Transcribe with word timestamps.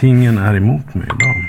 Tingen 0.00 0.38
är 0.38 0.56
emot 0.56 0.94
mig 0.94 1.04
idag. 1.04 1.48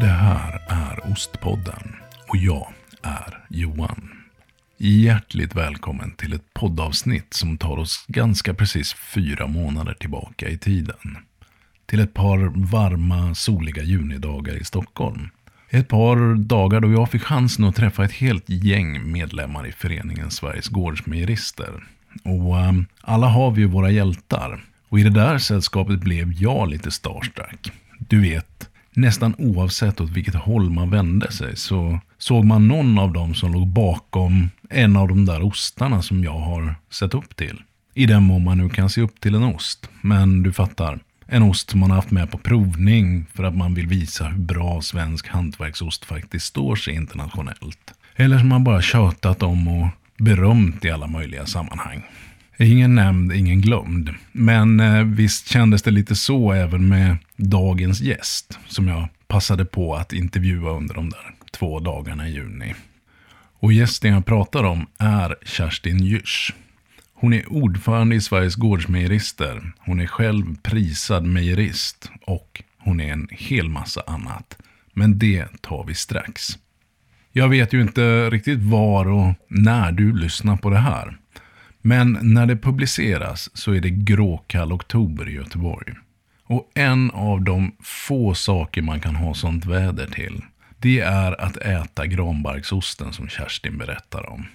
Det 0.00 0.06
här 0.06 0.62
är 0.68 1.12
Ostpodden 1.12 1.96
och 2.28 2.36
jag 2.36 2.68
är 3.02 3.44
Johan. 3.48 4.10
Hjärtligt 4.78 5.54
välkommen 5.54 6.10
till 6.16 6.32
ett 6.32 6.54
poddavsnitt 6.54 7.34
som 7.34 7.58
tar 7.58 7.76
oss 7.76 8.04
ganska 8.08 8.54
precis 8.54 8.94
fyra 8.94 9.46
månader 9.46 9.94
tillbaka 9.94 10.48
i 10.48 10.58
tiden. 10.58 11.16
Till 11.86 12.00
ett 12.00 12.14
par 12.14 12.38
varma, 12.72 13.34
soliga 13.34 13.82
junidagar 13.82 14.54
i 14.54 14.64
Stockholm. 14.64 15.28
Ett 15.76 15.88
par 15.88 16.34
dagar 16.34 16.80
då 16.80 16.92
jag 16.92 17.10
fick 17.10 17.22
chansen 17.22 17.64
att 17.64 17.76
träffa 17.76 18.04
ett 18.04 18.12
helt 18.12 18.44
gäng 18.48 19.12
medlemmar 19.12 19.66
i 19.66 19.72
föreningen 19.72 20.30
Sveriges 20.30 20.68
Gårdsmejerister. 20.68 21.84
Och 22.24 22.56
um, 22.56 22.86
alla 23.00 23.26
har 23.26 23.50
vi 23.50 23.60
ju 23.60 23.68
våra 23.68 23.90
hjältar. 23.90 24.64
Och 24.88 25.00
i 25.00 25.02
det 25.02 25.10
där 25.10 25.38
sällskapet 25.38 26.00
blev 26.00 26.32
jag 26.32 26.68
lite 26.68 26.90
starstruck. 26.90 27.72
Du 27.98 28.20
vet, 28.20 28.68
nästan 28.92 29.34
oavsett 29.38 30.00
åt 30.00 30.10
vilket 30.10 30.34
håll 30.34 30.70
man 30.70 30.90
vände 30.90 31.32
sig 31.32 31.56
så 31.56 32.00
såg 32.18 32.44
man 32.44 32.68
någon 32.68 32.98
av 32.98 33.12
dem 33.12 33.34
som 33.34 33.52
låg 33.52 33.66
bakom 33.66 34.50
en 34.70 34.96
av 34.96 35.08
de 35.08 35.24
där 35.24 35.42
ostarna 35.42 36.02
som 36.02 36.24
jag 36.24 36.38
har 36.38 36.74
sett 36.90 37.14
upp 37.14 37.36
till. 37.36 37.62
I 37.94 38.06
den 38.06 38.22
mån 38.22 38.44
man 38.44 38.58
nu 38.58 38.68
kan 38.68 38.90
se 38.90 39.00
upp 39.00 39.20
till 39.20 39.34
en 39.34 39.44
ost. 39.44 39.90
Men 40.00 40.42
du 40.42 40.52
fattar, 40.52 40.98
en 41.26 41.42
ost 41.42 41.70
som 41.70 41.80
man 41.80 41.90
har 41.90 41.96
haft 41.96 42.10
med 42.10 42.30
på 42.30 42.38
provning 42.38 43.26
för 43.34 43.44
att 43.44 43.56
man 43.56 43.74
vill 43.74 43.86
visa 43.86 44.24
hur 44.24 44.38
bra 44.38 44.82
svensk 44.82 45.28
hantverksost 45.28 46.04
faktiskt 46.04 46.46
står 46.46 46.76
sig 46.76 46.94
internationellt. 46.94 47.94
Eller 48.16 48.38
som 48.38 48.48
man 48.48 48.64
bara 48.64 48.82
tjatat 48.82 49.42
om 49.42 49.68
och 49.68 49.88
berömt 50.16 50.84
i 50.84 50.90
alla 50.90 51.06
möjliga 51.06 51.46
sammanhang. 51.46 52.02
Ingen 52.58 52.94
nämnd, 52.94 53.32
ingen 53.32 53.60
glömd. 53.60 54.14
Men 54.32 54.80
eh, 54.80 55.02
visst 55.04 55.48
kändes 55.48 55.82
det 55.82 55.90
lite 55.90 56.16
så 56.16 56.52
även 56.52 56.88
med 56.88 57.16
dagens 57.36 58.00
gäst. 58.00 58.58
Som 58.68 58.88
jag 58.88 59.08
passade 59.28 59.64
på 59.64 59.94
att 59.94 60.12
intervjua 60.12 60.70
under 60.70 60.94
de 60.94 61.10
där 61.10 61.34
två 61.50 61.80
dagarna 61.80 62.28
i 62.28 62.32
juni. 62.32 62.74
Och 63.58 63.72
gästen 63.72 64.12
jag 64.12 64.26
pratar 64.26 64.64
om 64.64 64.86
är 64.98 65.36
Kerstin 65.44 65.98
Jysch. 66.04 66.54
Hon 67.18 67.32
är 67.32 67.52
ordförande 67.52 68.16
i 68.16 68.20
Sveriges 68.20 68.54
Gårdsmejerister. 68.54 69.72
Hon 69.78 70.00
är 70.00 70.06
själv 70.06 70.56
prisad 70.62 71.24
mejerist. 71.24 72.10
Och 72.26 72.62
hon 72.78 73.00
är 73.00 73.12
en 73.12 73.28
hel 73.30 73.68
massa 73.68 74.02
annat. 74.06 74.58
Men 74.92 75.18
det 75.18 75.46
tar 75.60 75.84
vi 75.84 75.94
strax. 75.94 76.58
Jag 77.32 77.48
vet 77.48 77.72
ju 77.72 77.80
inte 77.80 78.30
riktigt 78.30 78.62
var 78.62 79.08
och 79.08 79.34
när 79.48 79.92
du 79.92 80.16
lyssnar 80.16 80.56
på 80.56 80.70
det 80.70 80.78
här. 80.78 81.16
Men 81.82 82.18
när 82.22 82.46
det 82.46 82.56
publiceras 82.56 83.50
så 83.56 83.72
är 83.72 83.80
det 83.80 83.90
gråkall 83.90 84.72
oktober 84.72 85.28
i 85.28 85.32
Göteborg. 85.32 85.94
Och 86.44 86.70
en 86.74 87.10
av 87.10 87.42
de 87.42 87.76
få 87.82 88.34
saker 88.34 88.82
man 88.82 89.00
kan 89.00 89.16
ha 89.16 89.34
sånt 89.34 89.66
väder 89.66 90.06
till, 90.06 90.42
det 90.78 91.00
är 91.00 91.40
att 91.40 91.56
äta 91.56 92.06
granbarksosten 92.06 93.12
som 93.12 93.28
Kerstin 93.28 93.78
berättar 93.78 94.30
om. 94.30 94.46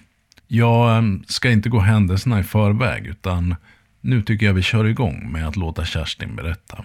Jag 0.54 0.96
ehm, 0.98 1.24
ska 1.26 1.50
inte 1.50 1.68
gå 1.68 1.78
händelserna 1.78 2.40
i 2.40 2.42
förväg, 2.42 3.06
utan 3.06 3.56
nu 4.00 4.22
tycker 4.22 4.46
jag 4.46 4.54
vi 4.54 4.62
kör 4.62 4.84
igång 4.84 5.32
med 5.32 5.48
att 5.48 5.56
låta 5.56 5.84
Kerstin 5.84 6.36
berätta. 6.36 6.84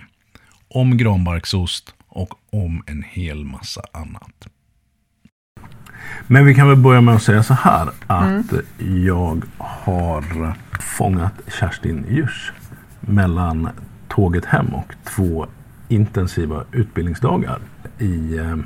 Om 0.68 0.98
granbarksost 0.98 1.96
och 2.08 2.34
om 2.52 2.84
en 2.88 3.04
hel 3.10 3.46
massa 3.46 3.82
annat. 3.92 4.48
Men 6.28 6.46
vi 6.46 6.56
kan 6.56 6.68
väl 6.68 6.78
börja 6.78 7.02
med 7.02 7.16
att 7.16 7.24
säga 7.24 7.44
så 7.44 7.54
här 7.54 7.90
att 8.08 8.52
mm. 8.52 9.06
jag 9.06 9.44
har 9.58 10.54
fångat 10.80 11.34
Kerstin 11.60 12.06
Djurs 12.10 12.52
mellan 13.00 13.70
tåget 14.08 14.46
hem 14.46 14.68
och 14.68 14.94
två 15.16 15.48
intensiva 15.88 16.64
utbildningsdagar 16.72 17.60
i 18.00 18.38
eh, 18.38 18.58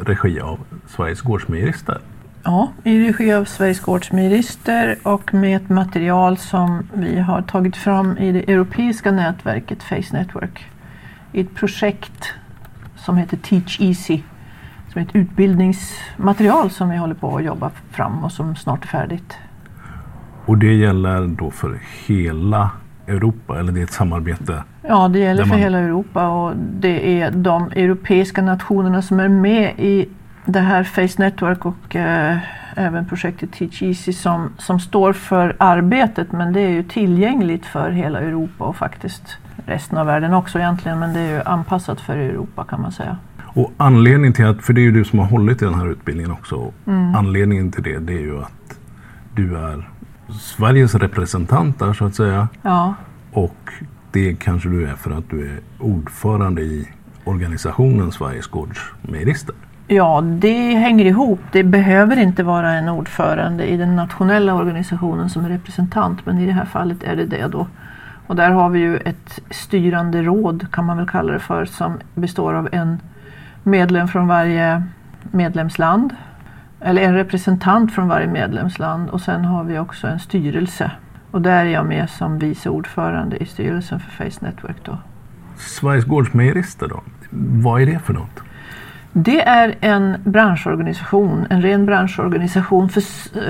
regi 0.00 0.40
av 0.40 0.60
Sveriges 0.86 1.20
Gårdsmejerister. 1.20 2.00
Ja, 2.44 2.72
i 2.84 3.08
regi 3.08 3.32
av 3.32 3.44
Sveriges 3.44 3.80
Gårdsmejerister 3.80 4.98
och 5.02 5.34
med 5.34 5.56
ett 5.56 5.68
material 5.68 6.36
som 6.36 6.88
vi 6.92 7.18
har 7.20 7.42
tagit 7.42 7.76
fram 7.76 8.18
i 8.18 8.32
det 8.32 8.52
europeiska 8.52 9.12
nätverket 9.12 9.82
Face 9.82 10.12
Network. 10.12 10.66
I 11.32 11.40
ett 11.40 11.54
projekt 11.54 12.32
som 12.96 13.16
heter 13.16 13.36
Teach 13.36 13.80
Easy 13.80 14.22
som 14.92 15.02
är 15.02 15.06
ett 15.06 15.16
utbildningsmaterial 15.16 16.70
som 16.70 16.90
vi 16.90 16.96
håller 16.96 17.14
på 17.14 17.36
att 17.36 17.44
jobba 17.44 17.70
fram 17.90 18.24
och 18.24 18.32
som 18.32 18.56
snart 18.56 18.84
är 18.84 18.88
färdigt. 18.88 19.38
Och 20.46 20.58
det 20.58 20.74
gäller 20.74 21.26
då 21.26 21.50
för 21.50 21.80
hela 22.06 22.70
Europa 23.06 23.58
eller 23.58 23.72
det 23.72 23.80
är 23.80 23.84
ett 23.84 23.92
samarbete? 23.92 24.64
Ja, 24.82 25.08
det 25.08 25.18
gäller 25.18 25.42
man... 25.42 25.50
för 25.50 25.56
hela 25.56 25.78
Europa 25.78 26.28
och 26.28 26.52
det 26.56 27.20
är 27.20 27.30
de 27.30 27.62
europeiska 27.62 28.42
nationerna 28.42 29.02
som 29.02 29.20
är 29.20 29.28
med 29.28 29.74
i 29.78 30.08
det 30.44 30.60
här 30.60 30.84
Face 30.84 31.22
Network 31.22 31.66
och 31.66 31.96
eh, 31.96 32.38
även 32.76 33.06
projektet 33.06 33.52
Teach 33.52 33.82
Easy 33.82 34.12
som, 34.12 34.52
som 34.58 34.80
står 34.80 35.12
för 35.12 35.56
arbetet 35.58 36.32
men 36.32 36.52
det 36.52 36.60
är 36.60 36.68
ju 36.68 36.82
tillgängligt 36.82 37.66
för 37.66 37.90
hela 37.90 38.20
Europa 38.20 38.64
och 38.64 38.76
faktiskt 38.76 39.36
resten 39.66 39.98
av 39.98 40.06
världen 40.06 40.34
också 40.34 40.58
egentligen 40.58 40.98
men 40.98 41.12
det 41.12 41.20
är 41.20 41.34
ju 41.34 41.42
anpassat 41.42 42.00
för 42.00 42.16
Europa 42.16 42.64
kan 42.64 42.80
man 42.80 42.92
säga. 42.92 43.16
Och 43.54 43.72
anledningen 43.76 44.32
till 44.32 44.46
att, 44.46 44.62
för 44.62 44.72
det 44.72 44.80
är 44.80 44.82
ju 44.82 44.92
du 44.92 45.04
som 45.04 45.18
har 45.18 45.26
hållit 45.26 45.62
i 45.62 45.64
den 45.64 45.74
här 45.74 45.90
utbildningen 45.90 46.32
också. 46.32 46.72
Mm. 46.86 47.14
Anledningen 47.14 47.72
till 47.72 47.82
det, 47.82 47.98
det 47.98 48.12
är 48.12 48.20
ju 48.20 48.38
att 48.42 48.78
du 49.34 49.56
är 49.56 49.88
Sveriges 50.40 50.94
representant 50.94 51.78
där 51.78 51.92
så 51.92 52.04
att 52.04 52.14
säga. 52.14 52.48
Ja. 52.62 52.94
Och 53.32 53.72
det 54.10 54.34
kanske 54.34 54.68
du 54.68 54.86
är 54.86 54.94
för 54.94 55.10
att 55.10 55.30
du 55.30 55.46
är 55.46 55.60
ordförande 55.78 56.62
i 56.62 56.88
organisationen 57.24 58.12
Sveriges 58.12 58.46
Gårdsmejerister. 58.46 59.54
Ja, 59.86 60.20
det 60.20 60.74
hänger 60.74 61.04
ihop. 61.04 61.40
Det 61.52 61.62
behöver 61.62 62.16
inte 62.16 62.42
vara 62.42 62.72
en 62.72 62.88
ordförande 62.88 63.66
i 63.66 63.76
den 63.76 63.96
nationella 63.96 64.54
organisationen 64.54 65.30
som 65.30 65.44
är 65.44 65.48
representant, 65.48 66.26
men 66.26 66.38
i 66.38 66.46
det 66.46 66.52
här 66.52 66.64
fallet 66.64 67.02
är 67.02 67.16
det 67.16 67.26
det 67.26 67.46
då. 67.46 67.66
Och 68.26 68.36
där 68.36 68.50
har 68.50 68.68
vi 68.70 68.78
ju 68.78 68.96
ett 68.96 69.40
styrande 69.50 70.22
råd, 70.22 70.66
kan 70.72 70.84
man 70.84 70.96
väl 70.96 71.08
kalla 71.08 71.32
det 71.32 71.38
för, 71.38 71.64
som 71.64 71.98
består 72.14 72.54
av 72.54 72.68
en 72.72 73.00
medlem 73.62 74.08
från 74.08 74.26
varje 74.26 74.82
medlemsland. 75.22 76.14
Eller 76.80 77.02
en 77.02 77.14
representant 77.14 77.94
från 77.94 78.08
varje 78.08 78.26
medlemsland 78.26 79.10
och 79.10 79.20
sen 79.20 79.44
har 79.44 79.64
vi 79.64 79.78
också 79.78 80.06
en 80.06 80.18
styrelse. 80.18 80.90
Och 81.30 81.42
där 81.42 81.64
är 81.64 81.70
jag 81.70 81.86
med 81.86 82.10
som 82.10 82.38
vice 82.38 82.68
ordförande 82.68 83.36
i 83.36 83.46
styrelsen 83.46 84.00
för 84.00 84.10
Face 84.10 84.46
Network. 84.46 84.76
Då. 84.84 84.98
Sveriges 85.56 86.04
Gårdsmejerister 86.04 86.88
då? 86.88 87.02
Vad 87.62 87.82
är 87.82 87.86
det 87.86 87.98
för 87.98 88.12
något? 88.12 88.42
Det 89.12 89.42
är 89.42 89.74
en 89.80 90.16
branschorganisation, 90.24 91.46
en 91.50 91.62
ren 91.62 91.86
branschorganisation 91.86 92.88
för 92.88 93.02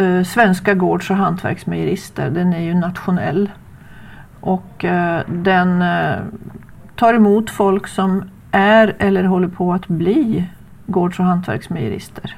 eh, 0.03 0.25
svenska 0.25 0.75
gårds 0.75 1.11
och 1.11 1.17
hantverksmejerister. 1.17 2.31
Den 2.31 2.53
är 2.53 2.61
ju 2.61 2.75
nationell. 2.75 3.51
Och 4.41 4.85
eh, 4.85 5.21
den 5.29 5.83
eh, 5.83 6.17
tar 6.97 7.15
emot 7.15 7.51
folk 7.51 7.87
som 7.87 8.25
är 8.51 8.97
eller 8.99 9.25
håller 9.25 9.49
på 9.49 9.73
att 9.73 9.89
bli 9.89 10.45
gårds 10.87 11.19
och 11.19 11.25
hantverksmejerister. 11.25 12.37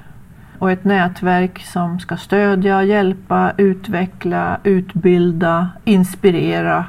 Och 0.58 0.70
ett 0.70 0.84
nätverk 0.84 1.58
som 1.58 2.00
ska 2.00 2.16
stödja, 2.16 2.82
hjälpa, 2.82 3.52
utveckla, 3.56 4.58
utbilda, 4.64 5.68
inspirera, 5.84 6.84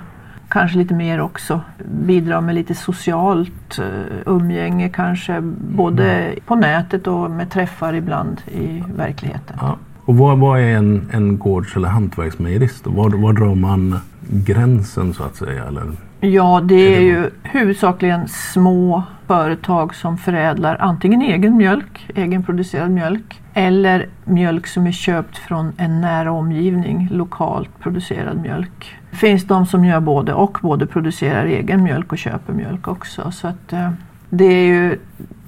kanske 0.56 0.78
lite 0.78 0.94
mer 0.94 1.22
också. 1.22 1.62
Bidra 1.86 2.42
med 2.42 2.56
lite 2.56 2.76
socialt 2.76 3.80
uh, 3.80 3.86
umgänge 4.26 4.90
kanske, 4.90 5.42
både 5.76 6.12
mm. 6.12 6.40
på 6.46 6.56
nätet 6.56 7.08
och 7.08 7.32
med 7.32 7.52
träffar 7.52 7.94
ibland 7.94 8.42
i 8.48 8.84
verkligheten. 8.96 9.58
Ja. 9.62 9.78
Och 10.06 10.18
vad, 10.18 10.40
vad, 10.40 10.60
är 10.60 10.78
en, 10.78 11.10
en 11.14 11.38
gårds 11.38 11.76
eller 11.76 11.88
hantverksmejerist? 11.88 12.88
Var, 12.88 13.10
var 13.10 13.34
drar 13.34 13.56
man 13.56 14.00
gränsen 14.30 15.14
så 15.14 15.24
att 15.24 15.36
säga? 15.36 15.66
Eller? 15.66 15.84
Ja, 16.20 16.62
det 16.64 16.76
är, 16.76 16.92
är 16.92 17.00
det 17.00 17.06
ju 17.06 17.30
huvudsakligen 17.44 18.28
små 18.28 19.04
företag 19.28 19.96
som 19.96 20.18
förädlar 20.18 20.78
antingen 20.80 21.22
egen 21.22 21.58
mjölk, 21.58 22.10
egenproducerad 22.16 22.92
mjölk, 22.92 23.42
eller 23.54 24.08
mjölk 24.24 24.68
som 24.68 24.88
är 24.88 24.92
köpt 24.92 25.38
från 25.38 25.74
en 25.78 26.02
nära 26.02 26.32
omgivning, 26.32 27.10
lokalt 27.12 27.80
producerad 27.80 28.42
mjölk. 28.42 28.96
Finns 29.16 29.44
de 29.44 29.66
som 29.66 29.86
gör 29.86 30.00
både 30.00 30.34
och, 30.34 30.58
både 30.62 30.88
producerar 30.88 31.46
egen 31.46 31.84
mjölk 31.84 32.12
och 32.12 32.18
köper 32.18 32.54
mjölk 32.54 32.88
också. 32.88 33.32
Så 33.32 33.48
att, 33.48 33.74
eh, 33.74 33.90
det 34.30 34.46
är 34.46 34.66
ju 34.66 35.00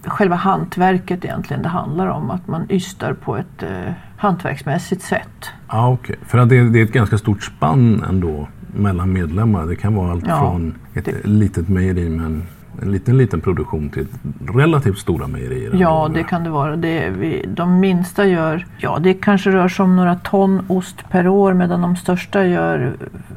själva 0.05 0.35
hantverket 0.35 1.25
egentligen 1.25 1.61
det 1.61 1.69
handlar 1.69 2.07
om, 2.07 2.31
att 2.31 2.47
man 2.47 2.71
ystar 2.71 3.13
på 3.13 3.37
ett 3.37 3.63
eh, 3.63 3.93
hantverksmässigt 4.17 5.01
sätt. 5.01 5.51
Ah, 5.67 5.89
okay. 5.89 6.15
För 6.25 6.37
att 6.37 6.49
det, 6.49 6.69
det 6.69 6.79
är 6.79 6.83
ett 6.83 6.91
ganska 6.91 7.17
stort 7.17 7.43
spann 7.43 8.03
ändå 8.09 8.47
mellan 8.73 9.13
medlemmar. 9.13 9.65
Det 9.65 9.75
kan 9.75 9.95
vara 9.95 10.11
allt 10.11 10.27
ja, 10.27 10.39
från 10.39 10.75
ett 10.93 11.05
det... 11.05 11.27
litet 11.27 11.69
mejeri 11.69 12.09
med 12.09 12.25
en 12.25 12.43
liten, 12.81 13.17
liten 13.17 13.41
produktion 13.41 13.89
till 13.89 14.07
relativt 14.53 14.97
stora 14.99 15.27
mejerier. 15.27 15.71
Ja, 15.73 16.09
det 16.13 16.23
kan 16.23 16.43
det 16.43 16.49
vara. 16.49 16.75
Det, 16.75 17.09
vi, 17.09 17.45
de 17.47 17.79
minsta 17.79 18.25
gör, 18.25 18.65
ja 18.77 18.97
det 18.99 19.13
kanske 19.13 19.51
rör 19.51 19.67
sig 19.67 19.83
om 19.83 19.95
några 19.95 20.15
ton 20.15 20.65
ost 20.67 21.09
per 21.09 21.27
år 21.27 21.53
medan 21.53 21.81
de 21.81 21.95
största 21.95 22.45
gör 22.45 22.93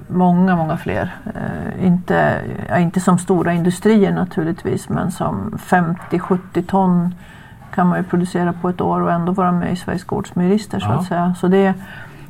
många, 0.08 0.56
många 0.56 0.76
fler. 0.76 1.14
Eh, 1.26 1.86
inte, 1.86 2.40
ja, 2.68 2.78
inte 2.78 3.00
som 3.00 3.18
stora 3.18 3.52
industrier 3.52 4.12
naturligtvis, 4.12 4.88
men 4.88 5.10
som 5.10 5.58
50-70 5.58 6.62
ton 6.66 7.14
kan 7.74 7.86
man 7.86 7.98
ju 7.98 8.04
producera 8.04 8.52
på 8.52 8.68
ett 8.68 8.80
år 8.80 9.00
och 9.00 9.12
ändå 9.12 9.32
vara 9.32 9.52
med 9.52 9.72
i 9.72 9.76
Sveriges 9.76 10.04
Gårdsmejerister 10.04 10.80
så 10.80 10.86
Ja. 10.86 10.92
att 10.94 11.06
säga. 11.06 11.34
Så 11.40 11.48
det, 11.48 11.74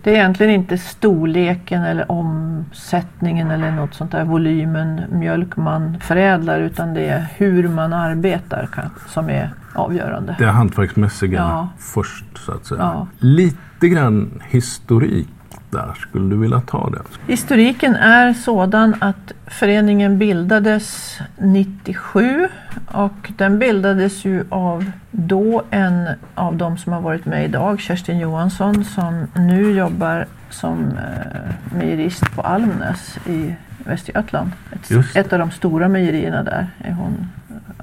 det 0.02 0.11
är 0.11 0.14
egentligen 0.14 0.52
inte 0.52 0.79
storleken 0.79 1.82
eller 1.82 2.12
omsättningen 2.12 3.50
eller 3.50 3.70
något 3.70 3.94
sånt 3.94 4.12
där, 4.12 4.25
volymen 4.25 5.00
mjölk 5.11 5.56
man 5.56 6.00
förädlar 6.00 6.61
utan 6.61 6.94
det 6.94 7.06
är 7.06 7.26
hur 7.37 7.69
man 7.69 7.93
arbetar 7.93 8.69
som 9.08 9.31
är 9.31 9.50
avgörande. 9.75 10.37
Det 10.38 10.44
hantverksmässiga 10.47 11.38
Ja. 11.38 11.69
först 11.79 12.38
så 12.38 12.52
att 12.52 12.67
säga. 12.67 12.81
Ja. 12.81 13.06
Lite 13.19 13.88
grann 13.88 14.43
historik 14.49 15.29
där. 15.70 15.94
Skulle 15.94 16.31
du 16.31 16.37
vilja 16.37 16.61
ta 16.61 16.90
det? 16.90 17.32
Historiken 17.32 17.94
är 17.94 18.32
sådan 18.32 18.94
att 19.00 19.32
föreningen 19.46 20.19
bildades 20.19 21.19
97 21.38 22.49
och 22.87 23.32
den 23.37 23.58
bildades 23.58 24.25
ju 24.25 24.44
av 24.49 24.90
då 25.11 25.62
en 25.70 26.08
av 26.34 26.56
de 26.56 26.78
som 26.78 26.93
har 26.93 27.00
varit 27.00 27.25
med 27.25 27.44
idag, 27.44 27.81
Kerstin 27.81 28.19
Johansson, 28.19 28.84
som 28.84 29.26
nu 29.34 29.70
jobbar 29.70 30.26
som 30.50 30.78
eh, 30.81 31.76
mejerist 31.78 32.34
på 32.34 32.43
Almnäs 32.43 33.19
i 33.26 33.55
Västergötland. 33.84 34.50
Ett, 34.73 35.16
ett 35.16 35.32
av 35.32 35.38
de 35.38 35.50
stora 35.50 35.88
mejerierna 35.88 36.43
där 36.43 36.66
är 36.78 36.93
hon 36.93 37.28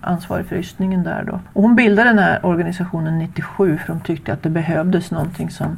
ansvarig 0.01 0.45
för 0.45 0.55
ystningen 0.55 1.03
där 1.03 1.23
då. 1.23 1.39
Och 1.53 1.63
hon 1.63 1.75
bildade 1.75 2.09
den 2.09 2.19
här 2.19 2.45
organisationen 2.45 3.19
97 3.19 3.77
för 3.77 3.93
de 3.93 3.99
tyckte 3.99 4.33
att 4.33 4.43
det 4.43 4.49
behövdes 4.49 5.11
någonting 5.11 5.49
som 5.49 5.77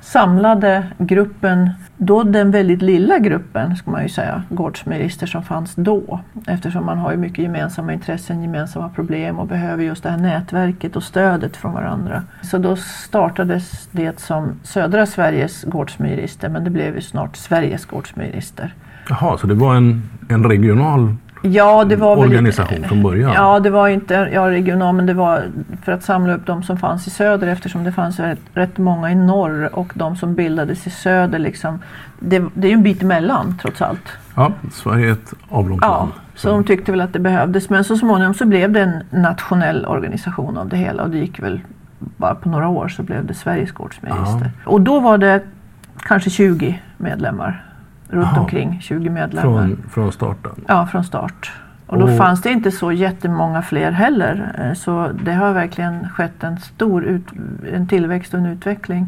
samlade 0.00 0.86
gruppen, 0.98 1.70
då 1.96 2.22
den 2.22 2.50
väldigt 2.50 2.82
lilla 2.82 3.18
gruppen 3.18 3.76
ska 3.76 3.90
man 3.90 4.02
ju 4.02 4.08
säga, 4.08 4.42
gårdsmejerister 4.48 5.26
som 5.26 5.42
fanns 5.42 5.74
då. 5.74 6.20
Eftersom 6.46 6.86
man 6.86 6.98
har 6.98 7.10
ju 7.10 7.16
mycket 7.16 7.38
gemensamma 7.38 7.92
intressen, 7.92 8.42
gemensamma 8.42 8.88
problem 8.88 9.38
och 9.38 9.46
behöver 9.46 9.84
just 9.84 10.02
det 10.02 10.10
här 10.10 10.18
nätverket 10.18 10.96
och 10.96 11.02
stödet 11.02 11.56
från 11.56 11.72
varandra. 11.72 12.22
Så 12.42 12.58
då 12.58 12.76
startades 12.76 13.88
det 13.92 14.20
som 14.20 14.60
södra 14.62 15.06
Sveriges 15.06 15.64
gårdsmejerister 15.64 16.48
men 16.48 16.64
det 16.64 16.70
blev 16.70 16.94
ju 16.94 17.00
snart 17.00 17.36
Sveriges 17.36 17.86
gårdsmejerister. 17.86 18.74
Jaha, 19.08 19.38
så 19.38 19.46
det 19.46 19.54
var 19.54 19.74
en, 19.76 20.02
en 20.28 20.44
regional 20.44 21.14
Ja, 21.42 21.84
det 21.84 21.96
var 21.96 22.16
väl 22.16 22.24
organisation 22.24 22.84
från 22.84 23.02
början? 23.02 23.32
Ja, 23.34 23.60
det 23.60 23.70
var 23.70 23.88
inte 23.88 24.14
ja, 24.32 24.50
regional, 24.50 24.94
men 24.94 25.06
det 25.06 25.14
var 25.14 25.42
för 25.84 25.92
att 25.92 26.02
samla 26.02 26.34
upp 26.34 26.46
de 26.46 26.62
som 26.62 26.76
fanns 26.76 27.06
i 27.06 27.10
söder 27.10 27.46
eftersom 27.46 27.84
det 27.84 27.92
fanns 27.92 28.20
rätt, 28.20 28.40
rätt 28.54 28.78
många 28.78 29.10
i 29.10 29.14
norr 29.14 29.68
och 29.72 29.92
de 29.94 30.16
som 30.16 30.34
bildades 30.34 30.86
i 30.86 30.90
söder. 30.90 31.38
Liksom, 31.38 31.78
det, 32.20 32.44
det 32.54 32.66
är 32.66 32.70
ju 32.70 32.74
en 32.74 32.82
bit 32.82 33.02
emellan 33.02 33.58
trots 33.62 33.82
allt. 33.82 34.08
Ja, 34.34 34.52
Sverige 34.72 35.08
är 35.08 35.12
ett 35.12 35.34
avlångt 35.48 35.82
Ja, 35.84 35.98
land. 35.98 36.10
så 36.34 36.48
de 36.48 36.64
tyckte 36.64 36.92
väl 36.92 37.00
att 37.00 37.12
det 37.12 37.18
behövdes. 37.18 37.70
Men 37.70 37.84
så 37.84 37.96
småningom 37.96 38.34
så 38.34 38.44
blev 38.46 38.72
det 38.72 38.80
en 38.80 39.02
nationell 39.10 39.86
organisation 39.86 40.58
av 40.58 40.68
det 40.68 40.76
hela 40.76 41.02
och 41.02 41.10
det 41.10 41.18
gick 41.18 41.42
väl 41.42 41.60
bara 41.98 42.34
på 42.34 42.48
några 42.48 42.68
år 42.68 42.88
så 42.88 43.02
blev 43.02 43.26
det 43.26 43.34
Sveriges 43.34 43.72
gårdsmejerister. 43.72 44.50
Och 44.64 44.80
då 44.80 45.00
var 45.00 45.18
det 45.18 45.42
kanske 45.98 46.30
20 46.30 46.80
medlemmar. 46.96 47.64
Runt 48.10 48.26
Jaha. 48.32 48.40
omkring 48.40 48.78
20 48.80 49.10
medlemmar. 49.10 49.42
Från, 49.52 49.82
från 49.90 50.12
starten? 50.12 50.52
Ja, 50.68 50.86
från 50.86 51.04
start. 51.04 51.52
Och 51.86 51.98
då 51.98 52.04
Och- 52.04 52.16
fanns 52.16 52.42
det 52.42 52.50
inte 52.50 52.70
så 52.70 52.92
jättemånga 52.92 53.62
fler 53.62 53.90
heller. 53.90 54.52
Eh, 54.58 54.72
Så 54.74 55.10
det 55.24 55.32
har 55.32 55.52
verkligen 55.52 56.08
skett 56.08 56.44
en 56.44 56.58
stor 56.58 57.04
ut, 57.04 57.26
en 57.72 57.86
tillväxt 57.88 58.34
och 58.34 58.40
en 58.40 58.46
utveckling. 58.46 59.06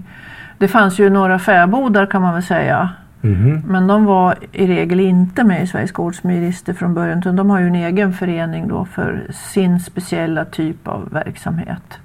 Det 0.59 0.69
fanns 0.69 0.99
ju 1.01 1.11
några 1.11 1.39
fäbodar 1.39 2.07
kan 2.07 2.23
man 2.23 2.35
väl 2.35 2.43
säga. 2.43 2.89
Mhm. 3.21 3.63
Men 3.67 3.87
de 3.87 4.05
var 4.05 4.35
i 4.53 4.67
regel 4.67 5.01
inte 5.01 5.45
med 5.45 5.63
i 5.63 5.67
Sveriges 5.67 5.93
Gårdsmejerister 5.93 6.73
från 6.75 6.95
början. 6.95 7.19
Utan 7.19 7.37
de 7.37 7.51
har 7.51 7.61
ju 7.61 7.67
en 7.67 7.75
egen 7.75 8.13
förening 8.13 8.69
då 8.69 8.85
för 8.85 9.23
sin 9.33 9.81
speciella 9.81 10.45
typ 10.45 10.89
av 10.89 11.09
verksamhet. 11.13 11.99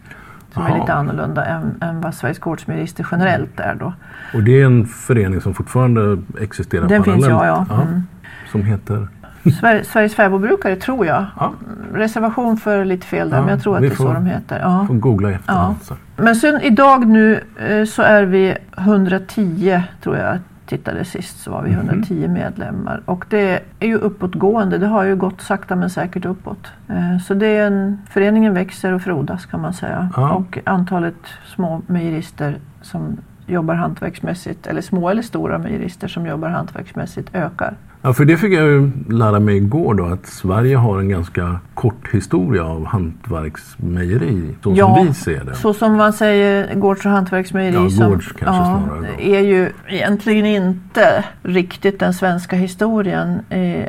Som 0.56 0.63
Jaha. 0.63 0.75
är 0.75 0.80
lite 0.80 0.94
annorlunda 0.94 1.46
än, 1.46 1.75
än 1.81 2.02
vad 2.02 2.13
Sveriges 2.13 2.40
Gårdsmejerister 2.40 3.07
generellt 3.12 3.60
är 3.60 3.75
då. 3.75 3.94
Och 4.34 4.44
det 4.44 4.62
är 4.62 4.66
en 4.66 4.86
förening 4.86 5.42
som 5.42 5.54
fortfarande 5.54 6.18
existerar 6.42 6.88
Den 6.88 7.04
finns 7.04 7.25
parallellt? 7.28 7.68
ja, 7.69 7.75
ja. 7.78 7.81
Mm. 7.81 8.04
Som 8.52 8.62
heter? 8.63 9.07
Sver- 9.44 9.84
Sveriges 9.84 10.16
fäbodbrukare 10.16 10.75
tror 10.75 11.06
jag. 11.06 11.25
Ja, 11.40 11.54
Reservation 11.94 12.57
för 12.57 12.86
lite 12.86 13.07
fel 13.07 13.30
där, 13.30 13.38
Ja, 13.38 13.42
men 13.44 13.52
jag 13.52 13.62
tror 13.63 13.75
att 13.75 13.81
det 13.81 13.88
är 13.88 13.96
så 13.96 14.13
de 14.13 14.25
heter. 14.25 14.60
Ja. 14.60 14.86
får 14.88 14.94
googla 14.94 15.31
i 15.31 15.34
efterhand. 15.34 15.75
så. 15.81 15.94
Men 16.18 16.36
sen 16.36 16.62
idag 16.62 17.08
nu 17.08 17.40
eh, 17.60 17.86
så 17.86 18.01
är 18.01 18.24
vi 18.24 18.58
110 18.78 19.81
tror 20.04 20.18
jag 20.18 20.38
tittade 20.65 21.06
sist 21.06 21.39
så 21.39 21.51
var 21.51 21.62
vi 21.63 21.69
Mhm. 21.69 21.79
110 21.79 22.27
medlemmar 22.27 23.01
och 23.06 23.25
det 23.29 23.59
är 23.79 23.88
ju 23.88 23.95
uppåtgående. 23.97 24.77
Det 24.77 24.88
har 24.88 25.03
ju 25.03 25.15
gått 25.15 25.41
sakta 25.41 25.75
men 25.75 25.89
säkert 25.89 26.25
uppåt. 26.25 26.67
Eh, 26.89 27.17
Så 27.19 27.33
det 27.33 27.47
är 27.47 27.67
en, 27.67 28.00
föreningen 28.09 28.53
växer 28.53 28.94
och 28.94 29.01
frodas 29.01 29.45
kan 29.45 29.62
man 29.62 29.73
säga. 29.73 30.09
Ja. 30.15 30.31
Och 30.33 30.59
antalet 30.65 31.15
små 31.56 31.81
mejerister 31.88 32.57
som 32.81 33.17
jobbar 33.47 33.75
hantverksmässigt 33.75 34.67
eller 34.67 34.81
små 34.81 35.09
eller 35.09 35.21
stora 35.21 35.57
mejerister 35.57 36.07
som 36.07 36.25
jobbar 36.25 36.50
hantverksmässigt 36.50 37.35
ökar. 37.35 37.73
Ja, 38.06 38.13
för 38.13 38.25
det 38.25 38.38
fick 38.38 38.54
jag 38.54 38.66
ju 38.66 38.92
lära 39.10 39.40
mig 39.40 39.57
igår 39.57 39.94
då 39.94 40.06
att 40.06 40.25
Sverige 40.25 40.75
har 40.78 41.00
en 41.00 41.10
ganska 41.10 41.60
kort 41.74 42.13
historia 42.13 42.63
av 42.63 42.86
hantverksmejeri. 42.86 44.56
Så 44.63 44.74
Ja, 44.75 44.96
som 44.96 45.07
vi 45.07 45.13
ser 45.13 45.44
det. 45.44 45.56
Så 45.56 45.74
som 45.74 45.98
man 45.98 46.13
säger 46.13 46.75
gårds 46.75 47.06
och 47.06 47.12
hantverksmejeri 47.12 47.75
Ja, 47.75 47.90
som 47.90 48.10
gårds 48.10 48.31
kanske 48.31 48.66
snarare 48.66 49.07
då. 49.18 49.24
är 49.24 49.40
ju 49.40 49.69
egentligen 49.88 50.46
inte 50.46 51.25
riktigt 51.44 52.00
den 52.00 52.13
svenska 52.13 52.56
historien. 52.56 53.40
Eh, 53.50 53.86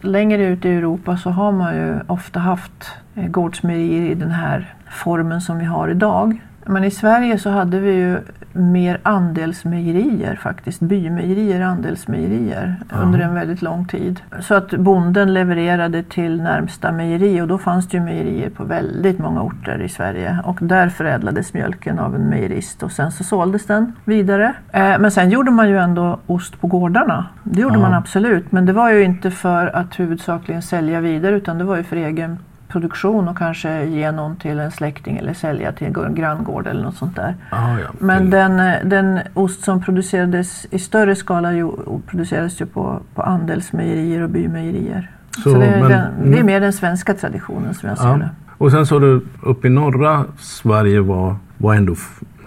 längre 0.00 0.44
ut 0.44 0.64
i 0.64 0.68
Europa 0.68 1.16
så 1.16 1.30
har 1.30 1.52
man 1.52 1.76
ju 1.76 1.94
ofta 2.06 2.40
haft 2.40 2.90
eh, 3.14 3.28
gårdsmejerier 3.28 4.10
i 4.10 4.14
den 4.14 4.30
här 4.30 4.74
formen 4.90 5.40
som 5.40 5.58
vi 5.58 5.64
har 5.64 5.88
idag. 5.88 6.40
Men 6.68 6.84
i 6.84 6.90
Sverige 6.90 7.38
så 7.38 7.50
hade 7.50 7.78
vi 7.80 7.92
ju 7.92 8.18
mer 8.52 9.00
andelsmejerier 9.02 10.36
faktiskt. 10.42 10.80
Bymejerier, 10.80 11.60
andelsmejerier 11.60 12.76
Ja. 12.90 12.96
under 12.96 13.18
en 13.20 13.34
väldigt 13.34 13.62
lång 13.62 13.84
tid. 13.86 14.20
Så 14.40 14.54
att 14.54 14.70
bonden 14.70 15.34
levererade 15.34 16.02
till 16.02 16.42
närmsta 16.42 16.92
mejeri 16.92 17.40
och 17.40 17.48
då 17.48 17.58
fanns 17.58 17.88
det 17.88 17.96
ju 17.96 18.02
mejerier 18.04 18.50
på 18.50 18.64
väldigt 18.64 19.18
många 19.18 19.42
orter 19.42 19.78
i 19.82 19.88
Sverige. 19.88 20.38
Och 20.44 20.58
där 20.60 20.88
förädlades 20.88 21.54
mjölken 21.54 21.98
av 21.98 22.14
en 22.14 22.22
mejerist 22.28 22.82
och 22.82 22.92
sen 22.92 23.12
så 23.12 23.24
såldes 23.24 23.66
den 23.66 23.92
vidare. 24.04 24.52
Eh, 24.72 24.98
men 24.98 25.10
sen 25.10 25.30
gjorde 25.30 25.50
man 25.50 25.68
ju 25.68 25.78
ändå 25.78 26.18
ost 26.26 26.60
på 26.60 26.66
gårdarna. 26.66 27.26
Det 27.42 27.60
gjorde 27.60 27.74
Ja. 27.74 27.80
man 27.80 27.94
absolut. 27.94 28.52
Men 28.52 28.66
det 28.66 28.72
var 28.72 28.90
ju 28.90 29.02
inte 29.02 29.30
för 29.30 29.76
att 29.76 30.00
huvudsakligen 30.00 30.62
sälja 30.62 31.00
vidare 31.00 31.36
utan 31.36 31.58
det 31.58 31.64
var 31.64 31.76
ju 31.76 31.82
för 31.82 31.96
egen 31.96 32.38
produktion 32.68 33.28
och 33.28 33.38
kanske 33.38 33.84
ge 33.84 34.12
någon 34.12 34.36
till 34.36 34.58
en 34.58 34.70
släkting 34.70 35.16
eller 35.16 35.34
sälja 35.34 35.72
till 35.72 35.86
en 35.86 36.14
granngård 36.14 36.66
eller 36.66 36.82
något 36.82 36.96
sånt 36.96 37.16
där. 37.16 37.34
Ah, 37.50 37.78
ja. 37.78 37.88
Men 37.98 38.18
Till- 38.22 38.30
den, 38.30 38.60
eh, 38.60 38.74
den 38.84 39.18
ost 39.34 39.64
som 39.64 39.82
producerades 39.82 40.66
i 40.70 40.78
större 40.78 41.14
skala 41.16 41.52
ju, 41.52 41.70
producerades 42.06 42.60
ju 42.60 42.66
på, 42.66 43.00
på 43.14 43.22
andelsmejerier 43.22 44.22
och 44.22 44.30
bymejerier. 44.30 45.10
Så, 45.30 45.40
Så, 45.40 45.58
det, 45.58 45.66
är 45.66 45.80
men- 45.80 45.90
den, 45.90 46.30
det 46.30 46.38
är 46.38 46.44
mer 46.44 46.60
den 46.60 46.72
svenska 46.72 47.14
traditionen 47.14 47.74
som 47.74 47.88
jag 47.88 47.98
ser 47.98 48.08
Ja. 48.08 48.16
det. 48.16 48.30
Och 48.58 48.70
sen 48.70 48.86
så 48.86 48.98
du 48.98 49.20
uppe 49.42 49.66
i 49.66 49.70
norra 49.70 50.24
Sverige 50.38 51.00
var, 51.00 51.36
var 51.58 51.74
ändå, 51.74 51.94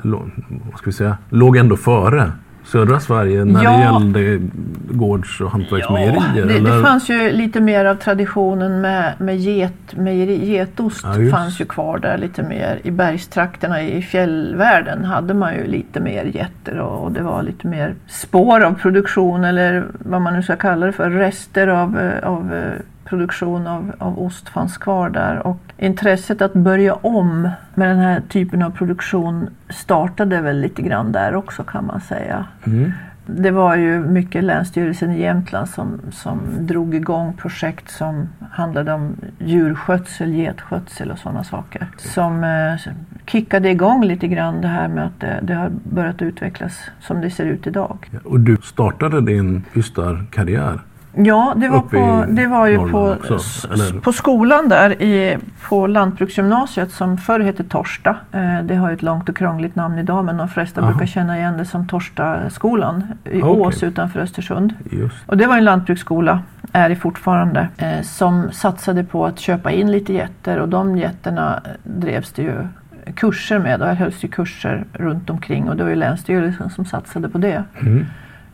vad 0.03 0.77
ska 0.77 0.85
vi 0.85 0.91
säga, 0.91 1.17
låg 1.29 1.57
ändå 1.57 1.77
före 1.77 2.31
södra 2.65 2.99
Sverige 2.99 3.45
när 3.45 3.63
Ja. 3.63 3.71
det 3.71 3.81
gällde 4.21 4.47
gårds 4.91 5.41
och 5.41 5.51
hantverksmejerier? 5.51 6.45
det, 6.47 6.55
eller? 6.55 6.75
det 6.77 6.83
fanns 6.83 7.09
ju 7.09 7.31
lite 7.31 7.59
mer 7.59 7.85
av 7.85 7.95
traditionen 7.95 8.81
med, 8.81 9.13
med 9.17 9.37
get, 9.37 9.73
mejeri, 9.95 10.45
getost 10.51 11.03
Ja, 11.03 11.31
fanns 11.31 11.61
ju 11.61 11.65
kvar 11.65 11.97
där 11.99 12.17
lite 12.17 12.43
mer. 12.43 12.79
I 12.83 12.91
bergstrakterna 12.91 13.81
i 13.81 14.01
fjällvärlden 14.01 15.05
hade 15.05 15.33
man 15.33 15.53
ju 15.55 15.67
lite 15.67 15.99
mer 15.99 16.23
getter 16.25 16.79
och, 16.79 17.03
och 17.03 17.11
det 17.11 17.23
var 17.23 17.43
lite 17.43 17.67
mer 17.67 17.95
spår 18.07 18.63
av 18.63 18.73
produktion 18.73 19.43
eller 19.43 19.85
vad 19.99 20.21
man 20.21 20.33
nu 20.33 20.43
ska 20.43 20.55
kalla 20.55 20.85
det 20.85 20.91
för. 20.91 21.09
Rester 21.09 21.67
av, 21.67 21.99
eh, 21.99 22.29
av 22.29 22.53
eh, 22.53 22.73
produktion 23.05 23.67
av, 23.67 23.91
av 23.97 24.19
ost 24.19 24.49
fanns 24.49 24.77
kvar 24.77 25.09
där 25.09 25.47
och 25.47 25.59
intresset 25.81 26.41
att 26.41 26.53
börja 26.53 26.93
om 26.93 27.49
med 27.75 27.89
den 27.89 27.99
här 27.99 28.21
typen 28.29 28.61
av 28.61 28.69
produktion 28.69 29.49
startade 29.69 30.41
väl 30.41 30.59
lite 30.59 30.81
grann 30.81 31.11
där 31.11 31.35
också 31.35 31.63
kan 31.63 31.85
man 31.85 32.01
säga. 32.01 32.45
Mm. 32.63 32.91
Det 33.25 33.51
var 33.51 33.75
ju 33.75 33.99
mycket 33.99 34.43
Länsstyrelsen 34.43 35.11
i 35.11 35.21
Jämtland 35.21 35.69
som, 35.69 35.99
som 36.11 36.39
drog 36.59 36.95
igång 36.95 37.33
projekt 37.33 37.89
som 37.91 38.29
handlade 38.51 38.93
om 38.93 39.15
djurskötsel, 39.39 40.33
getskötsel 40.33 41.11
och 41.11 41.19
sådana 41.19 41.43
saker. 41.43 41.87
Som 41.97 42.43
eh, 42.43 42.91
kickade 43.25 43.69
igång 43.69 44.05
lite 44.05 44.27
grann 44.27 44.61
det 44.61 44.67
här 44.67 44.87
med 44.87 45.05
att 45.05 45.19
det, 45.19 45.39
det 45.41 45.53
har 45.53 45.71
börjat 45.83 46.21
utvecklas 46.21 46.79
som 46.99 47.21
det 47.21 47.29
ser 47.29 47.45
ut 47.45 47.67
idag. 47.67 48.09
Och 48.23 48.39
du 48.39 48.57
startade 48.57 49.21
din 49.21 49.63
ystarkarriär 49.75 50.79
Ja, 51.13 51.53
det 51.57 51.69
var, 51.69 51.81
på, 51.81 52.25
det 52.29 52.47
var 52.47 52.67
ju 52.67 52.77
Norrland 52.77 53.21
på, 53.21 53.33
också, 53.35 53.67
på 54.01 54.13
skolan 54.13 54.69
där 54.69 55.01
i, 55.01 55.37
på 55.69 55.87
Lantbruksgymnasiet 55.87 56.91
som 56.91 57.17
förr 57.17 57.39
hette 57.39 57.63
Torsta. 57.63 58.15
Eh, 58.31 58.63
det 58.63 58.75
har 58.75 58.89
ju 58.89 58.93
ett 58.93 59.01
långt 59.01 59.29
och 59.29 59.37
krångligt 59.37 59.75
namn 59.75 59.99
idag 59.99 60.25
men 60.25 60.37
de 60.37 60.49
flesta 60.49 60.81
Aha. 60.81 60.89
brukar 60.89 61.05
känna 61.05 61.37
igen 61.37 61.57
det 61.57 61.65
som 61.65 61.87
Torstaskolan 61.87 63.03
i 63.25 63.41
Okej. 63.41 63.61
Ås 63.61 63.83
utanför 63.83 64.19
Östersund. 64.19 64.73
Just. 64.91 65.15
Och 65.25 65.37
det 65.37 65.47
var 65.47 65.57
en 65.57 65.63
lantbruksskola, 65.63 66.39
är 66.71 66.89
det 66.89 66.95
fortfarande, 66.95 67.67
eh, 67.77 68.01
som 68.01 68.51
satsade 68.51 69.03
på 69.03 69.25
att 69.25 69.39
köpa 69.39 69.71
in 69.71 69.91
lite 69.91 70.13
getter 70.13 70.59
och 70.59 70.69
de 70.69 70.97
getterna 70.97 71.61
eh, 71.65 71.71
drevs 71.83 72.31
det 72.31 72.41
ju 72.41 72.67
kurser 73.15 73.59
med 73.59 73.81
och 73.81 73.87
här 73.87 73.95
hölls 73.95 74.23
ju 74.23 74.27
kurser 74.27 74.85
runt 74.93 75.29
omkring 75.29 75.69
och 75.69 75.75
det 75.75 75.83
var 75.83 75.89
ju 75.89 75.95
Länsstyrelsen 75.95 76.69
som 76.69 76.85
satsade 76.85 77.29
på 77.29 77.37
det. 77.37 77.63
Mm. 77.81 78.05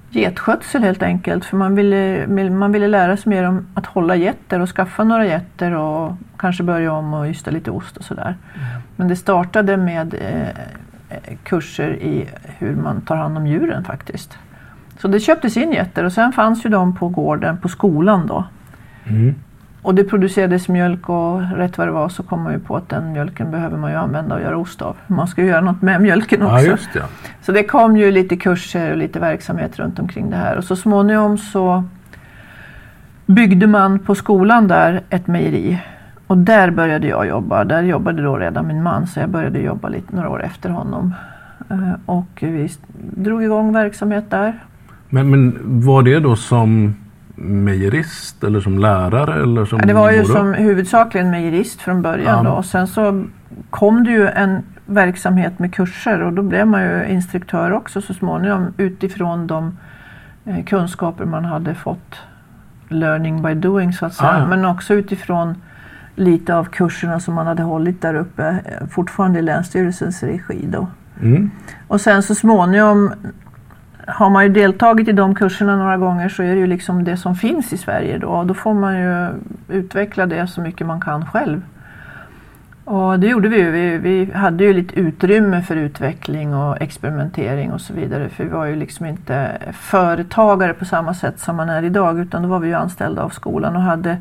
Getskötsel 0.09 0.83
helt 0.83 1.03
enkelt 1.03 1.45
för 1.45 1.57
man 1.57 1.75
ville, 1.75 2.27
man 2.49 2.71
ville 2.71 2.87
lära 2.87 3.17
sig 3.17 3.29
mer 3.29 3.43
om 3.43 3.67
att 3.73 3.85
hålla 3.85 4.15
getter 4.15 4.59
och 4.59 4.69
skaffa 4.69 5.03
några 5.03 5.25
getter 5.25 5.71
och 5.71 6.13
kanske 6.37 6.63
börja 6.63 6.93
om 6.93 7.13
och 7.13 7.27
ysta 7.27 7.51
lite 7.51 7.71
ost 7.71 7.97
och 7.97 8.03
sådär. 8.03 8.35
Men 8.95 9.07
det 9.07 9.15
startade 9.15 9.77
med 9.77 10.13
eh, 10.13 11.37
kurser 11.43 11.89
i 11.93 12.29
hur 12.43 12.75
man 12.75 13.01
tar 13.01 13.15
hand 13.15 13.37
om 13.37 13.47
djuren 13.47 13.83
faktiskt. 13.83 14.37
Så 14.99 15.07
det 15.07 15.19
köptes 15.19 15.57
in 15.57 15.71
getter 15.71 16.03
och 16.03 16.13
sen 16.13 16.31
fanns 16.31 16.65
ju 16.65 16.69
de 16.69 16.95
på 16.95 17.09
gården 17.09 17.57
på 17.57 17.69
skolan 17.69 18.27
då. 18.27 18.45
Mm. 19.03 19.35
Och 19.87 19.95
det 19.95 20.03
producerades 20.03 20.67
mjölk 20.69 21.09
och 21.09 21.41
rätt 21.41 21.77
vad 21.77 21.87
det 21.87 21.91
var 21.91 22.09
så 22.09 22.23
kom 22.23 22.43
man 22.43 22.53
ju 22.53 22.59
på 22.59 22.75
att 22.75 22.89
den 22.89 23.11
mjölken 23.11 23.51
behöver 23.51 23.77
man 23.77 23.91
ju 23.91 23.97
använda 23.97 24.35
och 24.35 24.41
göra 24.41 24.57
ost 24.57 24.81
av. 24.81 24.95
Man 25.07 25.27
ska 25.27 25.41
ju 25.41 25.47
göra 25.47 25.61
något 25.61 25.81
med 25.81 26.01
mjölken 26.01 26.41
också. 26.41 26.65
Ja, 26.65 26.77
det. 26.93 27.03
Så 27.41 27.51
det 27.51 27.63
kom 27.63 27.97
ju 27.97 28.11
lite 28.11 28.35
kurser 28.37 28.91
och 28.91 28.97
lite 28.97 29.19
verksamhet 29.19 29.79
runt 29.79 29.99
omkring 29.99 30.29
det 30.29 30.35
här 30.35 30.57
och 30.57 30.63
så 30.63 30.75
småningom 30.75 31.37
så 31.37 31.83
byggde 33.25 33.67
man 33.67 33.99
på 33.99 34.15
skolan 34.15 34.67
där 34.67 35.01
ett 35.09 35.27
mejeri. 35.27 35.79
Och 36.27 36.37
där 36.37 36.71
började 36.71 37.07
jag 37.07 37.27
jobba. 37.27 37.63
Där 37.63 37.83
jobbade 37.83 38.23
då 38.23 38.37
redan 38.37 38.67
min 38.67 38.83
man 38.83 39.07
så 39.07 39.19
jag 39.19 39.29
började 39.29 39.59
jobba 39.59 39.89
lite 39.89 40.15
några 40.15 40.29
år 40.29 40.43
efter 40.43 40.69
honom. 40.69 41.13
Eh, 41.69 41.93
Och 42.05 42.37
vi 42.39 42.69
drog 43.15 43.43
igång 43.43 43.73
verksamhet 43.73 44.29
där. 44.29 44.59
Men, 45.09 45.29
men 45.29 45.57
var 45.81 46.03
det 46.03 46.19
då 46.19 46.35
som 46.35 46.95
mejerist 47.37 48.43
eller 48.43 48.59
som 48.61 48.79
lärare? 48.79 49.41
Eller 49.43 49.65
som 49.65 49.79
Ja, 49.79 49.85
det 49.85 49.93
var 49.93 50.11
ju 50.11 50.21
både- 50.21 50.33
som 50.33 50.53
huvudsakligen 50.53 51.29
mejerist 51.29 51.81
från 51.81 52.01
början 52.01 52.45
Ja. 52.45 52.51
Och 52.51 52.65
sen 52.65 52.87
så 52.87 53.23
kom 53.69 54.03
det 54.03 54.11
ju 54.11 54.27
en 54.27 54.63
verksamhet 54.85 55.59
med 55.59 55.73
kurser 55.73 56.21
och 56.21 56.33
då 56.33 56.41
blev 56.41 56.67
man 56.67 56.83
ju 56.83 57.05
instruktör 57.07 57.71
också 57.71 58.01
så 58.01 58.13
småningom 58.13 58.73
utifrån 58.77 59.47
de 59.47 59.77
eh, 60.45 60.63
kunskaper 60.65 61.25
man 61.25 61.45
hade 61.45 61.75
fått 61.75 62.15
learning 62.89 63.41
by 63.41 63.53
doing 63.53 63.93
så 63.93 64.05
att 64.05 64.13
säga. 64.13 64.29
Ah, 64.29 64.39
ja. 64.39 64.47
Men 64.47 64.65
också 64.65 64.93
utifrån 64.93 65.55
lite 66.15 66.55
av 66.55 66.63
kurserna 66.65 67.19
som 67.19 67.33
man 67.33 67.47
hade 67.47 67.63
hållit 67.63 68.01
där 68.01 68.13
uppe 68.15 68.47
eh, 68.47 68.87
fortfarande 68.87 69.39
i 69.39 69.41
Länsstyrelsens 69.41 70.23
regi 70.23 70.67
då. 70.71 70.87
Mm. 71.21 71.51
Och 71.87 72.01
sen 72.01 72.23
så 72.23 72.35
småningom 72.35 73.13
har 74.07 74.29
man 74.29 74.43
ju 74.43 74.49
deltagit 74.49 75.07
i 75.07 75.11
de 75.11 75.35
kurserna 75.35 75.75
några 75.75 75.97
gånger 75.97 76.29
så 76.29 76.43
är 76.43 76.55
det 76.55 76.59
ju 76.59 76.67
liksom 76.67 77.03
det 77.03 77.17
som 77.17 77.35
finns 77.35 77.73
i 77.73 77.77
Sverige 77.77 78.17
då. 78.17 78.27
Och 78.27 78.45
då 78.45 78.53
får 78.53 78.73
man 78.73 78.99
ju 78.99 79.29
utveckla 79.69 80.25
det 80.25 80.47
så 80.47 80.61
mycket 80.61 80.87
man 80.87 81.01
kan 81.01 81.25
själv. 81.25 81.61
Och 82.87 83.19
det 83.19 83.27
gjorde 83.27 83.49
vi 83.49 83.57
ju. 83.57 83.71
Vi, 83.71 83.97
vi 83.97 84.31
hade 84.33 84.63
ju 84.63 84.73
lite 84.73 84.99
utrymme 84.99 85.61
för 85.61 85.75
utveckling 85.75 86.55
och 86.55 86.81
experimentering 86.81 87.71
och 87.71 87.81
så 87.81 87.93
vidare. 87.93 88.29
För 88.29 88.43
vi 88.43 88.49
var 88.49 88.65
ju 88.65 88.75
liksom 88.75 89.05
inte 89.05 89.57
företagare 89.71 90.73
på 90.73 90.85
samma 90.85 91.13
sätt 91.13 91.39
som 91.39 91.55
man 91.55 91.69
är 91.69 91.83
idag 91.83 92.19
utan 92.19 92.43
då 92.43 92.49
var 92.49 92.59
vi 92.59 92.67
ju 92.67 92.73
anställda 92.73 93.21
av 93.21 93.29
skolan 93.29 93.75
och 93.75 93.81
hade 93.81 94.17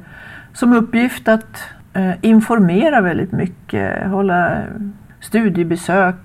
som 0.52 0.72
uppgift 0.72 1.28
att 1.28 1.62
eh, 1.92 2.12
informera 2.20 3.00
väldigt 3.00 3.32
mycket, 3.32 4.06
hålla 4.06 4.58
studiebesök, 5.20 6.16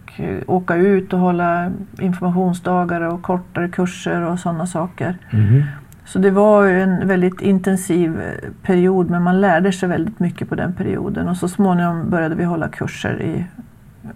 åka 0.47 0.75
ut 0.75 1.13
och 1.13 1.19
hålla 1.19 1.71
informationsdagar 1.99 3.01
och 3.01 3.21
kortare 3.21 3.69
kurser 3.69 4.21
och 4.21 4.39
sådana 4.39 4.67
saker. 4.67 5.17
Mhm. 5.31 5.63
Så 6.05 6.19
det 6.19 6.31
var 6.31 6.67
en 6.67 7.07
väldigt 7.07 7.41
intensiv 7.41 8.21
eh, 8.21 8.49
period 8.63 9.09
men 9.09 9.23
man 9.23 9.41
lärde 9.41 9.71
sig 9.71 9.89
väldigt 9.89 10.19
mycket 10.19 10.49
på 10.49 10.55
den 10.55 10.73
perioden 10.73 11.27
och 11.27 11.37
så 11.37 11.47
småningom 11.47 12.09
började 12.09 12.35
vi 12.35 12.43
hålla 12.43 12.67
kurser 12.67 13.21
i 13.21 13.45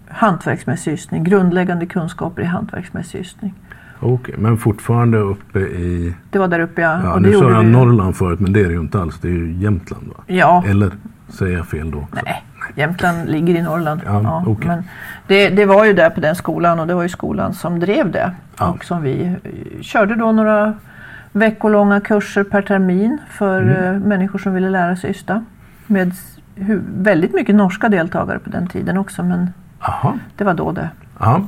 hantverksmässig 0.08 0.92
ystning, 0.92 1.24
grundläggande 1.24 1.86
kunskaper 1.86 2.42
i 2.42 2.44
hantverksmässig 2.44 3.20
ystning. 3.20 3.54
Okej, 4.00 4.34
men 4.38 4.56
fortfarande 4.58 5.18
uppe 5.18 5.58
i... 5.58 6.14
Det 6.30 6.38
var 6.38 6.48
där 6.48 6.60
uppe 6.60 6.82
ja. 6.82 7.00
Ja, 7.04 7.12
och 7.14 7.22
nu 7.22 7.32
sa 7.32 7.50
jag 7.50 7.60
vi. 7.60 7.70
Norrland 7.70 8.16
förut, 8.16 8.40
men 8.40 8.52
det 8.52 8.60
är 8.60 8.64
det 8.64 8.72
ju 8.72 8.80
inte 8.80 9.00
alls. 9.00 9.18
Det 9.20 9.28
är 9.28 9.32
ju 9.32 9.52
Jämtland 9.52 10.06
va? 10.06 10.14
Ja, 10.26 10.64
Eller 10.68 10.90
säger 11.28 11.56
jag 11.56 11.66
fel 11.66 11.90
då? 11.90 11.98
också? 11.98 12.20
nej. 12.24 12.44
Jämtland 12.74 13.28
ligger 13.28 13.54
i 13.54 13.62
Norrland. 13.62 14.00
Ja, 14.06 14.44
okej. 14.46 14.68
men 14.68 14.84
det, 15.26 15.48
det 15.48 15.64
var 15.64 15.84
ju 15.84 15.92
där 15.92 16.10
på 16.10 16.20
den 16.20 16.34
skolan 16.36 16.80
och 16.80 16.86
det 16.86 16.94
var 16.94 17.02
ju 17.02 17.08
skolan 17.08 17.54
som 17.54 17.80
drev 17.80 18.10
det. 18.10 18.32
Ja. 18.58 18.66
Och 18.66 18.84
som 18.84 19.02
vi 19.02 19.24
eh, 19.26 19.80
körde 19.82 20.14
då 20.14 20.32
några 20.32 20.74
veckolånga 21.32 22.00
kurser 22.00 22.44
per 22.44 22.62
termin 22.62 23.18
för 23.30 23.62
Mm. 23.62 23.94
eh, 23.94 24.00
människor 24.08 24.38
som 24.38 24.54
ville 24.54 24.70
lära 24.70 24.96
sig 24.96 25.10
ysta. 25.10 25.44
Med 25.86 26.12
väldigt 26.96 27.34
mycket 27.34 27.54
norska 27.54 27.88
deltagare 27.88 28.38
på 28.38 28.50
den 28.50 28.66
tiden 28.66 28.98
också 28.98 29.22
men 29.22 29.50
Jaha. 29.80 30.18
det 30.36 30.44
var 30.44 30.54
då 30.54 30.72
det. 30.72 30.88
Ja. 31.18 31.42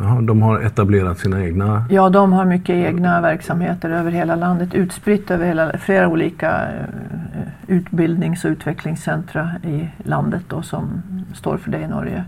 Jaha, 0.00 0.20
de 0.20 0.42
har 0.42 0.60
etablerat 0.60 1.18
sina 1.18 1.44
egna... 1.44 1.84
Ja, 1.90 2.08
de 2.08 2.32
har 2.32 2.44
mycket 2.44 2.74
egna 2.74 3.20
verksamheter 3.20 3.90
över 3.90 4.10
hela 4.10 4.36
landet, 4.36 4.74
utspritt 4.74 5.30
över 5.30 5.46
hela, 5.46 5.78
flera 5.78 6.08
olika 6.08 6.50
eh, 6.50 7.46
utbildnings 7.66 8.44
och 8.44 8.50
utvecklingscentra 8.50 9.50
i 9.62 9.88
landet 10.08 10.42
då, 10.48 10.62
som 10.62 11.02
står 11.34 11.56
för 11.56 11.70
det 11.70 11.80
i 11.80 11.88
Norge. 11.88 12.24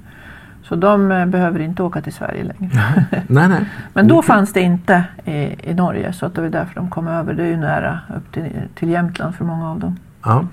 Så 0.62 0.76
de 0.76 1.12
eh, 1.12 1.26
behöver 1.26 1.60
inte 1.60 1.82
åka 1.82 2.00
till 2.00 2.12
Sverige 2.12 2.44
längre. 2.44 2.70
Nej, 3.26 3.48
nej. 3.48 3.64
Men 3.92 4.08
då 4.08 4.22
fanns 4.22 4.52
det 4.52 4.60
inte 4.60 5.04
i, 5.24 5.70
i 5.70 5.74
Norge 5.74 6.12
så 6.12 6.26
att 6.26 6.34
det 6.34 6.40
var 6.40 6.48
därför 6.48 6.74
de 6.74 6.90
kom 6.90 7.08
över. 7.08 7.34
Det 7.34 7.42
är 7.42 7.48
ju 7.48 7.56
nära 7.56 7.98
upp 8.16 8.32
till, 8.32 8.52
till 8.74 8.88
Jämtland 8.88 9.34
för 9.34 9.44
många 9.44 9.70
av 9.70 9.80
dem. 9.80 9.96
Ja. 10.24 10.44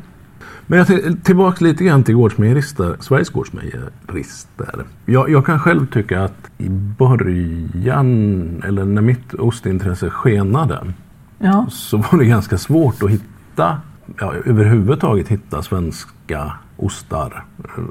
Men 0.68 0.78
jag 0.78 0.88
till, 0.88 1.18
tillbaka 1.24 1.66
lite 1.66 1.84
grann 1.84 2.04
till 2.04 2.16
gårdsmejerister, 2.16 2.96
Sveriges 3.00 3.30
gårdsmejerister. 3.30 4.86
Jag, 5.06 5.30
jag 5.30 5.46
kan 5.46 5.60
själv 5.60 5.88
tycka 5.88 6.24
att 6.24 6.52
i 6.58 6.70
början, 6.70 8.62
eller 8.66 8.86
när 8.86 9.02
mitt 9.02 9.34
ostintresse 9.34 10.10
skenade, 10.10 10.94
Ja, 11.40 11.66
så 11.70 11.98
var 11.98 12.20
det 12.20 12.26
ganska 12.26 12.58
svårt 12.58 13.04
att 13.04 13.10
hitta, 13.10 13.82
ja, 14.20 14.34
överhuvudtaget 14.46 15.28
hitta 15.28 15.62
svenska 15.62 16.52
ostar. 16.78 17.44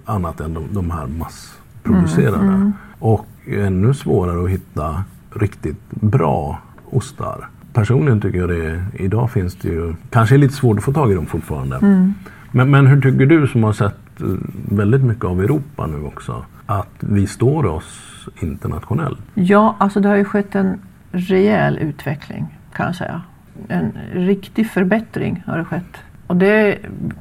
Annat 0.04 0.40
än 0.40 0.54
de, 0.54 0.64
de 0.72 0.90
här 0.90 1.06
massproducerade. 1.06 2.72
Och 2.98 3.26
ännu 3.46 3.94
svårare 3.94 4.44
att 4.44 4.50
hitta 4.50 5.04
riktigt 5.34 5.90
bra 5.90 6.58
ostar. 6.90 7.48
Personligen 7.72 8.20
tycker 8.20 8.38
jag 8.38 8.48
det, 8.48 8.84
idag 8.94 9.30
finns 9.30 9.54
det 9.54 9.68
ju, 9.68 9.94
kanske 10.10 10.34
är 10.34 10.38
lite 10.38 10.54
svårt 10.54 10.78
att 10.78 10.84
få 10.84 10.92
tag 10.92 11.12
i 11.12 11.14
dem 11.14 11.26
fortfarande. 11.26 11.80
Men, 12.52 12.70
men 12.70 12.86
hur 12.86 13.00
tycker 13.00 13.26
du 13.26 13.46
som 13.46 13.64
har 13.64 13.72
sett 13.72 14.20
eh, 14.20 14.26
väldigt 14.70 15.02
mycket 15.02 15.24
av 15.24 15.40
Europa 15.40 15.86
nu 15.86 16.02
också, 16.02 16.44
att 16.66 16.94
vi 17.00 17.26
står 17.26 17.66
oss 17.66 18.28
internationellt? 18.40 19.18
ja 19.34 19.76
alltså 19.78 20.00
det 20.00 20.08
har 20.08 20.16
ju 20.16 20.24
skett 20.24 20.54
en 20.54 20.80
rejäl 21.12 21.78
utveckling 21.78 22.46
kan 22.72 22.86
jag 22.86 22.96
säga. 22.96 23.22
En 23.68 23.92
riktig 24.12 24.70
förbättring 24.70 25.42
har 25.46 25.58
det 25.58 25.64
skett. 25.64 25.96
Och 26.26 26.36
det 26.36 26.78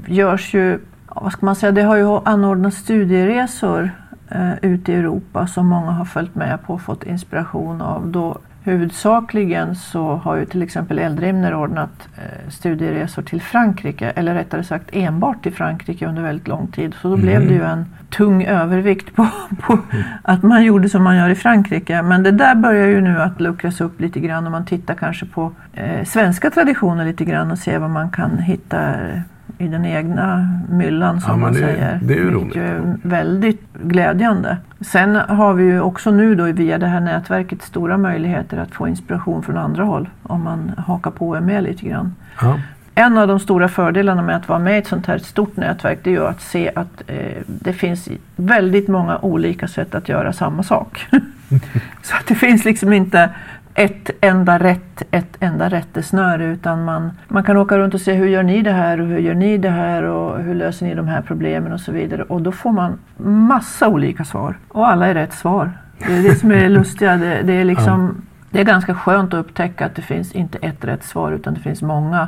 görs 0.08 0.54
ju, 0.54 0.80
vad 1.08 1.32
ska 1.32 1.46
man 1.46 1.56
säga, 1.56 1.72
det 1.72 1.82
har 1.82 1.96
ju 1.96 2.20
anordnats 2.26 2.78
studieresor 2.78 3.92
eh, 4.30 4.54
ute 4.62 4.92
i 4.92 4.96
Europa 4.96 5.48
som 5.48 5.68
många 5.68 5.92
har 5.92 6.06
följt 6.06 6.36
med 6.36 6.60
på 6.66 6.74
och 6.74 6.82
fått 6.82 7.04
inspiration 7.04 7.82
av. 7.82 8.08
Då 8.08 8.38
huvudsakligen 8.66 9.76
så 9.76 10.16
har 10.16 10.36
ju 10.36 10.46
till 10.46 10.62
exempel 10.62 11.00
Eldrimner 11.00 11.56
ordnat 11.56 12.10
eh, 12.18 12.50
studieresor 12.50 13.22
till 13.22 13.42
Frankrike, 13.42 14.10
eller 14.10 14.34
rättare 14.34 14.64
sagt 14.64 14.90
enbart 14.92 15.44
till 15.44 15.54
Frankrike 15.54 16.08
under 16.08 16.22
väldigt 16.22 16.48
lång 16.48 16.68
tid. 16.68 16.94
Så 17.02 17.10
då 17.10 17.18
blev 17.18 17.48
det 17.48 17.54
ju 17.54 17.64
en 17.64 17.86
tung 18.10 18.44
övervikt 18.44 19.16
på, 19.16 19.28
på 19.62 19.80
att 20.22 20.44
man 20.44 20.64
gjorde 20.64 20.90
som 20.90 21.04
man 21.04 21.18
gör 21.18 21.30
i 21.30 21.36
Frankrike. 21.36 22.02
Men 22.02 22.24
det 22.24 22.32
där 22.32 22.56
börjar 22.56 22.88
ju 22.88 23.02
nu 23.02 23.22
att 23.22 23.42
luckras 23.42 23.82
upp 23.82 24.02
lite 24.02 24.20
grann 24.20 24.46
om 24.46 24.52
man 24.52 24.66
tittar 24.66 24.94
kanske 24.94 25.26
på 25.26 25.52
eh, 25.74 26.06
svenska 26.06 26.50
traditioner 26.50 27.06
lite 27.06 27.26
grann 27.26 27.52
och 27.52 27.60
ser 27.60 27.80
vad 27.80 27.90
man 27.90 28.10
kan 28.10 28.38
hitta 28.38 28.94
eh, 28.94 29.20
i 29.58 29.68
den 29.68 29.86
egna 29.86 30.50
myllan 30.70 31.22
som 31.22 31.32
Ja, 31.32 31.38
man 31.38 31.54
det- 31.54 31.60
säger. 31.60 32.00
det 32.04 32.14
är 32.14 32.18
ju 32.18 32.32
roligt. 32.32 32.56
är 32.56 32.98
väldigt 33.04 33.62
glädjande. 33.84 34.58
Sen 34.82 35.16
har 35.16 35.54
vi 35.54 35.64
ju 35.64 35.82
också 35.82 36.12
nu 36.12 36.36
då 36.36 36.44
via 36.44 36.78
det 36.78 36.88
här 36.88 37.00
nätverket 37.00 37.62
stora 37.62 37.98
möjligheter 37.98 38.58
att 38.58 38.72
få 38.72 38.88
inspiration 38.88 39.44
från 39.44 39.58
andra 39.58 39.84
håll 39.84 40.10
om 40.24 40.44
man 40.44 40.72
hakar 40.78 41.12
på 41.12 41.30
och 41.30 41.38
är 41.38 41.42
med 41.42 41.64
lite 41.64 41.86
grann. 41.86 42.16
Ja. 42.42 42.60
En 42.96 43.18
av 43.18 43.28
de 43.28 43.40
stora 43.40 43.68
fördelarna 43.70 44.22
med 44.22 44.36
att 44.36 44.48
vara 44.50 44.60
med 44.60 44.76
i 44.76 44.78
ett 44.78 44.88
sånt 44.88 45.06
här 45.06 45.18
stort 45.18 45.58
nätverk 45.58 46.00
det 46.04 46.10
är 46.10 46.12
ju 46.12 46.28
att 46.28 46.42
se 46.42 46.72
att 46.76 47.04
eh, 47.08 47.16
det 47.48 47.74
finns 47.74 48.10
väldigt 48.36 48.88
många 48.88 49.18
olika 49.18 49.68
sätt 49.68 49.96
att 49.96 50.10
göra 50.10 50.34
samma 50.34 50.64
sak. 50.64 51.08
Så 52.02 52.16
att 52.16 52.28
det 52.28 52.36
finns 52.36 52.66
liksom 52.66 52.94
inte 52.94 53.30
ett 53.76 54.10
enda 54.22 54.60
rätt, 54.60 55.04
ett 55.12 55.38
enda 55.40 55.70
rättesnöre 55.70 56.46
utan 56.46 56.84
man, 56.84 57.12
man 57.28 57.44
kan 57.44 57.58
åka 57.58 57.78
runt 57.78 57.94
och 57.94 58.02
se 58.02 58.14
hur 58.14 58.28
gör 58.28 58.44
ni 58.44 58.62
det 58.62 58.72
här 58.72 59.02
och 59.02 59.08
hur 59.08 59.18
gör 59.18 59.34
ni 59.34 59.58
det 59.58 59.70
här 59.70 60.04
och 60.04 60.44
hur 60.44 60.56
löser 60.56 60.86
ni 60.86 60.96
de 60.96 61.08
här 61.08 61.22
problemen 61.22 61.74
och 61.74 61.80
så 61.80 61.92
vidare 61.92 62.24
och 62.24 62.42
då 62.42 62.52
får 62.52 62.72
man 62.72 63.00
massa 63.18 63.88
olika 63.88 64.24
svar 64.26 64.58
och 64.68 64.88
alla 64.88 65.08
är 65.08 65.14
rätt 65.14 65.34
svar. 65.34 65.72
Det 65.98 66.14
är 66.14 66.24
det 66.24 66.36
som 66.36 66.52
är 66.52 66.56
det 66.56 66.70
lustiga. 66.70 67.18
Det, 67.18 67.42
det 67.44 67.54
är 67.54 67.64
liksom, 67.64 68.22
det 68.50 68.60
är 68.60 68.64
ganska 68.64 68.96
skönt 68.96 69.34
att 69.34 69.40
upptäcka 69.40 69.86
att 69.86 69.96
det 69.96 70.02
finns 70.02 70.32
inte 70.32 70.58
ett 70.58 70.86
rätt 70.86 71.04
svar 71.04 71.32
utan 71.32 71.54
det 71.54 71.60
finns 71.60 71.82
många. 71.82 72.28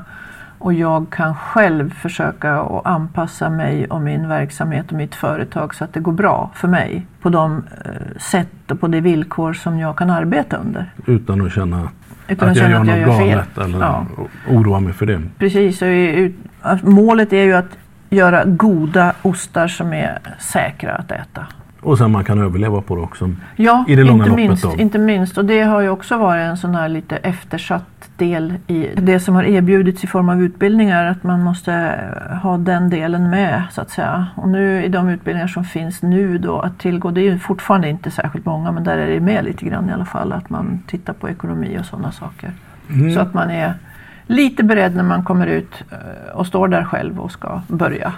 Och 0.59 0.73
jag 0.73 1.09
kan 1.09 1.35
själv 1.35 1.93
försöka 1.93 2.59
att 2.59 2.85
anpassa 2.85 3.49
mig 3.49 3.87
och 3.87 4.01
min 4.01 4.27
verksamhet 4.27 4.91
och 4.91 4.97
mitt 4.97 5.15
företag 5.15 5.75
så 5.75 5.83
att 5.83 5.93
det 5.93 5.99
går 5.99 6.11
bra 6.11 6.51
för 6.55 6.67
mig 6.67 7.07
på 7.21 7.29
de 7.29 7.63
eh, 7.85 7.91
sätt 8.17 8.71
och 8.71 8.79
på 8.79 8.87
de 8.87 9.01
villkor 9.01 9.53
som 9.53 9.79
jag 9.79 9.97
kan 9.97 10.09
arbeta 10.09 10.57
under. 10.57 10.91
Utan 11.05 11.45
att 11.45 11.53
känna 11.53 11.89
Utan 12.27 12.49
att, 12.49 12.51
att 12.51 12.61
jag 12.61 12.71
gör 12.71 12.79
något 12.79 12.87
jag 12.87 12.99
gör 12.99 13.07
galet 13.07 13.57
eller 13.57 13.79
ja. 13.79 14.05
oroa 14.49 14.79
mig 14.79 14.93
för 14.93 15.05
det. 15.05 15.21
Precis, 15.37 15.81
målet 16.83 17.33
är 17.33 17.43
ju 17.43 17.53
att 17.53 17.77
göra 18.09 18.45
goda 18.45 19.13
ostar 19.21 19.67
som 19.67 19.93
är 19.93 20.19
säkra 20.39 20.95
att 20.95 21.11
äta. 21.11 21.47
Och 21.87 21.97
sen 21.97 22.11
man 22.11 22.23
kan 22.23 22.39
överleva 22.39 22.81
på 22.81 22.95
det 22.95 23.01
också. 23.01 23.31
Ja, 23.55 23.85
i 23.87 23.95
det 23.95 24.03
långa 24.03 24.23
inte, 24.23 24.35
minst, 24.35 24.63
då. 24.63 24.75
inte 24.77 24.97
minst. 24.97 25.37
Och 25.37 25.45
det 25.45 25.61
har 25.61 25.81
ju 25.81 25.89
också 25.89 26.17
varit 26.17 26.41
en 26.41 26.57
sån 26.57 26.75
här 26.75 26.89
lite 26.89 27.15
eftersatt 27.17 28.09
del 28.17 28.53
i 28.67 28.89
det 28.95 29.19
som 29.19 29.35
har 29.35 29.43
erbjudits 29.43 30.03
i 30.03 30.07
form 30.07 30.29
av 30.29 30.41
utbildningar. 30.41 31.05
Att 31.05 31.23
man 31.23 31.43
måste 31.43 31.99
ha 32.43 32.57
den 32.57 32.89
delen 32.89 33.29
med 33.29 33.63
så 33.71 33.81
att 33.81 33.89
säga. 33.89 34.27
Och 34.35 34.49
nu 34.49 34.83
i 34.83 34.87
de 34.87 35.09
utbildningar 35.09 35.47
som 35.47 35.63
finns 35.63 36.01
nu 36.01 36.37
då 36.37 36.59
att 36.59 36.79
tillgå, 36.79 37.11
det 37.11 37.21
är 37.21 37.31
ju 37.31 37.39
fortfarande 37.39 37.89
inte 37.89 38.11
särskilt 38.11 38.45
många 38.45 38.71
men 38.71 38.83
där 38.83 38.97
är 38.97 39.07
det 39.07 39.19
med 39.19 39.45
lite 39.45 39.65
grann 39.65 39.89
i 39.89 39.93
alla 39.93 40.05
fall. 40.05 40.31
Att 40.33 40.49
man 40.49 40.83
tittar 40.87 41.13
på 41.13 41.29
ekonomi 41.29 41.77
och 41.81 41.85
sådana 41.85 42.11
saker. 42.11 42.51
Mm. 42.89 43.13
Så 43.13 43.19
att 43.19 43.33
man 43.33 43.49
är 43.49 43.73
lite 44.25 44.63
beredd 44.63 44.95
när 44.95 45.03
man 45.03 45.23
kommer 45.23 45.47
ut 45.47 45.83
eh, 45.91 46.35
och 46.35 46.47
står 46.47 46.67
där 46.67 46.83
själv 46.83 47.19
och 47.19 47.31
ska 47.31 47.61
börja. 47.67 48.13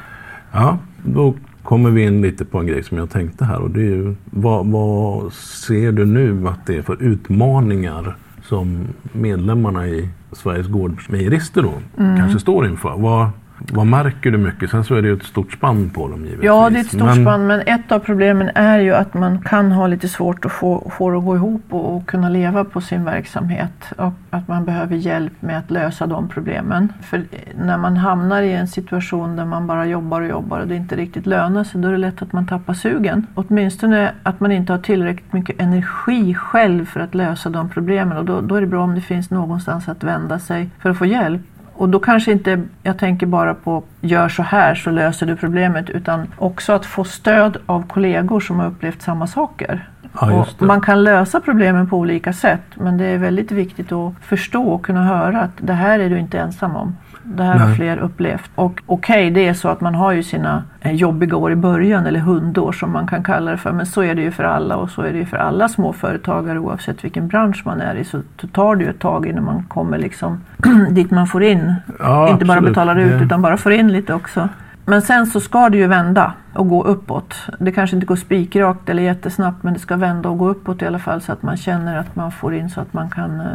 Ja, 0.52 0.78
då 1.04 1.34
kommer 1.70 1.90
vi 1.90 2.04
in 2.04 2.22
lite 2.22 2.46
på 2.46 2.60
en 2.60 2.68
grej 2.68 2.84
som 2.84 2.98
jag 2.98 3.10
tänkte 3.10 3.46
här. 3.46 3.60
Och 3.60 3.70
det 3.70 3.80
är 3.80 3.96
ju, 3.96 4.16
vad, 4.26 4.66
vad 4.66 5.34
ser 5.34 5.92
du 5.92 6.06
nu 6.06 6.48
att 6.48 6.66
det 6.66 6.78
är 6.78 6.82
för 6.82 7.04
utmaningar 7.04 8.16
som 8.44 8.88
medlemmarna 9.12 9.88
i 9.88 10.10
Sveriges 10.32 10.68
gårdsmejerister 10.68 11.62
då 11.62 11.74
mm. 11.98 12.18
kanske 12.18 12.40
står 12.40 12.68
inför? 12.68 12.98
Vad, 12.98 13.30
vad 13.60 13.88
märker 13.88 14.32
du 14.32 14.38
mycket? 14.38 14.70
Sen 14.70 14.84
så 14.84 14.96
är 14.96 15.02
det 15.02 15.08
ju 15.08 15.14
ett 15.14 15.24
stort 15.24 15.54
spann 15.54 15.90
på 15.90 16.08
dem 16.08 16.26
givetvis. 16.26 16.46
Ja, 16.46 16.70
det 16.70 16.78
är 16.78 16.82
ett 16.82 16.88
stort 16.88 17.02
men... 17.02 17.24
spann. 17.24 17.48
Men 17.48 17.62
ett 17.66 17.92
av 17.92 18.00
problemen 18.00 18.52
är 18.56 18.80
ju 18.80 18.94
att 18.94 19.14
man 19.14 19.42
kan 19.42 19.72
ha 19.72 19.88
lite 19.88 20.08
svårt 20.10 20.46
att 20.46 20.52
få, 20.52 20.92
få 20.98 21.10
det 21.10 21.18
att 21.18 21.26
gå 21.26 21.36
ihop 21.36 21.62
och, 21.70 21.96
och, 21.96 22.08
kunna 22.08 22.30
leva 22.30 22.64
på 22.64 22.82
sin 22.82 23.06
verksamhet. 23.06 23.94
Och 23.98 24.14
att 24.30 24.48
man 24.48 24.66
behöver 24.66 24.96
hjälp 24.96 25.34
med 25.40 25.58
att 25.58 25.72
lösa 25.72 26.08
de 26.08 26.28
problemen. 26.28 26.94
För 27.02 27.24
när 27.64 27.78
man 27.78 27.98
hamnar 27.98 28.42
i 28.42 28.54
en 28.54 28.68
situation 28.68 29.36
där 29.36 29.46
man 29.46 29.68
bara 29.68 29.86
jobbar 29.86 30.22
och 30.22 30.28
jobbar 30.28 30.60
och 30.60 30.68
det 30.68 30.76
inte 30.76 30.96
riktigt 30.96 31.26
lönar 31.26 31.64
sig, 31.64 31.82
då 31.82 31.88
är 31.88 31.92
det 31.92 31.98
lätt 31.98 32.22
att 32.22 32.34
man 32.34 32.48
tappar 32.48 32.74
sugen. 32.74 33.28
Åtminstone 33.36 34.12
att 34.24 34.40
man 34.40 34.52
inte 34.52 34.74
har 34.74 34.80
tillräckligt 34.80 35.34
mycket 35.34 35.62
energi 35.62 36.34
själv 36.34 36.86
för 36.86 37.00
att 37.00 37.16
lösa 37.16 37.50
de 37.50 37.70
problemen. 37.70 38.18
Och 38.18 38.26
då, 38.26 38.42
då 38.42 38.56
är 38.56 38.62
det 38.62 38.68
bra 38.68 38.84
om 38.84 38.96
det 38.96 39.02
finns 39.02 39.30
någonstans 39.30 39.90
att 39.90 40.04
vända 40.04 40.40
sig 40.40 40.70
för 40.80 40.90
att 40.90 40.98
få 40.98 41.06
hjälp. 41.06 41.42
Och 41.80 41.90
då 41.90 42.00
kanske 42.00 42.32
inte 42.32 42.64
jag 42.84 42.98
tänker 42.98 43.26
bara 43.26 43.54
på 43.54 43.84
gör 44.02 44.30
så 44.30 44.44
här 44.44 44.76
så 44.76 44.92
löser 44.92 45.26
du 45.26 45.36
problemet 45.36 45.90
utan 45.90 46.28
också 46.38 46.74
att 46.74 46.86
få 46.86 47.04
stöd 47.04 47.58
av 47.66 47.88
kollegor 47.88 48.40
som 48.40 48.60
har 48.60 48.68
upplevt 48.68 49.02
samma 49.02 49.28
saker. 49.28 49.90
Ja, 50.22 50.46
man 50.60 50.82
kan 50.82 51.04
lösa 51.04 51.40
problemen 51.40 51.90
på 51.90 51.98
olika 51.98 52.34
sätt 52.34 52.62
men 52.76 52.98
det 52.98 53.06
är 53.06 53.18
väldigt 53.18 53.52
viktigt 53.52 53.92
att 53.92 54.14
förstå 54.22 54.64
och 54.64 54.86
kunna 54.86 55.04
höra 55.04 55.42
att 55.42 55.52
det 55.58 55.74
här 55.74 56.00
är 56.00 56.10
du 56.10 56.20
inte 56.20 56.40
ensam 56.40 56.76
om. 56.76 56.96
Det 57.24 57.44
här 57.44 57.56
Nej. 57.56 57.68
har 57.68 57.76
fler 57.76 57.98
upplevt. 57.98 58.52
Och 58.56 58.82
okej, 58.86 59.28
okay, 59.28 59.30
det 59.30 59.48
är 59.48 59.54
så 59.54 59.70
att 59.70 59.82
man 59.82 59.96
har 59.96 60.12
ju 60.12 60.24
sina 60.24 60.64
eh, 60.82 60.92
jobbiga 60.92 61.38
år 61.38 61.52
i 61.52 61.56
början 61.56 62.06
eller 62.06 62.20
hundår 62.20 62.72
som 62.72 62.92
man 62.92 63.08
kan 63.08 63.24
kalla 63.24 63.52
det 63.52 63.58
för. 63.58 63.72
Men 63.72 63.86
så 63.86 64.02
är 64.02 64.16
det 64.16 64.22
ju 64.22 64.32
för 64.32 64.44
alla 64.44 64.76
och 64.76 64.90
så 64.90 65.02
är 65.02 65.12
det 65.12 65.18
ju 65.18 65.26
för 65.26 65.38
alla 65.38 65.70
småföretagare 65.70 66.60
oavsett 66.60 67.04
vilken 67.04 67.28
bransch 67.28 67.62
man 67.66 67.82
är 67.82 67.96
i. 67.96 68.04
Så 68.04 68.22
tar 68.52 68.76
det 68.76 68.84
ju 68.84 68.90
ett 68.90 69.00
tag 69.00 69.28
innan 69.28 69.44
man 69.44 69.64
kommer 69.64 69.98
liksom 69.98 70.42
dit 70.90 71.12
man 71.12 71.28
får 71.28 71.44
in. 71.44 71.74
Ja, 72.00 72.30
Inte 72.30 72.46
bara 72.46 72.62
betalar 72.62 72.96
ut 72.96 73.20
det... 73.20 73.26
utan 73.26 73.42
bara 73.42 73.58
får 73.58 73.72
in 73.72 73.92
lite 73.92 74.14
också. 74.14 74.50
Men 74.86 75.02
sen 75.02 75.26
så 75.26 75.40
ska 75.40 75.70
det 75.70 75.78
ju 75.78 75.88
vända 75.88 76.34
och 76.54 76.70
gå 76.70 76.84
uppåt. 76.84 77.36
Det 77.60 77.72
kanske 77.72 77.96
inte 77.96 78.06
går 78.06 78.16
spikrakt 78.16 78.90
eller 78.90 79.04
jättesnabbt 79.04 79.64
men 79.64 79.74
det 79.74 79.80
ska 79.80 79.96
vända 79.96 80.30
och 80.30 80.38
gå 80.38 80.50
uppåt 80.50 80.82
i 80.82 80.86
alla 80.86 81.00
fall 81.00 81.22
så 81.22 81.32
att 81.32 81.44
man 81.44 81.58
känner 81.58 81.98
att 81.98 82.16
man 82.16 82.32
får 82.32 82.54
in 82.54 82.70
så 82.70 82.82
att 82.82 82.94
man 82.94 83.10
kan 83.10 83.40
eh, 83.40 83.48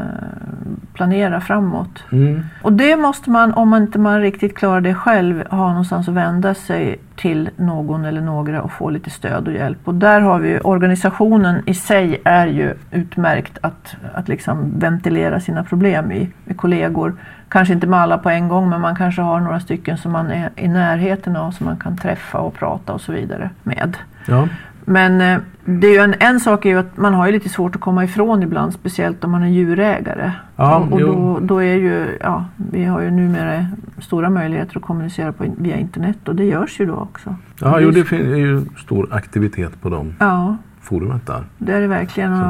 planera 0.94 1.40
framåt. 1.40 2.04
Mm. 2.12 2.42
Och 2.62 2.72
det 2.72 2.96
måste 2.96 3.30
man, 3.30 3.54
om 3.54 3.68
man 3.68 3.82
inte 3.82 3.98
man 3.98 4.20
riktigt 4.20 4.56
klarar 4.56 4.80
det 4.80 4.94
själv, 4.94 5.48
ha 5.50 5.68
någonstans 5.68 6.08
att 6.08 6.14
vända 6.14 6.54
sig 6.54 7.00
till 7.16 7.50
någon 7.56 8.04
eller 8.04 8.20
några 8.20 8.62
och 8.62 8.72
få 8.72 8.90
lite 8.90 9.10
stöd 9.10 9.48
och 9.48 9.54
hjälp. 9.54 9.78
Och 9.84 9.94
där 9.94 10.20
har 10.20 10.38
vi 10.38 10.60
organisationen 10.60 11.62
i 11.66 11.74
sig 11.74 12.20
är 12.24 12.46
ju 12.46 12.74
utmärkt 12.90 13.58
att, 13.60 13.96
att 14.14 14.28
liksom 14.28 14.78
ventilera 14.78 15.40
sina 15.40 15.64
problem 15.64 16.12
i, 16.12 16.30
med 16.44 16.56
kollegor. 16.56 17.14
Kanske 17.48 17.74
inte 17.74 17.86
med 17.86 18.00
alla 18.00 18.18
på 18.18 18.30
en 18.30 18.48
gång 18.48 18.70
men 18.70 18.80
man 18.80 18.96
kanske 18.96 19.22
har 19.22 19.40
några 19.40 19.60
stycken 19.60 19.98
som 19.98 20.12
man 20.12 20.30
är 20.30 20.50
i 20.56 20.68
närheten 20.68 21.36
av 21.36 21.50
som 21.50 21.66
man 21.66 21.76
kan 21.76 21.96
träffa 21.96 22.38
och 22.38 22.54
prata 22.54 22.83
och 22.92 23.00
så 23.00 23.12
vidare 23.12 23.50
med. 23.62 23.96
Ja. 24.26 24.48
Men 24.84 25.20
eh, 25.20 25.38
det 25.64 25.86
är 25.86 25.92
ju 25.92 25.98
en, 25.98 26.14
en 26.18 26.40
sak 26.40 26.64
är 26.64 26.70
ju 26.70 26.78
att 26.78 26.96
man 26.96 27.14
har 27.14 27.26
ju 27.26 27.32
lite 27.32 27.48
svårt 27.48 27.74
att 27.74 27.80
komma 27.80 28.04
ifrån 28.04 28.42
ibland, 28.42 28.72
speciellt 28.72 29.24
om 29.24 29.30
man 29.30 29.42
är 29.42 29.48
djurägare. 29.48 30.32
Ja, 30.56 30.76
och, 30.76 30.92
och 30.92 31.00
då, 31.00 31.38
då, 31.42 31.62
är 31.62 31.74
ju, 31.74 32.18
ja, 32.20 32.44
vi 32.56 32.84
har 32.84 33.00
ju 33.00 33.10
numera 33.10 33.66
stora 33.98 34.30
möjligheter 34.30 34.76
att 34.76 34.82
kommunicera 34.82 35.32
på, 35.32 35.44
via 35.58 35.76
internet 35.76 36.28
och 36.28 36.36
det 36.36 36.44
görs 36.44 36.80
ju 36.80 36.86
då 36.86 36.94
också. 36.94 37.36
Ja, 37.60 37.80
jo, 37.80 37.90
det 37.90 38.12
är 38.12 38.36
ju 38.36 38.64
stor 38.76 39.08
aktivitet 39.10 39.80
på 39.80 39.88
dem. 39.88 40.14
Ja. 40.18 40.56
Forumet 40.80 41.26
där. 41.26 41.44
Det 41.58 41.72
är 41.72 41.80
det 41.80 41.86
verkligen. 41.86 42.42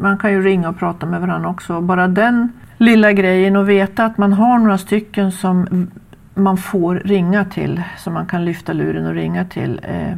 Man 0.00 0.18
kan 0.18 0.32
ju 0.32 0.42
ringa 0.42 0.68
och 0.68 0.78
prata 0.78 1.06
med 1.06 1.20
varandra 1.20 1.48
också. 1.48 1.80
Bara 1.80 2.08
den 2.08 2.48
lilla 2.76 3.12
grejen 3.12 3.56
och 3.56 3.68
veta 3.68 4.04
att 4.04 4.18
man 4.18 4.32
har 4.32 4.58
några 4.58 4.78
stycken 4.78 5.32
som 5.32 5.66
man 6.34 6.56
får 6.56 6.94
ringa 6.94 7.44
till, 7.44 7.82
som 7.98 8.14
man 8.14 8.26
kan 8.26 8.44
lyfta 8.44 8.72
luren 8.72 9.06
och 9.06 9.14
ringa 9.14 9.44
till. 9.44 9.80
Eh, 9.82 10.16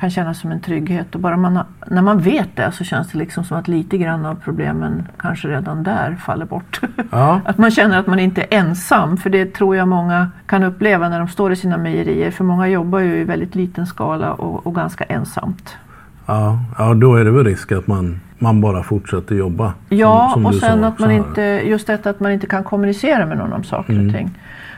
kan 0.00 0.10
kännas 0.10 0.40
som 0.40 0.52
en 0.52 0.60
trygghet. 0.60 1.14
Och 1.14 1.20
bara 1.20 1.36
man, 1.36 1.58
när 1.86 2.02
man 2.02 2.18
vet 2.18 2.56
det 2.56 2.72
så 2.72 2.84
känns 2.84 3.10
det 3.10 3.18
liksom 3.18 3.44
som 3.44 3.58
att 3.58 3.68
lite 3.68 3.98
grann 3.98 4.26
av 4.26 4.34
problemen 4.34 5.08
kanske 5.18 5.48
redan 5.48 5.82
där 5.82 6.16
faller 6.26 6.44
bort. 6.46 6.80
Ja. 7.10 7.40
att 7.46 7.58
man 7.58 7.70
känner 7.70 7.98
att 7.98 8.06
man 8.06 8.18
inte 8.18 8.42
är 8.42 8.58
ensam. 8.58 9.16
För 9.16 9.30
det 9.30 9.54
tror 9.54 9.76
jag 9.76 9.88
många 9.88 10.30
kan 10.46 10.62
uppleva 10.62 11.08
när 11.08 11.18
de 11.18 11.28
står 11.28 11.52
i 11.52 11.56
sina 11.56 11.78
mejerier. 11.78 12.30
För 12.30 12.44
många 12.44 12.68
jobbar 12.68 12.98
ju 12.98 13.16
i 13.16 13.24
väldigt 13.24 13.54
liten 13.54 13.86
skala 13.86 14.32
och, 14.32 14.66
och 14.66 14.74
ganska 14.74 15.04
ensamt. 15.04 15.76
Ja, 16.26 16.58
ja, 16.78 16.94
då 16.94 17.14
är 17.14 17.24
det 17.24 17.30
väl 17.30 17.44
risk 17.44 17.72
att 17.72 17.86
man, 17.86 18.20
man 18.38 18.60
bara 18.60 18.82
fortsätter 18.82 19.34
jobba. 19.34 19.72
Ja, 19.88 20.30
som, 20.32 20.42
som 20.42 20.46
och 20.46 20.54
sen 20.54 20.80
sa, 20.80 20.86
att 20.86 20.98
man 20.98 21.10
inte, 21.10 21.42
just 21.42 21.86
detta 21.86 22.10
att 22.10 22.20
man 22.20 22.32
inte 22.32 22.46
kan 22.46 22.64
kommunicera 22.64 23.26
med 23.26 23.38
någon 23.38 23.52
om 23.52 23.64
saker 23.64 23.92
mm. 23.92 24.06
och 24.06 24.14
ting. 24.14 24.30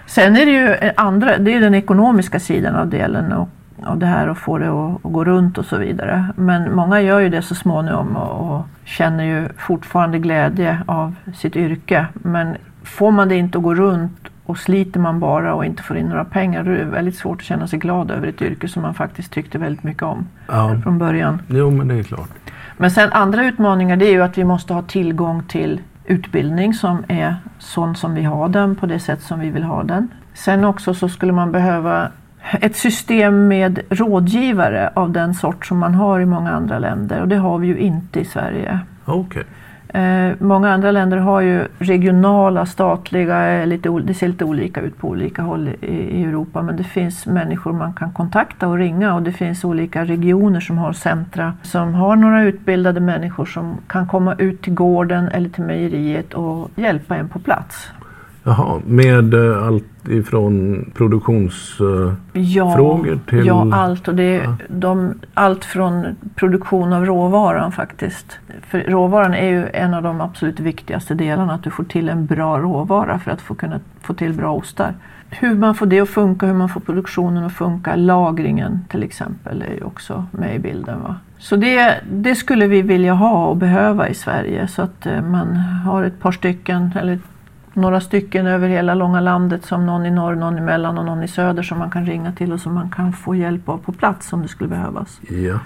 Sen 0.06 0.36
är 0.36 0.46
det 0.46 0.52
ju 0.52 0.92
andra, 0.96 1.38
det 1.38 1.54
är 1.54 1.60
den 1.60 1.74
ekonomiska 1.74 2.40
sidan 2.40 2.76
av 2.76 2.88
delen. 2.88 3.32
Och 3.32 3.48
av 3.86 3.98
det 3.98 4.06
här 4.06 4.28
och 4.28 4.38
få 4.38 4.58
det 4.58 4.68
att, 4.68 5.06
att, 5.06 5.12
gå 5.12 5.24
runt 5.24 5.58
och 5.58 5.64
så 5.64 5.76
vidare. 5.76 6.26
Men 6.36 6.74
många 6.74 7.00
gör 7.00 7.20
ju 7.20 7.28
det 7.28 7.42
så 7.42 7.54
småningom 7.54 8.16
och, 8.16 8.56
och 8.56 8.66
känner 8.84 9.24
ju 9.24 9.48
fortfarande 9.58 10.18
glädje 10.18 10.82
av 10.86 11.14
sitt 11.34 11.56
yrke. 11.56 12.06
Men 12.12 12.56
får 12.82 13.10
man 13.10 13.28
det 13.28 13.36
inte 13.36 13.58
att 13.58 13.64
gå 13.64 13.74
runt 13.74 14.28
och 14.44 14.58
sliter 14.58 15.00
man 15.00 15.20
bara 15.20 15.54
och 15.54 15.64
inte 15.64 15.82
får 15.82 15.96
in 15.96 16.06
några 16.06 16.24
pengar 16.24 16.62
då 16.62 16.70
är 16.70 16.78
det 16.78 16.84
väldigt 16.84 17.16
svårt 17.16 17.38
att 17.38 17.44
känna 17.44 17.66
sig 17.66 17.78
glad 17.78 18.10
över 18.10 18.26
ett 18.26 18.42
yrke 18.42 18.68
som 18.68 18.82
man 18.82 18.94
faktiskt 18.94 19.32
tyckte 19.32 19.58
väldigt 19.58 19.82
mycket 19.82 20.02
om 20.02 20.28
ja. 20.48 20.76
från 20.82 20.98
början. 20.98 21.42
Jo, 21.48 21.70
men 21.70 21.88
det 21.88 21.94
är 21.94 22.02
klart. 22.02 22.30
Men 22.76 22.90
sen 22.90 23.12
andra 23.12 23.46
utmaningar 23.46 23.96
det 23.96 24.06
är 24.06 24.12
ju 24.12 24.22
att 24.22 24.38
vi 24.38 24.44
måste 24.44 24.74
ha 24.74 24.82
tillgång 24.82 25.42
till 25.48 25.80
utbildning 26.12 26.74
som 26.74 27.04
är 27.08 27.36
sån 27.58 27.96
som 27.96 28.14
vi 28.14 28.22
har 28.22 28.48
den 28.48 28.76
på 28.76 28.86
det 28.86 28.98
sätt 28.98 29.22
som 29.22 29.40
vi 29.40 29.50
vill 29.50 29.62
ha 29.62 29.82
den. 29.82 30.08
Sen 30.34 30.64
också 30.64 30.94
så 30.94 31.08
skulle 31.08 31.32
man 31.32 31.52
behöva 31.52 32.08
ett 32.60 32.76
system 32.76 33.48
med 33.48 33.80
rådgivare 33.90 34.90
av 34.94 35.10
den 35.10 35.34
sort 35.34 35.66
som 35.66 35.78
man 35.78 35.94
har 35.94 36.20
i 36.20 36.26
många 36.26 36.50
andra 36.50 36.78
länder 36.78 37.20
och 37.20 37.28
det 37.28 37.36
har 37.36 37.58
vi 37.58 37.66
ju 37.66 37.78
inte 37.78 38.20
i 38.20 38.24
Sverige. 38.24 38.78
Okay. 39.06 39.44
Eh, 39.92 40.32
många 40.38 40.70
andra 40.70 40.90
länder 40.90 41.16
har 41.16 41.40
ju 41.40 41.68
regionala, 41.78 42.66
statliga, 42.66 43.52
eh, 43.52 43.66
lite, 43.66 43.88
det 43.88 44.14
ser 44.14 44.28
lite 44.28 44.44
olika 44.44 44.80
ut 44.80 44.98
på 44.98 45.08
olika 45.08 45.42
håll 45.42 45.68
i, 45.68 45.86
i, 45.86 46.24
Europa 46.24 46.62
men 46.62 46.76
det 46.76 46.84
finns 46.84 47.26
människor 47.26 47.72
man 47.72 47.92
kan 47.92 48.12
kontakta 48.12 48.68
och 48.68 48.78
ringa 48.78 49.14
och 49.14 49.22
det 49.22 49.32
finns 49.32 49.64
olika 49.64 50.04
regioner 50.04 50.60
som 50.60 50.78
har 50.78 50.92
centra 50.92 51.54
som 51.62 51.94
har 51.94 52.16
några 52.16 52.42
utbildade 52.42 53.00
människor 53.00 53.44
som 53.44 53.76
kan 53.86 54.08
komma 54.08 54.34
ut 54.34 54.62
till 54.62 54.74
gården 54.74 55.28
eller 55.28 55.48
till 55.48 55.64
mejeriet 55.64 56.34
och 56.34 56.70
hjälpa 56.76 57.16
en 57.16 57.28
på 57.28 57.38
plats. 57.38 57.90
Jaha, 58.44 58.80
med 58.86 59.34
eh, 59.34 59.66
allt 59.66 59.84
ifrån 60.08 60.84
produktionsfrågor 60.94 62.16
Ja, 62.32 63.18
till... 63.28 63.46
ja 63.46 63.74
allt. 63.74 64.08
Och 64.08 64.14
det 64.14 64.34
Ja. 64.34 64.56
de, 64.68 65.14
allt 65.34 65.64
från 65.64 66.06
produktion 66.34 66.92
av 66.92 67.06
råvaran 67.06 67.72
faktiskt. 67.72 68.38
För 68.68 68.80
råvaran 68.80 69.34
är 69.34 69.48
ju 69.48 69.66
en 69.72 69.94
av 69.94 70.02
de 70.02 70.20
absolut 70.20 70.60
viktigaste 70.60 71.14
delarna. 71.14 71.54
Att 71.54 71.62
du 71.62 71.70
får 71.70 71.84
till 71.84 72.08
en 72.08 72.26
bra 72.26 72.58
råvara 72.58 73.18
för 73.18 73.30
att 73.30 73.40
få 73.40 73.54
kunna 73.54 73.80
få 74.00 74.14
till 74.14 74.32
bra 74.32 74.52
ostar. 74.54 74.94
Hur 75.30 75.54
man 75.54 75.74
får 75.74 75.86
det 75.86 76.00
att 76.00 76.08
funka, 76.08 76.46
hur 76.46 76.54
man 76.54 76.68
får 76.68 76.80
produktionen 76.80 77.44
att 77.44 77.52
funka, 77.52 77.96
lagringen 77.96 78.84
till 78.88 79.02
exempel 79.02 79.62
är 79.62 79.74
ju 79.74 79.82
också 79.84 80.24
med 80.30 80.56
i 80.56 80.58
bilden. 80.58 81.00
Va? 81.02 81.16
Så 81.38 81.56
det, 81.56 82.00
det 82.12 82.34
skulle 82.34 82.66
vi 82.66 82.82
vilja 82.82 83.12
ha 83.14 83.46
och 83.46 83.56
behöva 83.56 84.08
i 84.08 84.14
Sverige 84.14 84.68
så 84.68 84.82
att 84.82 85.06
eh, 85.06 85.22
man 85.22 85.56
har 85.56 86.02
ett 86.04 86.20
par 86.20 86.32
stycken 86.32 86.90
eller 87.00 87.18
några 87.74 88.00
stycken 88.00 88.46
över 88.46 88.68
hela 88.68 88.94
långa 88.94 89.20
landet 89.20 89.64
som 89.64 89.86
någon 89.86 90.06
i 90.06 90.10
norr, 90.10 90.34
någon 90.34 90.58
i 90.58 90.60
mellan 90.60 90.98
och 90.98 91.04
någon 91.04 91.22
i 91.22 91.28
söder 91.28 91.62
som 91.62 91.78
man 91.78 91.90
kan 91.90 92.06
ringa 92.06 92.32
till 92.32 92.52
och 92.52 92.60
som 92.60 92.74
man 92.74 92.90
kan 92.90 93.12
få 93.12 93.34
hjälp 93.34 93.68
av 93.68 93.78
på 93.78 93.92
plats 93.92 94.32
om 94.32 94.42
det 94.42 94.48
skulle 94.48 94.70
behövas. 94.70 95.20
Ja. 95.28 95.58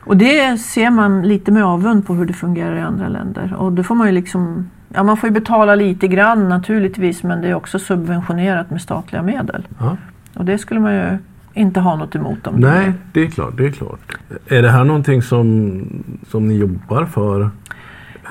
Och 0.00 0.16
det 0.16 0.58
ser 0.58 0.90
man 0.90 1.22
lite 1.22 1.52
med 1.52 1.64
avund 1.64 2.06
på 2.06 2.14
hur 2.14 2.26
det 2.26 2.32
fungerar 2.32 2.76
i 2.76 2.80
andra 2.80 3.08
länder. 3.08 3.54
Och 3.54 3.72
då 3.72 3.82
får 3.82 3.94
man 3.94 4.06
ju 4.06 4.12
liksom, 4.12 4.70
ja 4.88 5.02
man 5.02 5.16
får 5.16 5.28
ju 5.28 5.34
betala 5.34 5.74
lite 5.74 6.08
grann 6.08 6.48
naturligtvis 6.48 7.22
men 7.22 7.40
det 7.40 7.48
är 7.48 7.54
också 7.54 7.78
subventionerat 7.78 8.70
med 8.70 8.82
statliga 8.82 9.22
medel. 9.22 9.66
ja. 9.78 9.96
Och 10.34 10.44
det 10.44 10.58
skulle 10.58 10.80
man 10.80 10.94
ju 10.94 11.18
inte 11.54 11.80
ha 11.80 11.96
något 11.96 12.14
emot 12.14 12.44
det 12.44 12.50
Nej, 12.54 12.92
det 13.12 13.22
är 13.22 13.26
klart. 13.26 13.56
Det 13.56 13.66
är 13.66 13.72
klart. 13.72 14.18
Är 14.46 14.62
det 14.62 14.70
här 14.70 14.84
någonting 14.84 15.22
som, 15.22 15.84
som 16.28 16.48
ni 16.48 16.54
jobbar 16.54 17.04
för? 17.04 17.50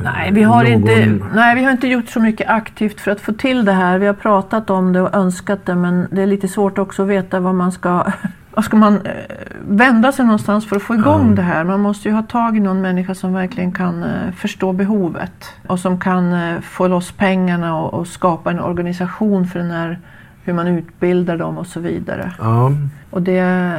Nej 0.02 0.32
vi, 0.32 0.44
har 0.44 0.64
Någon- 0.64 0.72
inte, 0.72 1.20
nej, 1.36 1.56
vi 1.56 1.64
har 1.64 1.72
inte 1.72 1.88
gjort 1.88 2.10
så 2.10 2.20
mycket 2.20 2.50
aktivt 2.50 3.02
för 3.02 3.12
att 3.12 3.22
få 3.22 3.34
till 3.34 3.66
det 3.66 3.72
här. 3.72 3.98
Vi 4.00 4.08
har 4.08 4.14
pratat 4.14 4.70
om 4.70 4.94
det 4.94 5.02
och 5.02 5.16
önskat 5.16 5.66
det 5.66 5.76
men 5.76 6.08
det 6.12 6.22
är 6.22 6.28
lite 6.28 6.48
svårt 6.48 6.78
också 6.78 7.02
att 7.04 7.08
veta 7.10 7.40
vad 7.40 7.56
man 7.56 7.72
ska 7.72 8.04
vad 8.56 8.66
ska 8.66 8.78
man 8.78 8.96
eh, 9.06 9.12
vända 9.68 10.12
sig 10.12 10.26
någonstans 10.26 10.70
för 10.70 10.76
att 10.76 10.82
få 10.84 10.96
igång 10.96 11.30
Ja. 11.30 11.36
det 11.36 11.42
här? 11.42 11.64
Man 11.64 11.80
måste 11.80 12.08
ju 12.10 12.14
ha 12.16 12.22
tag 12.24 12.58
i 12.58 12.60
någon 12.60 12.82
människa 12.82 13.16
som 13.16 13.34
verkligen 13.34 13.72
kan 13.72 14.04
eh, 14.04 14.32
förstå 14.36 14.74
behovet 14.74 15.54
och 15.68 15.80
som 15.80 16.00
kan 16.00 16.34
eh, 16.34 16.60
få 16.62 16.88
loss 16.88 17.12
pengarna 17.12 17.76
och, 17.80 17.94
och 17.94 18.08
skapa 18.08 18.52
en 18.52 18.60
organisation 18.60 19.48
för 19.48 19.60
den 19.60 19.72
här, 19.72 20.00
hur 20.44 20.54
man 20.54 20.68
utbildar 20.68 21.38
dem 21.38 21.58
och 21.58 21.68
så 21.68 21.80
vidare. 21.80 22.34
Ja, 22.40 22.72
Och 23.10 23.22
det, 23.22 23.76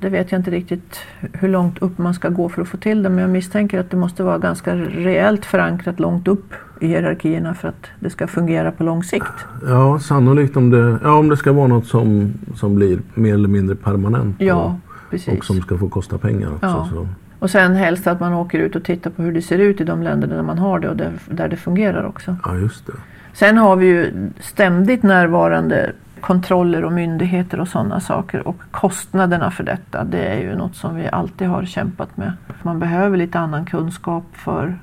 det 0.00 0.08
vet 0.08 0.32
jag 0.32 0.38
inte 0.38 0.50
riktigt 0.50 0.98
hur 1.32 1.48
långt 1.48 1.82
upp 1.82 1.98
man 1.98 2.14
ska 2.14 2.28
gå 2.28 2.48
för 2.48 2.62
att 2.62 2.68
få 2.68 2.76
till 2.76 3.02
det 3.02 3.08
men 3.08 3.18
jag 3.18 3.30
misstänker 3.30 3.80
att 3.80 3.90
det 3.90 3.96
måste 3.96 4.22
vara 4.22 4.38
ganska 4.38 4.74
reellt 4.74 5.44
förankrat 5.44 6.00
långt 6.00 6.28
upp 6.28 6.52
i 6.80 6.86
hierarkierna 6.86 7.54
för 7.54 7.68
att 7.68 7.86
det 8.00 8.10
ska 8.10 8.26
fungera 8.26 8.72
på 8.72 8.84
lång 8.84 9.02
sikt. 9.04 9.46
ja, 9.66 9.98
sannolikt 9.98 10.56
om 10.56 10.70
det, 10.70 10.98
ja, 11.02 11.18
om 11.18 11.28
det 11.28 11.36
ska 11.36 11.52
vara 11.52 11.66
något 11.66 11.86
som, 11.86 12.34
som 12.54 12.74
blir 12.74 12.98
mer 13.14 13.34
eller 13.34 13.48
mindre 13.48 13.76
permanent. 13.76 14.36
Ja, 14.38 14.78
och, 15.10 15.34
och 15.36 15.44
som 15.44 15.60
ska 15.60 15.78
få 15.78 15.88
kosta 15.88 16.18
pengar 16.18 16.48
också. 16.48 16.66
Ja. 16.66 16.88
Så. 16.92 17.08
Och 17.38 17.50
sen 17.50 17.74
helst 17.74 18.06
att 18.06 18.20
man 18.20 18.32
åker 18.32 18.58
ut 18.58 18.76
och 18.76 18.84
tittar 18.84 19.10
på 19.10 19.22
hur 19.22 19.32
det 19.32 19.42
ser 19.42 19.58
ut 19.58 19.80
i 19.80 19.84
de 19.84 20.02
länder 20.02 20.28
där 20.28 20.42
man 20.42 20.58
har 20.58 20.78
det 20.78 20.88
och 20.88 20.96
där, 20.96 21.12
där 21.30 21.48
det 21.48 21.56
fungerar 21.56 22.04
också. 22.04 22.36
Ja, 22.44 22.56
just 22.56 22.86
det. 22.86 22.92
Sen 23.32 23.56
har 23.56 23.76
vi 23.76 23.86
ju 23.86 24.30
ständigt 24.40 25.02
närvarande 25.02 25.92
kontroller 26.24 26.84
och 26.84 26.92
myndigheter 26.92 27.60
och 27.60 27.68
sådana 27.68 28.00
saker 28.00 28.48
och 28.48 28.56
kostnaderna 28.70 29.50
för 29.50 29.64
detta 29.64 30.04
det 30.04 30.26
är 30.26 30.40
ju 30.40 30.56
något 30.56 30.76
som 30.76 30.96
vi 30.96 31.08
alltid 31.08 31.48
har 31.48 31.64
kämpat 31.64 32.16
med. 32.16 32.32
Man 32.62 32.78
behöver 32.78 33.16
lite 33.16 33.38
annan 33.38 33.64
kunskap 33.66 34.24
för 34.32 34.78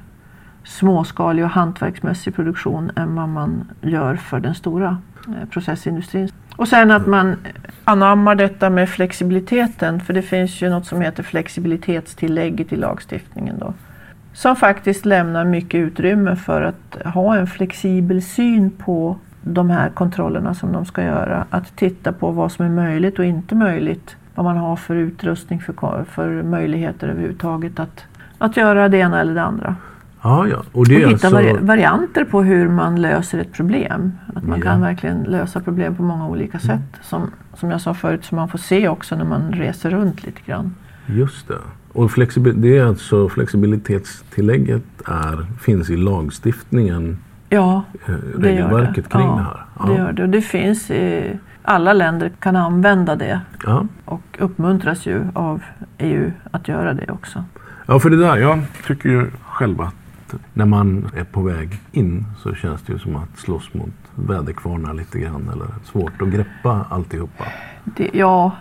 småskalig 0.63 1.43
och 1.45 1.49
hantverksmässig 1.49 2.35
produktion 2.35 2.91
än 2.95 3.15
vad 3.15 3.29
man 3.29 3.71
gör 3.81 4.15
för 4.15 4.39
den 4.39 4.55
stora 4.55 4.97
eh, 5.27 5.49
processindustrin. 5.49 6.29
Och 6.55 6.67
sen 6.67 6.91
att 6.91 7.07
man 7.07 7.35
anammar 7.83 8.35
detta 8.35 8.69
med 8.69 8.89
flexibiliteten 8.89 9.99
för 9.99 10.13
det 10.13 10.21
finns 10.21 10.61
ju 10.61 10.69
något 10.69 10.85
som 10.85 11.01
heter 11.01 11.23
flexibilitetstillägget 11.23 12.73
i 12.73 12.75
lagstiftningen 12.75 13.59
då. 13.59 13.73
Som 14.33 14.55
faktiskt 14.55 15.05
lämnar 15.05 15.45
mycket 15.45 15.77
utrymme 15.77 16.35
för 16.35 16.61
att 16.61 17.13
ha 17.13 17.35
en 17.35 17.47
flexibel 17.47 18.21
syn 18.21 18.71
på 18.71 19.17
de 19.41 19.69
här 19.69 19.89
kontrollerna 19.89 20.53
som 20.53 20.71
de 20.71 20.85
ska 20.85 21.03
göra. 21.03 21.45
Att 21.49 21.75
titta 21.75 22.11
på 22.13 22.31
vad 22.31 22.51
som 22.51 22.65
är 22.65 22.69
möjligt 22.69 23.19
och 23.19 23.25
inte 23.25 23.55
möjligt. 23.55 24.15
Vad 24.35 24.45
man 24.45 24.57
har 24.57 24.75
för 24.75 24.95
utrustning, 24.95 25.59
för, 25.61 26.03
för 26.09 26.43
möjligheter 26.43 27.07
överhuvudtaget 27.09 27.79
att, 27.79 28.03
att 28.37 28.57
göra 28.57 28.89
det 28.89 28.97
ena 28.97 29.21
eller 29.21 29.33
det 29.35 29.41
andra. 29.43 29.75
Ja, 30.23 30.47
ja. 30.47 30.57
Och 30.71 30.87
det 30.87 31.05
Och 31.05 31.11
hitta 31.11 31.27
alltså... 31.27 31.41
vari- 31.41 31.65
varianter 31.65 32.25
på 32.25 32.41
hur 32.43 32.67
man 32.69 33.01
löser 33.01 33.39
ett 33.39 33.53
problem. 33.53 34.11
Att 34.35 34.43
man 34.47 34.59
Ja. 34.59 34.63
kan 34.63 34.81
verkligen 34.81 35.23
lösa 35.23 35.59
problem 35.59 35.95
på 35.95 36.03
många 36.03 36.27
olika 36.27 36.59
sätt. 36.59 36.81
Som, 37.01 37.31
som 37.53 37.71
jag 37.71 37.81
sa 37.81 37.93
förut, 37.93 38.25
som 38.25 38.35
man 38.35 38.49
får 38.49 38.57
se 38.57 38.87
också 38.87 39.15
när 39.15 39.25
man 39.25 39.51
reser 39.51 39.89
runt 39.89 40.23
lite 40.25 40.41
grann. 40.45 40.75
Just 41.05 41.47
det. 41.47 41.57
Och 41.93 42.11
flexibil, 42.11 42.61
det 42.61 42.77
är 42.77 42.85
alltså 42.85 43.29
flexibilitetstillägget 43.29 44.83
är, 45.07 45.45
finns 45.61 45.89
i 45.89 45.97
lagstiftningen, 45.97 47.17
Ja, 47.53 47.83
eh, 48.07 48.13
regelverket 48.39 49.03
det. 49.03 49.09
kring 49.09 49.27
ja, 49.27 49.35
det 49.35 49.41
här. 49.83 49.87
Det 49.87 50.01
gör 50.01 50.11
det. 50.11 50.23
Och 50.23 50.29
det 50.29 50.41
finns 50.41 50.91
i, 50.91 51.37
alla 51.63 51.93
länder 51.93 52.31
kan 52.39 52.55
använda 52.55 53.15
det 53.15 53.41
Ja. 53.65 53.85
och 54.05 54.37
uppmuntras 54.39 55.05
ju 55.05 55.23
av 55.33 55.61
EU 55.97 56.31
att 56.51 56.67
göra 56.67 56.93
det 56.93 57.11
också. 57.11 57.43
ja, 57.85 57.99
för 57.99 58.09
det 58.09 58.17
där, 58.17 58.37
jag 58.37 58.59
tycker 58.87 59.09
ju 59.09 59.31
själv 59.45 59.81
att 59.81 59.95
när 60.53 60.65
man 60.65 61.09
är 61.15 61.23
på 61.23 61.41
väg 61.41 61.79
in 61.91 62.25
så 62.39 62.53
känns 62.55 62.81
det 62.81 62.93
ju 62.93 62.99
som 62.99 63.15
att 63.15 63.37
slåss 63.39 63.73
mot 63.73 63.89
väderkvarnar 64.15 64.93
lite 64.93 65.19
grann. 65.19 65.49
Eller 65.53 65.67
svårt 65.83 66.21
att 66.21 66.27
greppa 66.29 66.85
alltihopa. 66.89 67.43
Det, 67.83 68.09
ja, 68.13 68.51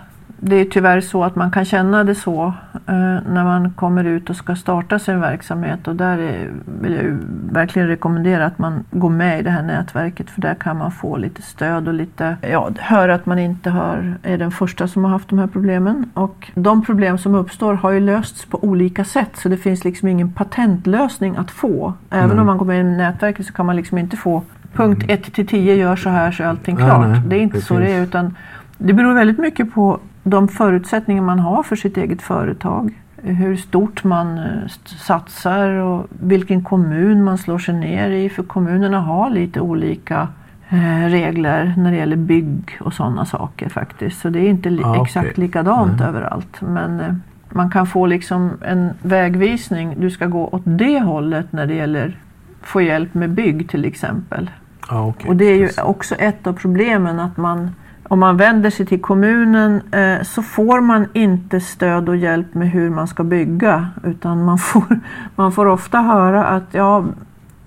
det 0.43 0.57
är 0.57 0.65
tyvärr 0.65 1.01
så 1.01 1.25
att 1.25 1.37
man 1.37 1.51
kan 1.51 1.65
känna 1.65 2.05
det 2.05 2.15
så 2.15 2.47
eh, 2.87 3.19
när 3.29 3.45
man 3.45 3.71
kommer 3.71 4.05
ut 4.05 4.31
och 4.31 4.37
ska 4.37 4.57
starta 4.57 4.99
sin 4.99 5.21
verksamhet. 5.21 5.89
Och 5.89 5.97
där 5.97 6.19
är, 6.19 6.51
vill 6.83 6.93
jag 6.93 7.19
verkligen 7.53 7.89
rekommendera 7.89 8.47
att 8.47 8.59
man 8.59 8.85
går 8.91 9.11
med 9.11 9.41
i 9.41 9.43
det 9.43 9.51
här 9.51 9.63
nätverket 9.63 10.31
för 10.31 10.41
där 10.41 10.55
kan 10.55 10.79
man 10.79 10.93
få 10.93 11.17
lite 11.17 11.43
stöd 11.43 11.89
och 11.89 11.95
lite, 11.95 12.37
ja, 12.41 12.71
höra 12.79 13.15
att 13.15 13.27
man 13.27 13.39
inte 13.39 13.71
har, 13.71 14.15
är 14.23 14.39
den 14.39 14.51
första 14.51 14.89
som 14.89 15.05
har 15.05 15.11
haft 15.11 15.29
de 15.29 15.39
här 15.39 15.47
problemen. 15.47 16.11
Och 16.15 16.51
de 16.55 16.85
problem 16.85 17.19
som 17.19 17.35
uppstår 17.35 17.75
har 17.75 17.91
ju 17.91 18.01
lösts 18.01 18.45
på 18.45 18.65
olika 18.65 19.05
sätt 19.05 19.37
så 19.37 19.49
det 19.49 19.57
finns 19.57 19.85
liksom 19.85 20.09
ingen 20.09 20.33
patentlösning 20.33 21.37
att 21.37 21.51
få. 21.51 21.93
Även 22.11 22.29
Nej. 22.29 22.39
om 22.39 22.47
man 22.47 22.59
går 22.59 22.67
med 22.67 22.81
i 22.81 22.85
nätverket 22.85 23.47
så 23.47 23.53
kan 23.53 23.67
man 23.67 23.77
liksom 23.77 23.99
inte 23.99 24.17
få 24.17 24.43
punkt 24.73 25.05
1 25.09 25.33
till 25.35 25.47
10 25.47 25.75
gör 25.75 25.97
så 25.97 26.11
här 26.11 26.31
så 26.31 26.43
är 26.43 26.47
allting 26.47 26.77
Nej, 26.77 26.85
klart. 26.85 27.09
nej, 27.09 27.23
det 27.27 27.37
är 27.37 27.41
inte 27.41 27.57
det 27.57 27.63
så 27.63 27.79
det 27.79 27.93
är 27.93 28.03
utan 28.03 28.37
det 28.79 28.93
beror 28.93 29.15
väldigt 29.15 29.39
mycket 29.39 29.75
på 29.75 30.01
de 30.23 30.49
förutsättningar 30.49 31.23
man 31.23 31.39
har 31.39 31.63
för 31.63 31.77
sitt 31.77 31.97
eget 31.97 32.23
företag. 32.23 33.01
Hur 33.23 33.57
stort 33.57 34.05
man 34.05 34.39
eh, 34.39 34.45
satsar 34.85 35.69
och 35.69 36.07
vilken 36.21 36.65
kommun 36.65 37.25
man 37.25 37.39
slår 37.39 37.59
sig 37.59 37.75
ner 37.75 38.11
i. 38.11 38.29
För 38.29 38.43
kommunerna 38.43 39.01
har 39.01 39.31
lite 39.31 39.61
olika 39.61 40.29
eh, 40.69 41.09
regler 41.09 41.75
när 41.77 41.91
det 41.91 41.97
gäller 41.97 42.17
bygg 42.17 42.79
och 42.81 42.93
sådana 42.93 43.25
saker 43.25 43.69
faktiskt. 43.69 44.21
Så 44.21 44.29
det 44.29 44.39
är 44.41 44.49
inte 44.49 44.71
li- 44.71 44.83
Ah, 44.85 45.03
exakt 45.03 45.39
likadant 45.39 45.99
Nej. 45.99 46.09
överallt. 46.09 46.61
Men 46.61 47.01
eh, 47.01 47.15
man 47.51 47.71
kan 47.71 47.87
få 47.87 48.07
liksom 48.07 48.51
en 48.65 48.91
vägvisning. 49.03 49.95
Du 49.99 50.11
ska 50.11 50.27
gå 50.27 50.49
åt 50.49 50.63
det 50.65 51.01
hållet 51.01 51.53
när 51.53 51.67
det 51.67 51.75
gäller 51.75 52.17
få 52.63 52.81
hjälp 52.83 53.15
med 53.15 53.31
bygg 53.31 53.69
till 53.69 53.85
exempel. 53.85 54.51
Ja, 54.91 55.07
okej. 55.07 55.29
Och 55.29 55.37
det 55.37 55.45
är 55.45 55.55
ju 55.57 55.69
också 55.83 56.15
ett 56.15 56.47
av 56.47 56.53
problemen 56.53 57.21
att 57.21 57.37
man 57.37 57.71
om 58.11 58.21
man 58.21 58.37
vänder 58.37 58.71
sig 58.71 58.87
till 58.87 59.01
kommunen 59.01 59.83
eh, 59.93 60.23
så 60.23 60.43
får 60.43 60.81
man 60.81 61.07
inte 61.13 61.61
stöd 61.61 62.09
och 62.09 62.17
hjälp 62.17 62.55
med 62.55 62.71
hur 62.71 62.91
man 62.91 63.09
ska 63.09 63.25
bygga 63.25 63.89
utan 64.05 64.45
man 64.45 64.59
får, 64.59 65.01
man 65.37 65.53
får 65.53 65.67
ofta 65.67 65.99
höra 65.99 66.45
att 66.45 66.65
ja, 66.73 67.05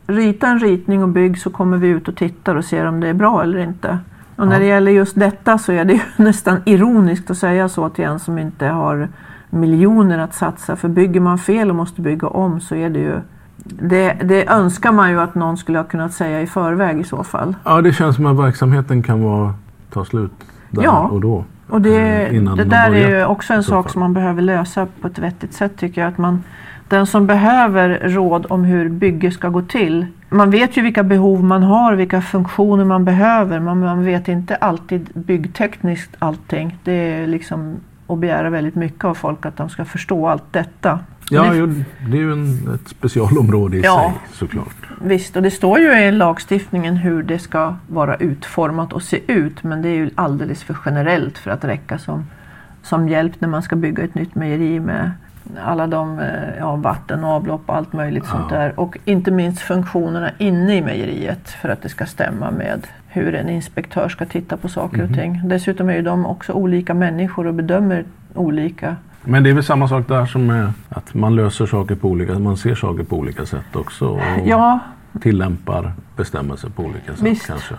rita 0.08 0.48
en 0.48 0.60
ritning 0.60 1.04
och 1.04 1.10
bygg 1.10 1.40
så 1.40 1.50
kommer 1.50 1.78
vi 1.78 1.88
ut 1.88 2.08
och 2.08 2.16
tittar 2.16 2.56
och 2.56 2.66
ser 2.66 2.86
om 2.86 3.00
det 3.00 3.08
är 3.08 3.14
bra 3.14 3.44
eller 3.44 3.60
inte. 3.60 3.98
Och 4.36 4.48
när 4.48 4.60
det 4.60 4.66
gäller 4.66 4.92
just 4.92 5.20
detta 5.20 5.58
så 5.58 5.72
är 5.72 5.86
det 5.86 5.94
ju 5.94 6.02
nästan 6.24 6.62
ironiskt 6.66 7.32
att 7.32 7.38
säga 7.38 7.70
så 7.70 7.90
till 7.90 8.06
en 8.06 8.20
som 8.20 8.38
inte 8.38 8.66
har 8.66 9.10
miljoner 9.50 10.20
att 10.20 10.34
satsa. 10.34 10.76
För 10.76 10.90
bygger 10.90 11.20
man 11.20 11.38
fel 11.38 11.70
och 11.70 11.76
måste 11.76 12.02
bygga 12.02 12.28
om 12.28 12.62
så 12.62 12.76
är 12.76 12.90
det 12.90 13.00
ju 13.00 13.20
det, 13.64 14.14
det 14.24 14.50
önskar 14.50 14.92
man 14.92 15.12
ju 15.12 15.20
att 15.20 15.36
någon 15.36 15.58
skulle 15.58 15.78
ha 15.78 15.86
kunnat 15.86 16.14
säga 16.14 16.42
i 16.42 16.48
förväg 16.48 17.00
i 17.00 17.04
så 17.04 17.24
fall. 17.24 17.56
Ja, 17.64 17.82
det 17.82 17.94
känns 17.94 18.16
som 18.16 18.26
att 18.26 18.38
verksamheten 18.38 19.04
kan 19.04 19.24
vara, 19.24 19.54
ta 19.94 20.06
slut 20.06 20.32
där 20.70 20.84
Ja. 20.84 21.08
och 21.12 21.22
då. 21.22 21.46
Och 21.70 21.82
det, 21.82 21.98
Eh, 22.28 22.36
innan 22.36 22.58
det 22.58 22.64
där 22.64 22.90
börjar, 22.90 23.10
är 23.10 23.20
ju 23.20 23.26
också 23.26 23.54
en 23.54 23.64
sak 23.64 23.90
som 23.90 24.00
man 24.00 24.14
behöver 24.14 24.42
lösa 24.42 24.88
på 25.02 25.08
ett 25.08 25.20
vettigt 25.20 25.54
sätt 25.54 25.72
tycker 25.78 26.02
jag. 26.02 26.08
Att 26.08 26.18
man, 26.18 26.44
den 26.90 27.06
som 27.06 27.28
behöver 27.28 28.00
råd 28.04 28.46
om 28.50 28.64
hur 28.64 28.90
bygge 28.90 29.32
ska 29.32 29.50
gå 29.50 29.62
till. 29.62 30.06
Man 30.30 30.50
vet 30.52 30.78
ju 30.78 30.82
vilka 30.82 31.04
behov 31.04 31.44
man 31.44 31.64
har, 31.64 31.94
vilka 31.94 32.22
funktioner 32.22 32.86
man 32.86 33.06
behöver. 33.06 33.60
Men 33.60 33.80
man 33.80 34.06
vet 34.06 34.28
inte 34.28 34.56
alltid 34.56 35.10
byggtekniskt 35.14 36.16
allting. 36.20 36.78
Det 36.84 36.92
är 36.94 37.28
liksom, 37.28 37.76
att 38.08 38.18
begära 38.20 38.50
väldigt 38.50 38.76
mycket 38.76 39.06
av 39.06 39.14
folk 39.14 39.46
att 39.46 39.58
de 39.58 39.70
ska 39.70 39.86
förstå 39.86 40.28
allt 40.28 40.44
detta. 40.52 41.00
Ja, 41.30 41.44
det, 41.44 41.68
det 42.12 42.18
är 42.18 42.22
ju 42.22 42.32
en, 42.32 42.74
ett 42.76 42.88
specialområde 42.88 43.78
i 43.78 43.82
Ja. 43.82 44.00
sig 44.00 44.38
såklart. 44.48 44.76
Visst, 45.06 45.36
och 45.36 45.44
det 45.44 45.52
står 45.52 45.80
ju 45.80 45.94
i 46.00 46.12
lagstiftningen 46.12 46.96
hur 46.98 47.24
det 47.24 47.40
ska 47.40 47.76
vara 47.88 48.16
utformat 48.16 48.94
och 48.94 49.02
se 49.04 49.20
ut 49.28 49.64
men 49.64 49.82
det 49.82 49.90
är 49.90 49.96
ju 49.96 50.10
alldeles 50.16 50.64
för 50.64 50.78
generellt 50.86 51.38
för 51.38 51.52
att 51.52 51.64
räcka 51.64 51.98
som, 51.98 52.26
som 52.84 53.10
hjälp 53.10 53.42
när 53.42 53.48
man 53.48 53.62
ska 53.64 53.76
bygga 53.76 54.04
ett 54.04 54.16
nytt 54.16 54.36
mejeri 54.36 54.80
med 54.80 55.12
alla 55.64 55.88
de 55.88 56.20
eh, 56.20 56.26
ja, 56.60 56.76
vatten 56.76 57.24
och 57.24 57.30
avlopp 57.30 57.62
och 57.66 57.76
allt 57.76 57.94
möjligt 57.94 58.26
sånt 58.26 58.48
Ja. 58.52 58.58
där. 58.58 58.80
Och 58.80 58.98
inte 59.06 59.32
minst 59.32 59.62
funktionerna 59.62 60.30
inne 60.38 60.76
i 60.78 60.82
mejeriet 60.82 61.50
för 61.50 61.70
att 61.70 61.82
det 61.82 61.90
ska 61.90 62.06
stämma 62.06 62.52
med 62.52 62.88
hur 63.08 63.36
en 63.36 63.50
inspektör 63.50 64.10
ska 64.10 64.26
titta 64.26 64.58
på 64.58 64.68
saker 64.70 64.98
Mhm. 64.98 65.10
och 65.10 65.16
ting. 65.18 65.42
Dessutom 65.46 65.90
är 65.90 65.94
ju 65.94 66.02
de 66.02 66.26
också 66.26 66.54
olika 66.54 66.94
människor 66.94 67.48
och 67.48 67.54
bedömer 67.54 68.04
olika. 68.34 68.96
Men 69.26 69.44
det 69.44 69.50
är 69.50 69.54
väl 69.54 69.64
samma 69.64 69.88
sak 69.88 70.08
där 70.08 70.26
som 70.26 70.46
med 70.46 70.74
att 70.90 71.14
man 71.14 71.36
löser 71.36 71.66
saker 71.66 71.96
på 71.96 72.08
olika 72.08 72.40
man 72.40 72.58
ser 72.58 72.76
saker 72.76 73.04
på 73.04 73.16
olika 73.18 73.46
sätt 73.46 73.76
också 73.76 74.08
och 74.08 74.22
Ja, 74.46 74.80
tillämpar 75.22 75.92
bestämmelser 76.16 76.70
på 76.70 76.84
olika 76.84 77.14
sätt 77.16 77.22
Visst. 77.26 77.48
kanske. 77.48 77.76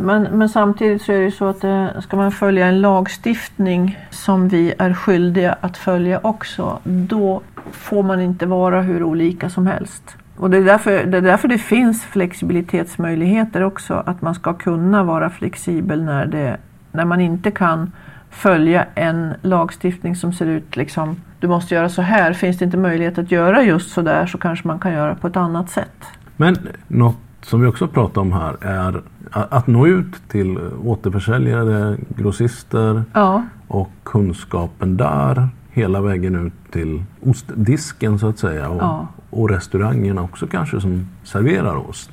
Men, 0.00 0.22
men 0.22 0.48
samtidigt 0.48 1.02
så 1.02 1.12
är 1.12 1.20
det 1.20 1.30
så 1.30 1.48
att 1.48 1.64
eh, 1.64 1.86
ska 2.00 2.16
man 2.16 2.32
följa 2.32 2.66
en 2.66 2.80
lagstiftning 2.80 3.98
som 4.10 4.48
vi 4.48 4.74
är 4.78 4.94
skyldiga 4.94 5.56
att 5.60 5.76
följa 5.76 6.20
också, 6.22 6.78
då 6.84 7.40
får 7.72 8.02
man 8.02 8.20
inte 8.20 8.46
vara 8.46 8.82
hur 8.82 9.02
olika 9.02 9.50
som 9.50 9.66
helst. 9.66 10.16
Och 10.36 10.50
det 10.50 10.56
är 10.56 10.64
därför 10.64 11.04
det, 11.06 11.16
är 11.18 11.22
därför 11.22 11.48
det 11.48 11.58
finns 11.58 12.04
flexibilitetsmöjligheter 12.04 13.62
också, 13.62 14.02
att 14.06 14.22
man 14.22 14.34
ska 14.34 14.54
kunna 14.54 15.04
vara 15.04 15.30
flexibel 15.30 16.04
när, 16.04 16.26
det, 16.26 16.56
när 16.92 17.04
man 17.04 17.20
inte 17.20 17.50
kan 17.50 17.92
följa 18.30 18.86
en 18.94 19.34
lagstiftning 19.42 20.16
som 20.16 20.32
ser 20.32 20.46
ut 20.46 20.76
liksom, 20.76 21.16
du 21.40 21.48
måste 21.48 21.74
göra 21.74 21.88
så 21.88 22.02
här. 22.02 22.32
Finns 22.32 22.58
det 22.58 22.64
inte 22.64 22.76
möjlighet 22.76 23.18
att 23.18 23.32
göra 23.32 23.62
just 23.62 23.90
så 23.90 24.02
där 24.02 24.26
så 24.26 24.38
kanske 24.38 24.68
man 24.68 24.78
kan 24.78 24.92
göra 24.92 25.14
på 25.14 25.26
ett 25.26 25.36
annat 25.36 25.70
sätt. 25.70 26.04
Men 26.36 26.56
något 26.88 27.16
som 27.42 27.60
vi 27.60 27.66
också 27.66 27.88
pratar 27.88 28.20
om 28.20 28.32
här 28.32 28.56
är 28.60 29.02
att 29.30 29.66
nå 29.66 29.86
ut 29.86 30.28
till 30.28 30.58
återförsäljare, 30.84 31.96
grossister 32.16 33.02
Ja, 33.14 33.42
och 33.68 33.90
kunskapen 34.02 34.96
där 34.96 35.48
hela 35.70 36.00
vägen 36.00 36.46
ut 36.46 36.72
till 36.72 37.02
ostdisken 37.26 38.18
så 38.18 38.28
att 38.28 38.38
säga 38.38 38.68
och, 38.68 38.82
Ja. 38.82 39.06
och 39.30 39.50
restaurangerna 39.50 40.22
också 40.22 40.46
kanske 40.46 40.80
som 40.80 41.08
serverar 41.24 41.88
ost. 41.88 42.10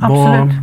Absolut. 0.00 0.54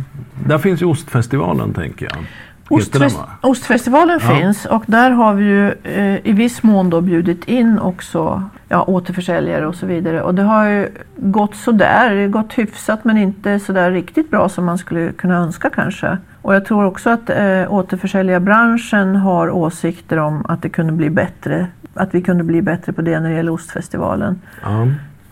där 0.46 0.58
finns 0.58 0.82
ju 0.82 0.86
ostfestivalen 0.86 1.72
tänker 1.72 2.06
jag. 2.14 2.24
Ostfest, 2.70 3.18
va? 3.18 3.28
ostfestivalen 3.40 4.20
Ja. 4.22 4.34
finns 4.34 4.66
och 4.66 4.82
där 4.86 5.10
har 5.10 5.34
vi 5.34 5.44
ju 5.44 5.72
eh, 5.82 6.26
i 6.26 6.32
viss 6.32 6.62
mån 6.62 6.90
då 6.90 7.00
bjudit 7.00 7.44
in 7.44 7.78
också 7.78 8.42
ja, 8.68 8.82
återförsäljare 8.82 9.66
och 9.66 9.74
så 9.74 9.86
vidare. 9.86 10.22
Och 10.22 10.34
det 10.34 10.42
har 10.42 10.66
ju 10.66 10.88
gått 11.16 11.56
sådär, 11.56 12.14
det 12.14 12.20
har 12.20 12.28
gått 12.28 12.52
hyfsat 12.52 13.04
men 13.04 13.18
inte 13.18 13.60
sådär 13.60 13.90
riktigt 13.90 14.30
bra 14.30 14.48
som 14.48 14.64
man 14.64 14.78
skulle 14.78 15.12
kunna 15.12 15.36
önska 15.36 15.70
kanske. 15.70 16.18
Och 16.42 16.54
jag 16.54 16.64
tror 16.64 16.84
också 16.84 17.10
att 17.10 17.30
eh, 17.30 17.72
återförsäljarbranschen 17.72 19.16
har 19.16 19.50
åsikter 19.50 20.16
om 20.16 20.46
att 20.48 20.62
det 20.62 20.68
kunde 20.68 20.92
bli 20.92 21.10
bättre. 21.10 21.66
Att 21.94 22.14
vi 22.14 22.22
kunde 22.22 22.44
bli 22.44 22.62
bättre 22.62 22.92
på 22.92 23.02
det 23.02 23.20
när 23.20 23.28
det 23.30 23.36
gäller 23.36 23.52
ostfestivalen. 23.52 24.40
Ja. 24.62 24.86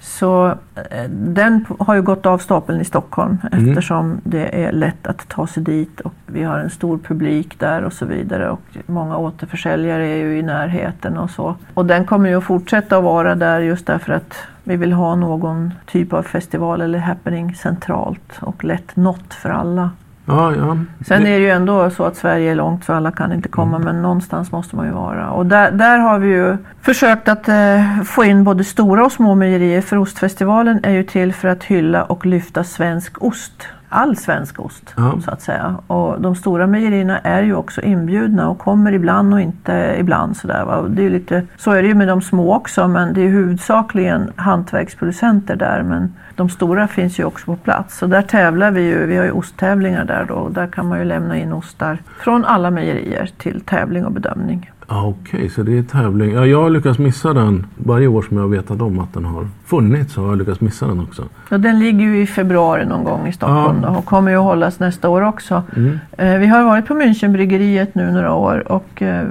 Så 0.08 0.46
eh, 0.90 1.10
den 1.10 1.66
har 1.78 1.94
ju 1.94 2.02
gått 2.02 2.26
av 2.26 2.38
stapeln 2.38 2.80
i 2.80 2.84
Stockholm 2.84 3.38
Mm. 3.52 3.68
eftersom 3.68 4.20
det 4.24 4.64
är 4.64 4.72
lätt 4.72 5.06
att 5.06 5.28
ta 5.28 5.46
sig 5.46 5.62
dit 5.62 6.00
och 6.00 6.14
vi 6.26 6.42
har 6.42 6.58
en 6.58 6.70
stor 6.70 6.98
publik 6.98 7.58
där 7.58 7.82
och 7.84 7.92
så 7.92 8.06
vidare 8.06 8.50
och 8.50 8.60
många 8.86 9.16
återförsäljare 9.16 10.06
är 10.08 10.16
ju 10.16 10.38
i 10.38 10.42
närheten 10.42 11.18
och 11.18 11.30
så. 11.30 11.54
Och 11.74 11.86
den 11.86 12.04
kommer 12.04 12.28
ju 12.28 12.38
att 12.38 12.44
fortsätta 12.44 12.98
att 12.98 13.04
vara 13.04 13.34
där 13.34 13.60
just 13.60 13.86
därför 13.86 14.12
att 14.12 14.34
vi 14.64 14.76
vill 14.76 14.92
ha 14.92 15.14
någon 15.14 15.72
typ 15.86 16.12
av 16.12 16.22
festival 16.22 16.80
eller 16.80 16.98
happening 16.98 17.54
centralt 17.54 18.38
och 18.40 18.64
lätt 18.64 18.96
nått 18.96 19.34
för 19.34 19.50
alla. 19.50 19.90
Ja, 20.28 20.54
ja. 20.56 20.78
Sen 21.06 21.26
är 21.26 21.30
det 21.30 21.44
ju 21.44 21.50
ändå 21.50 21.90
så 21.90 22.04
att 22.04 22.16
Sverige 22.16 22.50
är 22.50 22.54
långt 22.54 22.84
för 22.84 22.94
alla 22.94 23.12
kan 23.12 23.32
inte 23.32 23.48
komma 23.48 23.78
men 23.78 24.02
någonstans 24.02 24.52
måste 24.52 24.76
man 24.76 24.86
ju 24.86 24.92
vara. 24.92 25.30
Och 25.30 25.46
där, 25.46 25.70
där 25.70 25.98
har 25.98 26.18
vi 26.18 26.28
ju 26.28 26.56
försökt 26.82 27.28
att 27.28 27.48
eh, 27.48 28.02
få 28.04 28.24
in 28.24 28.44
både 28.44 28.64
stora 28.64 29.04
och 29.04 29.12
små 29.12 29.34
mejerier 29.34 29.80
för 29.80 29.96
ostfestivalen 29.96 30.80
är 30.82 30.90
ju 30.90 31.02
till 31.02 31.32
för 31.32 31.48
att 31.48 31.64
hylla 31.64 32.04
och 32.04 32.26
lyfta 32.26 32.64
svensk 32.64 33.22
ost. 33.22 33.68
All 33.88 34.16
svensk 34.16 34.60
ost 34.60 34.94
Ja. 34.96 35.20
så 35.24 35.30
att 35.30 35.42
säga. 35.42 35.76
Och 35.86 36.20
de 36.20 36.34
stora 36.34 36.66
mejerierna 36.66 37.18
är 37.18 37.42
ju 37.42 37.54
också 37.54 37.80
inbjudna 37.80 38.48
och 38.48 38.58
kommer 38.58 38.92
ibland 38.92 39.34
och 39.34 39.40
inte 39.40 39.96
ibland 39.98 40.36
sådär. 40.36 40.64
Va? 40.64 40.76
Och 40.76 40.90
det 40.90 41.06
är 41.06 41.10
lite, 41.10 41.42
så 41.56 41.70
är 41.70 41.82
det 41.82 41.88
ju 41.88 41.94
med 41.94 42.08
de 42.08 42.22
små 42.22 42.54
också 42.54 42.88
men 42.88 43.14
det 43.14 43.20
är 43.20 43.28
huvudsakligen 43.28 44.32
hantverksproducenter 44.36 45.56
där. 45.56 45.82
Men 45.82 46.14
de 46.36 46.48
stora 46.50 46.88
finns 46.88 47.20
ju 47.20 47.24
också 47.24 47.46
på 47.46 47.56
plats. 47.56 47.98
Så 47.98 48.06
där 48.06 48.22
tävlar 48.22 48.70
vi 48.70 48.80
ju, 48.82 49.06
vi 49.06 49.16
har 49.16 49.24
ju 49.24 49.30
osttävlingar 49.30 50.04
där 50.04 50.24
då. 50.28 50.34
Och 50.34 50.52
där 50.52 50.66
kan 50.66 50.86
man 50.88 50.98
ju 50.98 51.04
lämna 51.04 51.38
in 51.38 51.52
ostar 51.52 51.98
från 52.20 52.44
alla 52.44 52.70
mejerier 52.70 53.30
till 53.38 53.60
tävling 53.60 54.04
och 54.06 54.12
bedömning. 54.12 54.70
Ja, 54.90 55.06
Okej, 55.06 55.48
så 55.48 55.62
det 55.62 55.78
är 55.78 55.82
tävling. 55.82 56.32
Ja, 56.32 56.46
jag 56.46 56.62
har 56.62 56.70
lyckats 56.70 56.98
missa 56.98 57.32
den. 57.32 57.66
Varje 57.76 58.06
år 58.06 58.22
som 58.22 58.36
jag 58.36 58.44
har 58.44 58.48
vetat 58.48 58.80
om 58.80 58.98
att 58.98 59.14
den 59.14 59.24
har 59.24 59.48
funnits 59.64 60.12
så 60.14 60.22
har 60.22 60.28
jag 60.28 60.38
lyckats 60.38 60.60
missa 60.60 60.86
den 60.86 61.00
också. 61.00 61.22
Och 61.50 61.60
den 61.60 61.78
ligger 61.78 62.00
ju 62.04 62.20
i 62.22 62.26
februari 62.26 62.86
någon 62.86 63.04
gång 63.04 63.26
i 63.26 63.32
Stockholm 63.32 63.78
Ja. 63.82 63.88
då, 63.88 63.94
och 63.98 64.04
kommer 64.04 64.30
ju 64.30 64.36
att 64.36 64.42
hållas 64.44 64.80
nästa 64.80 65.08
år 65.08 65.22
också. 65.22 65.62
Mm. 65.76 65.98
Eh, 66.18 66.38
vi 66.38 66.46
har 66.46 66.64
varit 66.64 66.86
på 66.86 66.94
Münchenbryggeriet 66.94 67.86
nu 67.94 68.12
några 68.12 68.34
år 68.34 68.72
och 68.72 69.02
eh, 69.02 69.26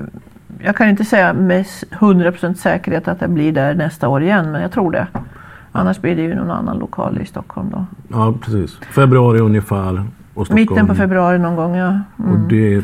jag 0.64 0.76
kan 0.76 0.90
inte 0.90 1.06
säga 1.06 1.34
med 1.34 1.62
s- 1.62 1.84
100% 1.92 2.54
säkerhet 2.54 3.08
att 3.08 3.20
det 3.20 3.28
blir 3.28 3.52
där 3.52 3.74
nästa 3.76 4.08
år 4.08 4.24
igen 4.24 4.52
men 4.52 4.62
jag 4.62 4.72
tror 4.72 4.92
det. 4.92 5.08
Annars 5.72 6.02
blir 6.02 6.16
det 6.16 6.22
ju 6.22 6.36
någon 6.36 6.52
annan 6.52 6.78
lokal 6.80 7.20
i 7.22 7.26
Stockholm 7.26 7.70
då. 7.72 7.86
Ja, 8.08 8.34
precis. 8.42 8.78
Februari 8.92 9.40
ungefär. 9.40 10.04
Och 10.34 10.46
Stockholm. 10.46 10.56
Mitten 10.72 10.88
på 10.88 10.96
februari 10.96 11.40
någon 11.40 11.56
gång 11.56 11.76
ja. 11.76 11.88
Mm. 12.20 12.32
Och 12.32 12.38
det 12.50 12.84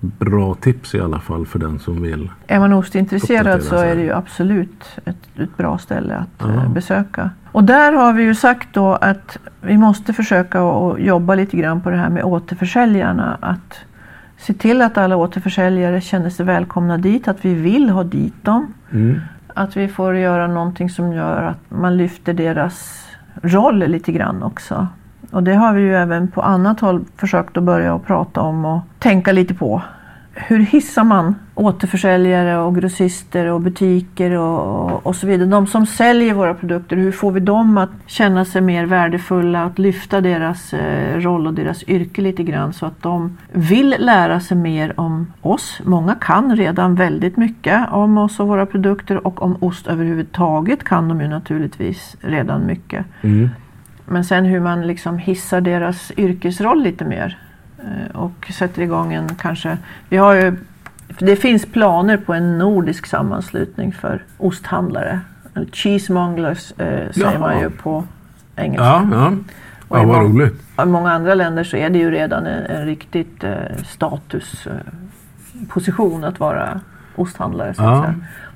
bra 0.00 0.54
tips 0.54 0.94
i 0.94 1.00
alla 1.00 1.20
fall 1.20 1.46
för 1.46 1.58
den 1.58 1.78
som 1.78 2.02
vill. 2.02 2.30
Är 2.46 2.58
man 2.58 2.72
ostintresserad 2.72 3.62
så 3.62 3.76
är 3.76 3.96
det 3.96 4.02
ju 4.02 4.12
absolut 4.12 4.84
ett, 5.04 5.16
ett 5.38 5.56
bra 5.56 5.78
ställe 5.78 6.14
att 6.16 6.28
Ja. 6.38 6.54
eh, 6.54 6.72
besöka. 6.72 7.30
Och 7.52 7.64
där 7.64 7.92
har 7.92 8.12
vi 8.12 8.22
ju 8.22 8.34
sagt 8.34 8.68
då 8.72 8.92
att 8.94 9.38
vi 9.60 9.76
måste 9.78 10.12
försöka 10.12 10.60
att 10.62 11.00
jobba 11.00 11.34
lite 11.34 11.56
grann 11.56 11.80
på 11.80 11.90
det 11.90 11.96
här 11.96 12.10
med 12.10 12.24
återförsäljarna. 12.24 13.36
Att 13.40 13.78
se 14.38 14.52
till 14.54 14.82
att 14.82 14.98
alla 14.98 15.16
återförsäljare 15.16 16.00
känner 16.00 16.30
sig 16.30 16.46
välkomna 16.46 16.98
dit, 16.98 17.28
att 17.28 17.44
vi 17.44 17.54
vill 17.54 17.90
ha 17.90 18.04
dit 18.04 18.44
dem. 18.44 18.74
Mm. 18.92 19.20
Att 19.54 19.76
vi 19.76 19.88
får 19.88 20.16
göra 20.16 20.46
någonting 20.46 20.90
som 20.90 21.12
gör 21.12 21.42
att 21.42 21.58
man 21.70 21.96
lyfter 21.96 22.32
deras 22.34 23.06
roll 23.42 23.78
lite 23.78 24.12
grann 24.12 24.42
också. 24.42 24.88
Och 25.36 25.42
det 25.42 25.54
har 25.54 25.72
vi 25.72 25.80
ju 25.80 25.94
även 25.94 26.28
på 26.28 26.42
annat 26.42 26.80
håll 26.80 27.04
försökt 27.16 27.56
att 27.56 27.62
börja 27.62 27.98
prata 27.98 28.40
om 28.40 28.64
och 28.64 28.80
tänka 28.98 29.32
lite 29.32 29.54
på. 29.54 29.82
Hur 30.34 30.58
hissar 30.58 31.04
man 31.04 31.34
återförsäljare 31.54 32.58
och 32.58 32.76
grossister 32.76 33.46
och 33.46 33.60
butiker 33.60 34.30
och, 34.30 34.84
och, 34.84 35.06
och 35.06 35.16
så 35.16 35.26
vidare. 35.26 35.48
De 35.48 35.66
som 35.66 35.86
säljer 35.86 36.34
våra 36.34 36.54
produkter, 36.54 36.96
hur 36.96 37.12
får 37.12 37.32
vi 37.32 37.40
dem 37.40 37.78
att 37.78 37.90
känna 38.06 38.44
sig 38.44 38.60
mer 38.60 38.86
värdefulla, 38.86 39.64
att 39.64 39.78
lyfta 39.78 40.20
deras 40.20 40.74
eh, 40.74 41.20
roll 41.20 41.46
och 41.46 41.54
deras 41.54 41.82
yrke 41.88 42.22
lite 42.22 42.42
grann 42.42 42.72
så 42.72 42.86
att 42.86 43.02
de 43.02 43.38
vill 43.52 43.94
lära 43.98 44.40
sig 44.40 44.56
mer 44.56 45.00
om 45.00 45.32
oss. 45.40 45.80
Många 45.84 46.14
kan 46.14 46.56
redan 46.56 46.94
väldigt 46.94 47.36
mycket 47.36 47.92
om 47.92 48.18
oss 48.18 48.40
och 48.40 48.48
våra 48.48 48.66
produkter 48.66 49.26
och 49.26 49.42
om 49.42 49.56
ost 49.60 49.86
överhuvudtaget 49.86 50.84
kan 50.84 51.08
de 51.08 51.20
ju 51.20 51.28
naturligtvis 51.28 52.16
redan 52.20 52.66
mycket. 52.66 53.06
Mm. 53.22 53.48
Men 54.08 54.24
sen 54.24 54.44
hur 54.44 54.60
man 54.60 54.86
liksom 54.86 55.18
hissar 55.18 55.60
deras 55.60 56.12
yrkesroll 56.16 56.82
lite 56.82 57.04
mer. 57.04 57.38
eh, 57.78 58.16
Och 58.16 58.50
sätter 58.58 58.82
igång 58.82 59.14
en 59.14 59.34
kanske... 59.34 59.78
Vi 60.08 60.16
har 60.16 60.34
ju, 60.34 60.56
det 61.18 61.36
finns 61.36 61.66
planer 61.66 62.16
på 62.16 62.34
en 62.34 62.58
nordisk 62.58 63.06
sammanslutning 63.06 63.92
för 63.92 64.22
osthandlare. 64.38 65.20
Eller 65.54 65.66
Cheesemonglers 65.66 66.70
eh, 66.72 66.76
säger 67.10 67.30
Jaha. 67.32 67.38
man 67.38 67.60
ju 67.60 67.70
på 67.70 68.04
engelska. 68.56 68.84
Ja, 68.84 69.08
ja. 69.12 69.32
Och 69.88 69.98
ja 69.98 70.04
vad 70.06 70.22
roligt. 70.22 70.62
I 70.82 70.84
många 70.84 71.12
andra 71.12 71.34
länder 71.34 71.64
så 71.64 71.76
är 71.76 71.90
det 71.90 71.98
ju 71.98 72.10
redan 72.10 72.46
en, 72.46 72.66
en 72.66 72.86
riktigt 72.86 73.44
eh, 73.44 73.54
statusposition 73.86 76.22
eh, 76.22 76.28
att 76.28 76.40
vara 76.40 76.80
osthandlare. 77.16 77.74
Så 77.74 77.82
Ja. 77.82 78.14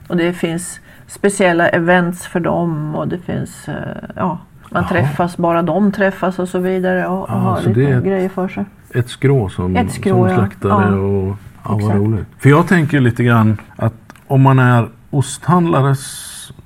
Och 0.09 0.17
det 0.17 0.33
finns 0.33 0.81
speciella 1.07 1.69
events 1.69 2.27
för 2.27 2.41
dem 2.41 2.95
och 2.95 3.09
det 3.09 3.19
finns, 3.19 3.69
eh, 3.69 3.75
ja, 4.17 4.39
man 4.71 4.83
Jaha. 4.83 4.89
träffas, 4.89 5.37
bara 5.37 5.63
de 5.63 5.93
träffas 5.93 6.39
och 6.39 6.49
så 6.49 6.59
vidare 6.59 7.07
och, 7.07 7.21
och 7.23 7.29
Ja, 7.31 7.35
har 7.35 7.61
lite 7.63 7.83
ett- 7.83 8.05
grejer 8.05 8.29
för 8.29 8.49
sig. 8.49 8.65
Ett 8.95 9.09
skrå 9.09 9.49
som, 9.49 9.77
Ett 9.77 9.93
skrå, 9.93 10.11
som 10.11 10.29
ja. 10.29 10.35
slaktare 10.37 10.95
Ja. 10.97 10.99
och 10.99 11.29
ja, 11.29 11.37
vad 11.63 11.79
Exakt. 11.81 11.97
roligt. 11.97 12.27
För 12.39 12.51
jag 12.51 12.67
tänker 12.69 13.01
lite 13.01 13.25
grann 13.25 13.59
att 13.77 13.95
om 14.27 14.43
man 14.43 14.59
är 14.59 14.89
osthandlare 15.11 15.95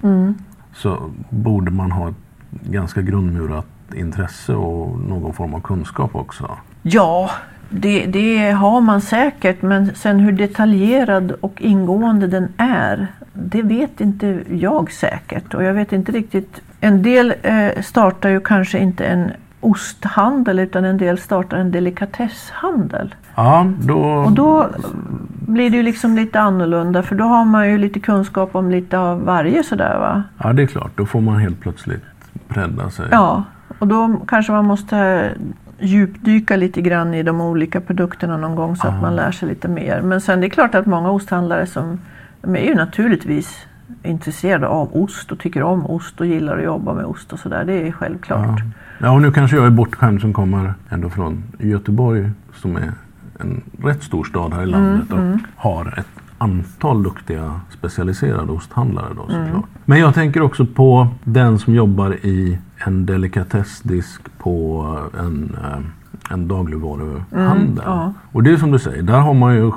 Mm. 0.03 0.35
så 0.75 1.11
borde 1.31 1.71
man 1.71 1.93
ha 1.93 2.09
ett 2.09 2.15
ganska 2.71 3.03
grundmurat 3.03 3.67
intresse 3.95 4.55
och 4.55 5.01
någon 5.01 5.33
form 5.33 5.55
av 5.55 5.61
kunskap 5.61 6.15
också. 6.15 6.51
Ja, 6.83 7.31
det, 7.71 8.07
det 8.07 8.51
har 8.51 8.81
man 8.81 9.01
säkert 9.01 9.63
men 9.63 9.91
sen 9.95 10.19
hur 10.21 10.33
detaljerad 10.33 11.33
och 11.41 11.63
ingående 11.63 12.27
den 12.27 12.49
är 12.57 13.07
det 13.33 13.63
vet 13.63 14.01
inte 14.01 14.41
jag 14.51 14.93
säkert 14.93 15.55
och 15.55 15.65
jag 15.65 15.75
vet 15.75 15.93
inte 15.93 16.13
riktigt. 16.13 16.61
En 16.85 17.03
del 17.03 17.35
eh, 17.43 17.83
startar 17.83 18.29
ju 18.29 18.41
kanske 18.41 18.79
inte 18.79 19.05
en 19.05 19.31
osthandel 19.61 20.59
utan 20.59 20.85
en 20.85 20.99
del 20.99 21.19
startar 21.19 21.57
en 21.57 21.71
delikatesshandel. 21.71 23.15
Ja, 23.35 23.67
då... 23.81 23.99
Och 23.99 24.33
då 24.33 24.69
blir 25.47 25.71
det 25.71 25.77
ju 25.77 25.83
liksom 25.83 26.17
lite 26.17 26.41
annorlunda 26.41 27.03
för 27.03 27.15
då 27.15 27.25
har 27.25 27.45
man 27.45 27.71
ju 27.71 27.79
lite 27.79 28.01
kunskap 28.01 28.55
om 28.55 28.71
lite 28.71 28.99
av 28.99 29.25
varje 29.25 29.63
sådär 29.63 29.99
va? 29.99 30.23
Ja, 30.39 30.53
det 30.53 30.63
är 30.63 30.67
klart. 30.67 30.91
Då 30.95 31.07
får 31.07 31.21
man 31.21 31.41
helt 31.41 31.61
plötsligt 31.61 32.05
bredda 32.49 32.91
sig. 32.91 33.09
Ja, 33.11 33.45
och 33.79 33.89
då 33.89 34.21
kanske 34.29 34.53
man 34.53 34.65
måste 34.65 35.31
djupdyka 35.79 36.57
lite 36.57 36.83
grann 36.83 37.15
i 37.15 37.23
de 37.23 37.41
olika 37.41 37.81
produkterna 37.81 38.37
någon 38.37 38.57
gång 38.57 38.77
så 38.77 38.89
att 38.89 39.03
man 39.03 39.17
lär 39.17 39.31
sig 39.31 39.49
lite 39.49 39.69
mer. 39.69 40.01
Men 40.01 40.21
sen 40.21 40.41
det 40.41 40.47
är 40.47 40.51
klart 40.51 40.75
att 40.75 40.87
många 40.87 41.11
osthandlare 41.11 41.67
som 41.67 42.01
de 42.41 42.57
är 42.57 42.65
ju 42.67 42.75
naturligtvis 42.75 43.67
intresserade 44.03 44.69
av 44.69 44.97
ost 44.97 45.33
och 45.33 45.39
tycker 45.39 45.63
om 45.63 45.87
ost 45.87 46.21
och 46.21 46.27
gillar 46.27 46.59
att 46.59 46.65
jobba 46.65 46.95
med 46.95 47.05
ost 47.05 47.33
och 47.33 47.39
sådär. 47.39 47.65
Det 47.65 47.89
är 47.89 47.93
självklart. 47.93 48.61
Ja. 48.61 49.07
ja, 49.07 49.11
och 49.11 49.23
nu 49.23 49.33
kanske 49.33 49.57
jag 49.57 49.67
är 49.67 49.71
bortskämd 49.71 50.21
som 50.21 50.33
kommer 50.33 50.75
ändå 50.89 51.11
från 51.11 51.43
Göteborg 51.59 52.31
som 52.55 52.77
är 52.77 52.93
en 53.41 53.63
rätt 53.83 54.03
stor 54.03 54.25
stad 54.25 54.53
här 54.53 54.63
i 54.63 54.67
landet 54.67 55.11
Mm, 55.13 55.33
och 55.33 55.39
har 55.57 55.99
ett 55.99 56.07
antal 56.39 57.03
duktiga 57.03 57.61
specialiserade 57.71 58.53
osthandlare 58.53 59.09
då 59.17 59.23
såklart. 59.23 59.49
Mm. 59.49 59.63
Men 59.85 60.01
jag 60.01 60.15
tänker 60.15 60.43
också 60.43 60.67
på 60.67 61.09
den 61.25 61.59
som 61.59 61.75
jobbar 61.75 62.13
i 62.13 62.59
en 62.87 63.07
delikatessdisk 63.07 64.23
på 64.39 64.87
en, 65.19 65.57
eh, 65.65 65.79
en 66.33 66.49
dagligvaruhandel. 66.49 67.69
Mm, 67.69 67.83
ja. 67.85 68.13
Och 68.33 68.43
det 68.43 68.51
är 68.51 68.57
som 68.57 68.71
du 68.71 68.79
säger, 68.79 69.03
där 69.03 69.19
har 69.19 69.35
man 69.35 69.55
ju 69.55 69.73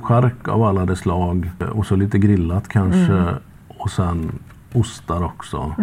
chark 0.00 0.48
av 0.48 0.62
alla 0.62 0.86
de 0.86 0.96
slag 0.96 1.50
och 1.72 1.86
så 1.86 1.96
lite 1.96 2.18
grillat 2.18 2.68
kanske 2.68 3.12
Mm. 3.12 3.34
Och 3.82 3.90
sen 3.90 4.38
ostar 4.74 5.24
också. 5.24 5.74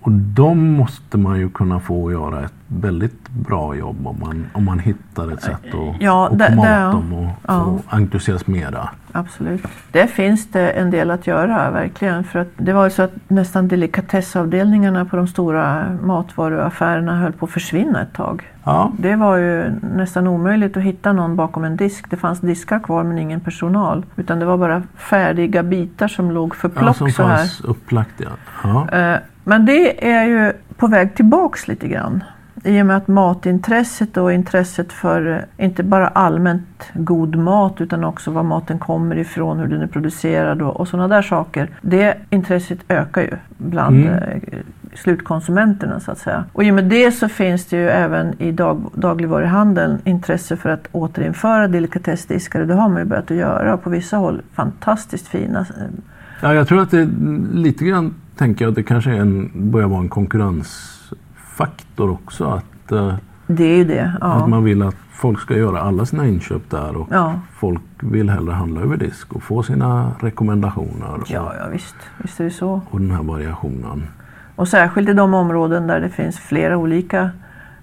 Och 0.00 0.12
de 0.12 0.72
måste 0.72 1.18
man 1.18 1.38
ju 1.38 1.48
kunna 1.50 1.80
få 1.80 2.12
göra 2.12 2.44
ett 2.44 2.52
väldigt 2.66 3.28
bra 3.28 3.74
jobb 3.74 4.06
om 4.06 4.16
man, 4.20 4.46
om 4.52 4.64
man 4.64 4.78
hittar 4.78 5.32
ett 5.32 5.42
sätt 5.42 5.74
att, 5.74 6.02
Ja, 6.02 6.26
att 6.26 6.48
komma 6.48 6.88
åt 6.88 6.92
dem 6.92 7.12
och, 7.12 7.30
ja. 7.48 7.62
och 7.62 7.80
entusiasmera. 7.88 8.88
Absolut. 9.12 9.62
Det 9.92 10.06
finns 10.06 10.50
det 10.50 10.70
en 10.70 10.90
del 10.90 11.10
att 11.10 11.26
göra 11.26 11.70
verkligen. 11.70 12.24
För 12.24 12.38
att 12.38 12.48
det 12.56 12.72
var 12.72 12.84
ju 12.84 12.90
så 12.90 13.02
att 13.02 13.12
nästan 13.28 13.68
delikatessavdelningarna 13.68 15.04
på 15.04 15.16
de 15.16 15.28
stora 15.28 15.96
matvaruaffärerna 16.02 17.16
höll 17.16 17.32
på 17.32 17.46
att 17.46 17.52
försvinna 17.52 18.02
ett 18.02 18.12
tag. 18.12 18.53
Ja, 18.64 18.92
Det 18.98 19.16
var 19.16 19.36
ju 19.36 19.72
nästan 19.94 20.26
omöjligt 20.26 20.76
att 20.76 20.82
hitta 20.82 21.12
någon 21.12 21.36
bakom 21.36 21.64
en 21.64 21.76
disk. 21.76 22.10
Det 22.10 22.16
fanns 22.16 22.40
diskar 22.40 22.78
kvar 22.78 23.04
men 23.04 23.18
ingen 23.18 23.40
personal. 23.40 24.04
Utan 24.16 24.38
det 24.38 24.44
var 24.46 24.56
bara 24.58 24.82
färdiga 24.96 25.62
bitar 25.62 26.08
som 26.08 26.30
låg 26.30 26.54
för 26.56 26.70
ja 26.74 26.80
plock 26.80 26.96
som 26.96 27.10
så 27.10 27.22
här. 27.22 27.36
fanns 27.36 27.60
upplagt 27.60 28.14
ja. 28.16 28.28
ja. 28.64 28.98
Eh, 28.98 29.18
Men 29.44 29.66
det 29.66 30.08
är 30.12 30.24
ju 30.24 30.52
på 30.76 30.86
väg 30.86 31.14
tillbaks 31.14 31.68
lite 31.68 31.88
grann. 31.88 32.24
I 32.64 32.82
och 32.82 32.86
med 32.86 32.96
att 32.96 33.08
matintresset 33.08 34.16
och 34.16 34.32
intresset 34.32 34.92
för 34.92 35.46
eh, 35.58 35.64
inte 35.66 35.82
bara 35.82 36.08
allmänt 36.08 36.90
god 36.94 37.36
mat 37.36 37.80
utan 37.80 38.04
också 38.04 38.30
var 38.30 38.42
maten 38.42 38.78
kommer 38.78 39.16
ifrån, 39.18 39.58
hur 39.58 39.66
den 39.66 39.82
är 39.82 39.86
producerad 39.86 40.62
och, 40.62 40.80
och 40.80 40.88
sådana 40.88 41.08
där 41.08 41.22
saker. 41.22 41.68
Det 41.82 42.14
intresset 42.30 42.78
ökar 42.88 43.22
ju 43.22 43.30
bland 43.58 43.96
Mm. 44.06 44.40
Slutkonsumenterna 44.94 46.00
så 46.00 46.10
att 46.10 46.18
säga. 46.18 46.44
Och 46.52 46.64
i 46.64 46.70
och 46.70 46.74
med 46.74 46.84
det 46.84 47.12
så 47.12 47.28
finns 47.28 47.66
det 47.66 47.76
ju 47.76 47.88
även 47.88 48.42
i 48.42 48.52
dag, 48.52 48.90
dagligvaruhandeln 48.94 49.98
intresse 50.04 50.56
för 50.56 50.70
att 50.70 50.88
återinföra 50.92 51.68
delikatessdiskar 51.68 52.60
och 52.60 52.66
det 52.66 52.74
har 52.74 52.88
man 52.88 52.98
ju 52.98 53.04
börjat 53.04 53.30
att 53.30 53.36
göra 53.36 53.76
på 53.76 53.90
vissa 53.90 54.16
håll 54.16 54.42
fantastiskt 54.52 55.28
fina 55.28 55.60
eh, 55.60 55.66
ja, 56.40 56.54
jag 56.54 56.68
tror 56.68 56.82
att 56.82 56.90
det 56.90 57.08
lite 57.52 57.84
grann 57.84 58.14
tänker 58.36 58.64
jag 58.64 58.70
att 58.70 58.74
det 58.76 58.82
kanske 58.82 59.10
är 59.10 59.20
en, 59.20 59.50
börjar 59.70 59.88
vara 59.88 60.00
en 60.00 60.08
konkurrensfaktor 60.08 62.10
också. 62.10 62.44
Att, 62.44 62.92
eh, 62.92 63.14
Det 63.46 63.64
är 63.64 63.76
ju 63.76 63.84
det. 63.84 64.12
Ja. 64.20 64.26
att 64.32 64.48
man 64.48 64.64
vill 64.64 64.82
att 64.82 64.96
folk 65.12 65.40
ska 65.40 65.56
göra 65.56 65.80
alla 65.80 66.06
sina 66.06 66.26
inköp 66.26 66.70
där 66.70 66.96
och 66.96 67.08
Ja. 67.10 67.34
folk 67.52 67.80
vill 68.00 68.30
hellre 68.30 68.52
handla 68.52 68.80
över 68.80 68.96
disk 68.96 69.32
och 69.32 69.42
få 69.42 69.62
sina 69.62 70.10
rekommendationer 70.20 71.14
och, 71.14 71.30
Ja, 71.30 71.52
ja 71.58 71.68
visst. 71.72 71.96
Visst 72.22 72.40
är 72.40 72.44
det 72.44 72.50
så. 72.50 72.80
och 72.90 73.00
den 73.00 73.10
här 73.10 73.22
variationen. 73.22 74.02
Och 74.56 74.68
särskilt 74.68 75.08
i 75.08 75.12
de 75.12 75.34
områden 75.34 75.86
där 75.86 76.00
det 76.00 76.08
finns 76.10 76.38
flera 76.38 76.76
olika 76.76 77.30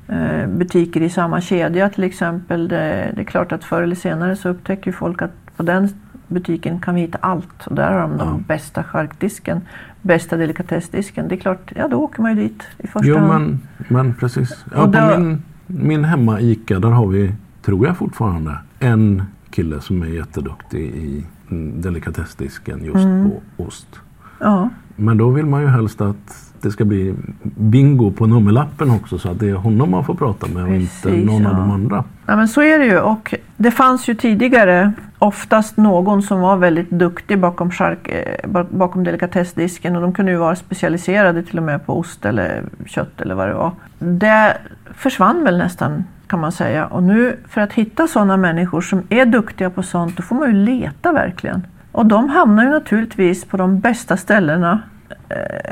eh, 0.08 0.48
butiker 0.48 1.02
i 1.02 1.10
samma 1.10 1.42
kedja 1.42 1.90
till 1.90 2.04
exempel. 2.04 2.68
Det, 2.68 3.12
det 3.16 3.22
är 3.22 3.26
klart 3.26 3.52
att 3.52 3.64
förr 3.64 3.82
eller 3.82 3.96
senare 3.96 4.36
så 4.36 4.50
upptäcker 4.50 4.92
folk 4.92 5.22
att 5.22 5.32
på 5.58 5.64
den 5.64 5.90
butiken 6.28 6.80
kan 6.80 6.96
vi 6.96 7.02
hitta 7.02 7.18
allt. 7.22 7.68
Och 7.68 7.76
där 7.76 7.92
har 7.92 8.00
de 8.02 8.12
Ja. 8.20 8.26
den 8.26 8.42
bästa 8.48 8.84
charkdisken, 8.84 9.62
bästa 10.02 10.38
delikatessdisken. 10.38 11.28
Det 11.28 11.36
är 11.36 11.40
klart, 11.40 11.72
ja 11.76 11.88
då 11.88 11.98
åker 11.98 12.22
man 12.22 12.36
ju 12.38 12.44
dit 12.44 12.64
i 12.78 12.88
första 12.88 13.08
Jo 13.08 13.18
hand. 13.18 13.30
men, 13.34 13.60
men 13.88 14.14
precis. 14.14 14.66
Ja, 14.76 14.82
Och 14.84 14.94
på 14.94 15.00
då- 15.00 15.20
min, 15.20 15.44
min 15.68 16.04
hemma 16.06 16.40
ICA 16.42 16.80
där 16.80 16.90
har 16.90 17.08
vi, 17.08 17.34
tror 17.62 17.86
jag 17.88 17.98
fortfarande, 17.98 18.58
en 18.80 19.24
kille 19.50 19.82
som 19.82 20.02
är 20.02 20.08
jätteduktig 20.08 20.80
i 20.82 21.26
mm, 21.52 21.82
delikatessdisken 21.82 22.84
just 22.86 23.06
Mm. 23.06 23.30
på 23.58 23.64
ost. 23.64 23.88
Ja, 24.40 24.70
Men 24.96 25.18
då 25.18 25.30
vill 25.30 25.46
man 25.46 25.62
ju 25.62 25.68
helst 25.68 26.02
att 26.02 26.51
det 26.62 26.72
ska 26.72 26.86
bli 26.86 27.16
bingo 27.44 28.12
på 28.12 28.28
nummerlappen 28.28 28.92
också 28.92 29.18
så 29.20 29.30
att 29.30 29.40
det 29.40 29.50
är 29.50 29.54
honom 29.54 29.92
man 29.92 30.06
får 30.06 30.14
prata 30.16 30.48
med 30.48 30.64
och 30.64 30.70
inte 30.70 31.10
Precis, 31.10 31.26
någon 31.26 31.46
av 31.46 31.54
ja. 31.54 31.60
de 31.60 31.72
andra. 31.72 32.04
Ja, 32.26 32.36
men 32.36 32.48
så 32.48 32.62
är 32.62 32.80
det 32.80 32.86
ju. 32.86 33.00
Och 33.00 33.34
det 33.58 33.72
fanns 33.72 34.08
ju 34.08 34.16
tidigare 34.16 34.94
oftast 35.20 35.78
någon 35.78 36.22
som 36.24 36.40
var 36.42 36.58
väldigt 36.58 36.90
duktig 36.90 37.40
bakom, 37.40 37.72
chark, 37.72 38.08
eh, 38.08 38.50
bak- 38.50 38.70
bakom 38.70 39.04
delikatessdisken 39.04 39.96
och 39.96 40.02
de 40.02 40.14
kunde 40.14 40.32
ju 40.32 40.38
vara 40.38 40.56
specialiserade 40.56 41.44
till 41.44 41.58
och 41.58 41.64
med 41.64 41.86
på 41.86 42.00
ost 42.00 42.26
eller 42.26 42.64
kött 42.86 43.22
eller 43.22 43.36
vad 43.36 43.48
det 43.48 43.54
var. 43.54 43.72
Det 44.00 44.58
försvann 44.96 45.44
väl 45.44 45.58
nästan 45.58 46.04
kan 46.28 46.40
man 46.40 46.52
säga. 46.52 46.86
Och 46.86 47.04
nu 47.04 47.36
för 47.50 47.62
att 47.62 47.74
hitta 47.74 48.08
sådana 48.08 48.38
människor 48.38 48.82
som 48.82 49.04
är 49.10 49.26
duktiga 49.26 49.70
på 49.70 49.84
sånt 49.84 50.18
då 50.18 50.24
får 50.24 50.36
man 50.36 50.48
ju 50.50 50.56
leta 50.56 51.12
verkligen. 51.12 51.68
Och 51.92 52.06
de 52.06 52.30
hamnar 52.30 52.64
ju 52.64 52.70
naturligtvis 52.70 53.46
på 53.46 53.58
de 53.58 53.80
bästa 53.80 54.18
ställena 54.18 54.82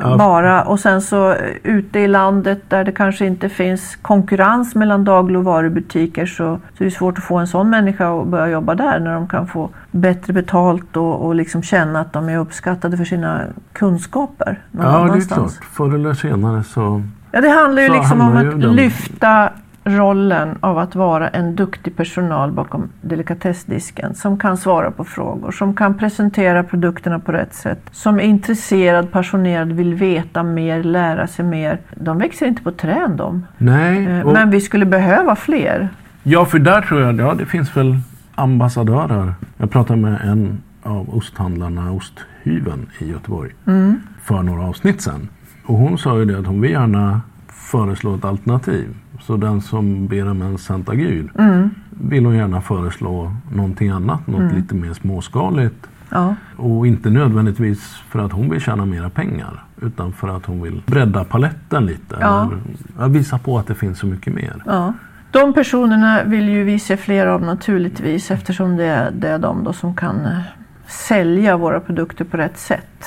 Ja. 0.01 0.17
bara 0.17 0.63
och 0.63 0.79
sen 0.79 1.01
så 1.01 1.29
eh, 1.31 1.37
ute 1.63 1.99
i 1.99 2.07
landet 2.07 2.59
där 2.67 2.83
det 2.83 2.91
kanske 2.91 3.25
inte 3.25 3.49
finns 3.49 3.95
konkurrens 4.01 4.75
mellan 4.75 5.03
dagligvarubutiker 5.03 6.25
så, 6.25 6.59
så 6.77 6.83
är 6.83 6.85
det 6.85 6.91
svårt 6.91 7.17
att 7.17 7.23
få 7.23 7.37
en 7.37 7.47
sån 7.47 7.69
människa 7.69 8.21
att 8.21 8.27
börja 8.27 8.47
jobba 8.47 8.75
där 8.75 8.99
när 8.99 9.13
de 9.13 9.27
kan 9.27 9.47
få 9.47 9.69
bättre 9.91 10.33
betalt 10.33 10.97
och, 10.97 11.25
och 11.25 11.35
liksom 11.35 11.63
känna 11.63 11.99
att 11.99 12.13
de 12.13 12.29
är 12.29 12.37
uppskattade 12.37 12.97
för 12.97 13.05
sina 13.05 13.41
kunskaper 13.73 14.59
någon 14.71 14.85
Ja, 14.85 14.91
det 14.91 14.97
är 14.97 15.01
annanstans. 15.01 15.57
klart. 15.57 15.69
Förr 15.71 15.95
eller 15.95 16.13
senare 16.13 16.63
så... 16.63 17.03
Ja, 17.31 17.41
det 17.41 17.49
handlar 17.49 17.81
ju 17.81 17.87
Så 17.87 17.93
liksom 17.93 18.21
om 18.21 18.37
att 18.37 18.75
lyfta 18.75 19.49
rollen 19.89 20.57
av 20.59 20.77
att 20.77 20.95
vara 20.95 21.27
en 21.27 21.55
duktig 21.55 21.95
personal 21.95 22.51
bakom 22.51 22.89
delikatessdisken 23.01 24.15
som 24.15 24.37
kan 24.37 24.57
svara 24.57 24.91
på 24.91 25.03
frågor, 25.03 25.51
som 25.51 25.73
kan 25.75 25.97
presentera 25.97 26.63
produkterna 26.63 27.19
på 27.19 27.31
rätt 27.31 27.53
sätt, 27.53 27.81
som 27.91 28.19
är 28.19 28.23
intresserad, 28.23 29.11
passionerad, 29.11 29.71
vill 29.71 29.93
veta 29.93 30.43
mer, 30.43 30.83
lära 30.83 31.27
sig 31.27 31.45
mer. 31.45 31.79
De 31.95 32.17
växer 32.17 32.45
inte 32.45 32.63
på 32.63 32.71
träd 32.71 33.11
de. 33.17 33.45
Nej. 33.57 34.05
Eh, 34.07 34.21
och- 34.27 34.33
Men 34.33 34.49
vi 34.49 34.61
skulle 34.61 34.85
behöva 34.85 35.35
fler. 35.35 35.89
Ja, 36.23 36.45
för 36.45 36.59
där 36.59 36.81
tror 36.81 37.01
jag 37.01 37.19
ja, 37.19 37.33
det 37.33 37.45
finns 37.45 37.77
väl 37.77 37.97
ambassadörer. 38.35 39.33
Jag 39.57 39.71
pratade 39.71 39.99
med 39.99 40.21
en 40.23 40.61
av 40.83 41.15
osthandlarna, 41.15 41.91
Osthyveln 41.91 42.87
i 42.99 43.09
Göteborg, 43.11 43.51
Mm. 43.67 43.99
för 44.23 44.43
några 44.43 44.63
avsnitt 44.67 45.01
sedan. 45.01 45.29
Och 45.65 45.75
hon 45.77 45.97
sa 45.97 46.17
ju 46.19 46.25
det 46.25 46.39
att 46.39 46.45
hon 46.47 46.61
vill 46.61 46.71
gärna 46.71 47.21
föreslå 47.47 48.15
ett 48.15 48.25
alternativ. 48.25 48.87
Så 49.21 49.37
den 49.37 49.61
som 49.61 50.07
ber 50.07 50.29
om 50.29 50.41
en 50.41 50.57
Santa 50.57 50.95
Gul 50.95 51.31
Mm. 51.37 51.69
vill 51.89 52.25
hon 52.25 52.35
gärna 52.35 52.61
föreslå 52.61 53.31
någonting 53.51 53.89
annat, 53.89 54.27
något 54.27 54.53
lite 54.53 54.75
mer 54.75 54.93
småskaligt. 54.93 55.89
Ja. 56.09 56.35
Och 56.57 56.87
inte 56.87 57.09
nödvändigtvis 57.09 57.95
för 58.09 58.19
att 58.19 58.31
hon 58.31 58.49
vill 58.49 58.61
tjäna 58.61 58.85
mera 58.85 59.09
pengar. 59.09 59.63
Utan 59.81 60.13
för 60.13 60.27
att 60.37 60.45
hon 60.45 60.61
vill 60.61 60.81
bredda 60.85 61.23
paletten 61.23 61.85
lite. 61.85 62.17
Ja. 62.21 62.51
Eller 62.97 63.07
visa 63.09 63.37
på 63.37 63.59
att 63.59 63.67
det 63.67 63.75
finns 63.75 63.99
så 63.99 64.05
mycket 64.07 64.33
mer. 64.33 64.63
Ja. 64.65 64.93
De 65.31 65.53
personerna 65.53 66.23
vill 66.23 66.49
ju 66.49 66.63
vi 66.63 66.79
se 66.79 66.97
fler 66.97 67.27
av 67.27 67.41
naturligtvis 67.41 68.31
eftersom 68.31 68.77
det 68.77 68.85
är, 68.85 69.11
det 69.11 69.29
är 69.29 69.39
de 69.39 69.73
som 69.73 69.95
kan 69.95 70.25
eh, 70.25 70.39
sälja 70.87 71.57
våra 71.57 71.79
produkter 71.79 72.25
på 72.25 72.37
rätt 72.37 72.57
sätt. 72.57 73.05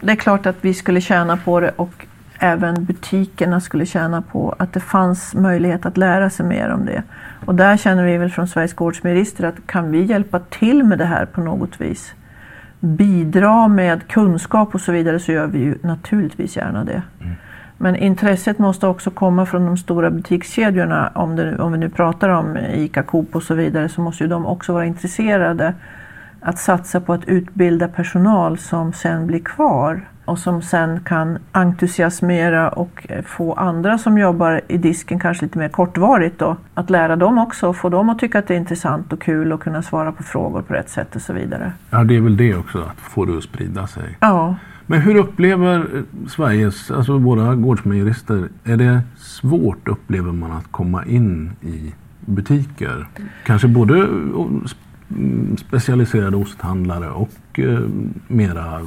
Det 0.00 0.12
är 0.12 0.16
klart 0.16 0.46
att 0.46 0.56
vi 0.60 0.74
skulle 0.74 1.00
tjäna 1.00 1.36
på 1.36 1.60
det 1.60 1.70
och 1.76 2.06
även 2.38 2.84
butikerna 2.84 3.60
skulle 3.60 3.86
tjäna 3.86 4.22
på 4.22 4.54
att 4.58 4.72
det 4.72 4.80
fanns 4.80 5.34
möjlighet 5.34 5.86
att 5.86 5.96
lära 5.96 6.30
sig 6.30 6.46
mer 6.46 6.68
om 6.68 6.86
det. 6.86 7.02
Och 7.46 7.54
där 7.54 7.76
känner 7.76 8.04
vi 8.04 8.18
väl 8.18 8.30
från 8.30 8.48
Sveriges 8.48 8.74
Gårdsmejerister 8.74 9.44
att 9.44 9.66
kan 9.66 9.90
vi 9.90 10.02
hjälpa 10.02 10.38
till 10.38 10.84
med 10.84 10.98
det 10.98 11.04
här 11.04 11.26
på 11.26 11.40
något 11.40 11.80
vis, 11.80 12.14
bidra 12.80 13.68
med 13.68 14.08
kunskap 14.08 14.74
och 14.74 14.80
så 14.80 14.92
vidare 14.92 15.18
så 15.18 15.32
gör 15.32 15.46
vi 15.46 15.58
ju 15.58 15.78
naturligtvis 15.82 16.56
gärna 16.56 16.84
det. 16.84 17.02
Men 17.78 17.96
intresset 17.96 18.58
måste 18.58 18.86
också 18.86 19.10
komma 19.10 19.46
från 19.46 19.66
de 19.66 19.76
stora 19.76 20.10
butikskedjorna. 20.10 21.12
Om, 21.14 21.36
det, 21.36 21.58
om 21.58 21.72
vi 21.72 21.78
nu 21.78 21.88
pratar 21.88 22.28
om 22.28 22.56
ICA, 22.56 23.02
Coop 23.02 23.36
och 23.36 23.42
så 23.42 23.54
vidare 23.54 23.88
så 23.88 24.00
måste 24.00 24.24
ju 24.24 24.30
de 24.30 24.46
också 24.46 24.72
vara 24.72 24.86
intresserade 24.86 25.74
att 26.40 26.58
satsa 26.58 27.00
på 27.00 27.12
att 27.12 27.28
utbilda 27.28 27.88
personal 27.88 28.58
som 28.58 28.92
sen 28.92 29.26
blir 29.26 29.40
kvar 29.40 30.00
och 30.28 30.38
som 30.38 30.62
sen 30.62 31.00
kan 31.00 31.38
entusiasmera 31.52 32.68
och 32.68 33.06
få 33.26 33.52
andra 33.52 33.98
som 33.98 34.18
jobbar 34.18 34.60
i 34.68 34.76
disken 34.76 35.18
kanske 35.18 35.44
lite 35.44 35.58
mer 35.58 35.68
kortvarigt 35.68 36.38
då, 36.38 36.56
att 36.74 36.90
lära 36.90 37.16
dem 37.16 37.38
också 37.38 37.68
och 37.68 37.76
få 37.76 37.88
dem 37.88 38.08
att 38.08 38.18
tycka 38.18 38.38
att 38.38 38.46
det 38.46 38.54
är 38.54 38.58
intressant 38.58 39.12
och 39.12 39.20
kul 39.20 39.52
och 39.52 39.62
kunna 39.62 39.82
svara 39.82 40.12
på 40.12 40.22
frågor 40.22 40.62
på 40.62 40.74
rätt 40.74 40.90
sätt 40.90 41.16
och 41.16 41.22
så 41.22 41.32
vidare. 41.32 41.72
Ja, 41.90 42.04
det 42.04 42.16
är 42.16 42.20
väl 42.20 42.36
det 42.36 42.54
också, 42.54 42.78
att 42.78 43.00
få 43.00 43.24
det 43.24 43.36
att 43.36 43.44
sprida 43.44 43.86
sig. 43.86 44.16
Ja. 44.20 44.56
Men 44.86 45.00
hur 45.00 45.16
upplever 45.16 45.86
Sveriges, 46.28 46.90
alltså 46.90 47.18
våra 47.18 47.54
gårdsmejerister, 47.54 48.48
är 48.64 48.76
det 48.76 49.00
svårt 49.16 49.88
upplever 49.88 50.32
man 50.32 50.52
att 50.52 50.72
komma 50.72 51.04
in 51.04 51.52
i 51.60 51.94
butiker? 52.20 53.06
Kanske 53.44 53.68
både 53.68 54.08
specialiserade 55.68 56.36
osthandlare 56.36 57.10
och 57.10 57.58
eh, 57.58 57.80
mera 58.28 58.80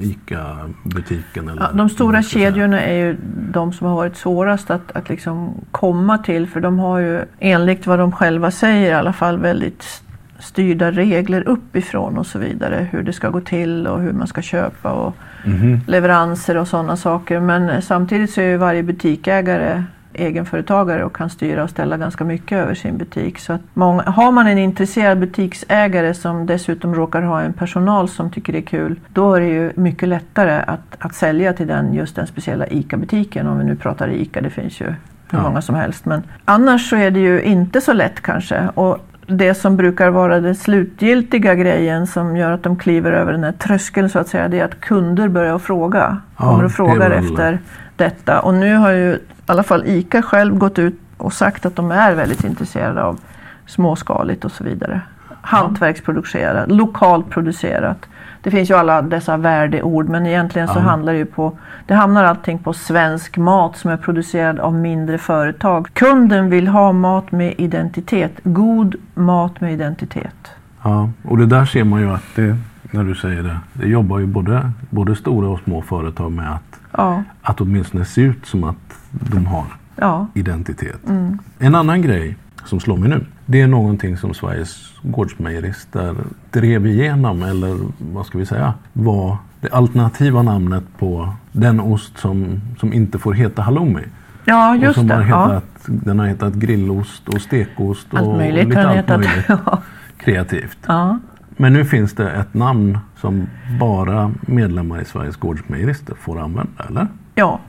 ICA-butiken? 0.00 1.50
Ja, 1.60 1.70
de 1.72 1.88
stora 1.88 2.22
kedjorna 2.22 2.80
är 2.80 2.94
ju 2.94 3.16
de 3.52 3.72
som 3.72 3.86
har 3.86 3.94
varit 3.94 4.16
svårast 4.16 4.70
att, 4.70 4.92
att 4.92 5.08
liksom 5.08 5.54
komma 5.70 6.18
till 6.18 6.46
för 6.46 6.60
de 6.60 6.78
har 6.78 6.98
ju 6.98 7.20
enligt 7.38 7.86
vad 7.86 7.98
de 7.98 8.12
själva 8.12 8.50
säger 8.50 8.90
i 8.90 8.94
alla 8.94 9.12
fall 9.12 9.38
väldigt 9.38 10.02
styrda 10.38 10.90
regler 10.90 11.48
uppifrån 11.48 12.18
och 12.18 12.26
så 12.26 12.38
vidare. 12.38 12.88
Hur 12.92 13.02
det 13.02 13.12
ska 13.12 13.28
gå 13.28 13.40
till 13.40 13.86
och 13.86 14.00
hur 14.00 14.12
man 14.12 14.26
ska 14.26 14.42
köpa 14.42 14.92
och 14.92 15.16
mm 15.44 15.58
-hmm. 15.58 15.80
leveranser 15.86 16.56
och 16.56 16.68
sådana 16.68 16.96
saker. 16.96 17.40
Men 17.40 17.82
samtidigt 17.82 18.30
så 18.30 18.40
är 18.40 18.48
ju 18.48 18.56
varje 18.56 18.82
butikägare 18.82 19.84
egenföretagare 20.18 21.04
och 21.04 21.16
kan 21.16 21.30
styra 21.30 21.64
och 21.64 21.70
ställa 21.70 21.96
ganska 21.96 22.24
mycket 22.24 22.58
över 22.58 22.74
sin 22.74 22.96
butik. 22.96 23.38
Så 23.38 23.52
att 23.52 23.60
många, 23.74 24.02
har 24.02 24.32
man 24.32 24.46
en 24.46 24.58
intresserad 24.58 25.18
butiksägare 25.18 26.14
som 26.14 26.46
dessutom 26.46 26.94
råkar 26.94 27.22
ha 27.22 27.40
en 27.40 27.52
personal 27.52 28.08
som 28.08 28.30
tycker 28.30 28.52
det 28.52 28.58
är 28.58 28.62
kul, 28.62 29.00
då 29.08 29.34
är 29.34 29.40
det 29.40 29.48
ju 29.48 29.72
mycket 29.74 30.08
lättare 30.08 30.62
att, 30.66 30.96
att 30.98 31.14
sälja 31.14 31.52
till 31.52 31.66
den, 31.66 31.94
just 31.94 32.16
den 32.16 32.26
speciella 32.26 32.66
ICA-butiken. 32.66 33.46
Om 33.46 33.58
vi 33.58 33.64
nu 33.64 33.76
pratar 33.76 34.08
ICA, 34.08 34.40
det 34.40 34.50
finns 34.50 34.80
ju 34.80 34.86
hur 35.30 35.38
ja. 35.38 35.42
många 35.42 35.62
som 35.62 35.74
helst. 35.74 36.04
Men 36.04 36.22
annars 36.44 36.90
så 36.90 36.96
är 36.96 37.10
det 37.10 37.20
ju 37.20 37.42
inte 37.42 37.80
så 37.80 37.92
lätt 37.92 38.20
kanske. 38.20 38.68
Och 38.74 38.98
det 39.26 39.54
som 39.54 39.76
brukar 39.76 40.10
vara 40.10 40.40
den 40.40 40.54
slutgiltiga 40.54 41.54
grejen 41.54 42.06
som 42.06 42.36
gör 42.36 42.50
att 42.50 42.62
de 42.62 42.76
kliver 42.76 43.12
över 43.12 43.32
den 43.32 43.44
här 43.44 43.52
tröskeln 43.52 44.10
så 44.10 44.18
att 44.18 44.28
säga, 44.28 44.48
det 44.48 44.60
är 44.60 44.64
att 44.64 44.80
kunder 44.80 45.28
börjar 45.28 45.58
fråga. 45.58 46.20
Ja, 46.38 46.44
kommer 46.44 46.64
och 46.64 46.72
frågar 46.72 47.10
efter 47.10 47.58
detta. 47.96 48.40
Och 48.40 48.54
nu 48.54 48.74
har 48.74 48.90
ju 48.92 49.18
i 49.48 49.52
alla 49.52 49.62
fall 49.62 49.86
ICA 49.86 50.22
själv 50.22 50.58
gått 50.58 50.78
ut 50.78 51.00
och 51.16 51.32
sagt 51.32 51.66
att 51.66 51.76
de 51.76 51.90
är 51.90 52.14
väldigt 52.14 52.44
intresserade 52.44 53.02
av 53.02 53.20
småskaligt 53.66 54.44
och 54.44 54.52
så 54.52 54.64
vidare. 54.64 55.00
Hantverksproducerat, 55.40 56.70
lokalt 56.70 57.30
producerat. 57.30 58.06
Det 58.42 58.50
finns 58.50 58.70
ju 58.70 58.74
alla 58.74 59.02
dessa 59.02 59.36
värdeord 59.36 60.08
men 60.08 60.26
egentligen 60.26 60.68
så 60.68 60.80
handlar 60.80 61.12
det 61.12 61.18
ju 61.18 61.24
på, 61.24 61.58
det 61.86 61.94
hamnar 61.94 62.24
allting 62.24 62.58
på 62.58 62.72
svensk 62.72 63.36
mat 63.36 63.76
som 63.76 63.90
är 63.90 63.96
producerad 63.96 64.58
av 64.58 64.74
mindre 64.74 65.18
företag. 65.18 65.88
Kunden 65.92 66.50
vill 66.50 66.68
ha 66.68 66.92
mat 66.92 67.32
med 67.32 67.54
identitet, 67.58 68.32
god 68.42 68.94
mat 69.14 69.60
med 69.60 69.72
identitet. 69.72 70.50
Ja, 70.82 71.10
och 71.24 71.38
det 71.38 71.46
där 71.46 71.64
ser 71.64 71.84
man 71.84 72.00
ju 72.00 72.10
att 72.10 72.34
det, 72.34 72.56
när 72.90 73.04
du 73.04 73.14
säger 73.14 73.42
det, 73.42 73.58
det 73.72 73.88
jobbar 73.88 74.18
ju 74.18 74.26
både, 74.26 74.70
både 74.90 75.16
stora 75.16 75.48
och 75.48 75.60
små 75.60 75.82
företag 75.82 76.32
med 76.32 76.52
att, 76.52 76.75
ja. 76.96 77.22
att 77.42 77.60
åtminstone 77.60 78.04
se 78.04 78.20
ut 78.20 78.46
som 78.46 78.64
att 78.64 78.98
de 79.10 79.46
har 79.46 79.64
ja. 79.96 80.26
identitet. 80.34 81.08
Mm. 81.08 81.38
En 81.58 81.74
annan 81.74 82.02
grej 82.02 82.36
som 82.64 82.80
slår 82.80 82.96
mig 82.96 83.08
nu, 83.08 83.26
det 83.46 83.60
är 83.60 83.66
någonting 83.66 84.16
som 84.16 84.34
Sveriges 84.34 84.92
gårdsmejerister 85.02 86.16
drev 86.50 86.86
igenom, 86.86 87.42
eller 87.42 87.78
vad 87.98 88.26
ska 88.26 88.38
vi 88.38 88.46
säga, 88.46 88.74
var 88.92 89.36
det 89.60 89.68
alternativa 89.68 90.42
namnet 90.42 90.84
på 90.98 91.32
den 91.52 91.80
ost 91.80 92.18
som, 92.18 92.60
som 92.80 92.92
inte 92.92 93.18
får 93.18 93.32
heta 93.32 93.62
halloumi. 93.62 94.02
Ja, 94.44 94.76
just 94.76 94.88
och 94.88 94.94
som 94.94 95.06
det. 95.06 95.14
Har 95.14 95.22
hetat, 95.22 95.64
ja. 95.86 95.94
Den 96.04 96.18
har 96.18 96.26
hetat 96.26 96.54
grillost 96.54 97.28
och 97.28 97.40
stekost 97.40 98.06
allt 98.10 98.22
och 98.22 98.36
möjligt, 98.36 98.68
lite 98.68 98.88
allt 98.88 98.96
hetat. 98.96 99.20
möjligt 99.20 99.46
kreativt. 100.16 100.78
Ja. 100.86 101.18
Men 101.56 101.72
nu 101.72 101.84
finns 101.84 102.12
det 102.12 102.30
ett 102.30 102.54
namn 102.54 102.98
som 103.16 103.46
bara 103.80 104.32
medlemmar 104.40 105.00
i 105.00 105.04
Sveriges 105.04 105.36
gårdsmejerister 105.36 106.14
får 106.14 106.40
använda, 106.40 106.84
eller? 106.88 107.06
Ja, 107.34 107.60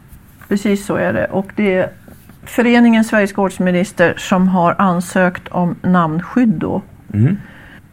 Precis 0.47 0.85
så 0.85 0.95
är 0.95 1.13
det. 1.13 1.25
Och 1.25 1.51
det 1.55 1.75
är 1.75 1.89
föreningen 2.43 3.03
Sveriges 3.03 3.33
gårdsminister 3.33 4.13
som 4.17 4.47
har 4.47 4.75
ansökt 4.77 5.47
om 5.47 5.75
namnskydd 5.81 6.49
då. 6.49 6.81
Mm. 7.13 7.37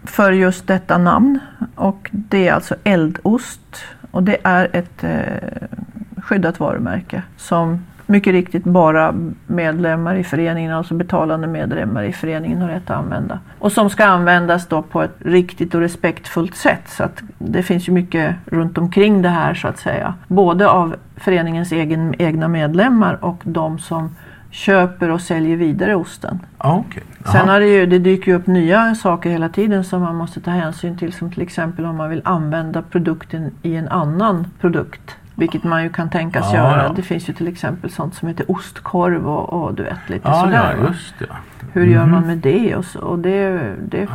För 0.05 0.33
just 0.33 0.67
detta 0.67 0.99
namn. 0.99 1.39
Och 1.75 2.11
det 2.13 2.49
är 2.49 2.53
alltså 2.53 2.77
eldost. 2.85 3.85
Och 4.11 4.23
det 4.23 4.37
är 4.43 4.71
ett 4.73 5.05
eh, 5.05 5.69
skyddat 6.17 6.61
varumärke 6.61 7.23
som 7.37 7.85
mycket 8.07 8.33
riktigt 8.33 8.65
bara 8.65 9.15
medlemmar 9.47 10.15
i 10.15 10.25
föreningen, 10.25 10.73
alltså 10.73 10.95
betalande 10.95 11.47
medlemmar 11.47 12.03
i 12.03 12.13
föreningen 12.13 12.63
har 12.63 12.69
rätt 12.69 12.91
att 12.91 12.97
använda. 12.97 13.39
Och 13.59 13.73
som 13.73 13.91
ska 13.91 14.05
användas 14.05 14.67
då 14.67 14.83
på 14.83 15.03
ett 15.03 15.17
riktigt 15.19 15.75
och 15.75 15.81
respektfullt 15.81 16.57
sätt. 16.57 16.89
Så 16.89 17.03
att 17.03 17.23
det 17.39 17.63
finns 17.63 17.89
ju 17.89 17.93
mycket 17.93 18.35
runt 18.47 18.79
omkring 18.79 19.23
det 19.23 19.29
här 19.29 19.55
så 19.55 19.69
att 19.69 19.79
säga. 19.79 20.15
Både 20.29 20.69
av 20.69 20.97
föreningens 21.17 21.73
egen, 21.73 22.15
egna 22.19 22.49
medlemmar 22.49 23.25
och 23.25 23.41
de 23.45 23.79
som 23.79 24.11
köper 24.51 25.11
och 25.11 25.21
säljer 25.21 25.57
vidare 25.57 25.95
osten. 25.95 26.39
Ah, 26.59 26.79
okay. 26.79 27.03
Sen 27.33 27.49
har 27.49 27.61
det, 27.61 27.67
ju, 27.67 27.87
det 27.87 27.99
dyker 27.99 28.33
ju 28.33 28.39
upp 28.39 28.47
nya 28.47 28.95
saker 28.95 29.31
hela 29.31 29.49
tiden 29.49 29.85
som 29.85 30.03
man 30.03 30.17
måste 30.17 30.41
ta 30.41 30.51
hänsyn 30.51 30.99
till. 30.99 31.13
Som 31.13 31.33
till 31.33 31.43
exempel 31.43 31.85
om 31.85 31.97
man 31.97 32.11
vill 32.11 32.23
använda 32.25 32.83
produkten 32.83 33.51
i 33.63 33.77
en 33.77 33.89
annan 33.89 34.47
produkt. 34.61 35.17
Vilket 35.35 35.65
man 35.65 35.83
ju 35.83 35.91
kan 35.91 36.11
tänkas 36.11 36.47
ja, 36.53 36.57
göra. 36.57 36.83
Ja. 36.83 36.93
Det 36.97 37.03
finns 37.03 37.29
ju 37.29 37.33
till 37.33 37.49
exempel 37.49 37.91
sånt 37.91 38.15
som 38.15 38.29
heter 38.29 38.51
ostkorv 38.51 39.29
och, 39.29 39.53
och 39.53 39.75
du 39.75 39.83
vet 39.83 40.09
lite 40.09 40.29
ja, 40.29 40.41
sådär. 40.41 40.77
Ja, 40.81 40.89
just 40.89 41.19
det. 41.19 41.27
Hur 41.73 41.83
mm. 41.83 41.95
gör 41.95 42.07
man 42.07 42.19
mhm. 42.19 42.27
med 42.27 42.39
det? 42.39 42.77
Och, 42.77 42.85
så, 42.85 43.01
och 43.01 43.19
det, 43.19 43.75
det, 43.89 44.09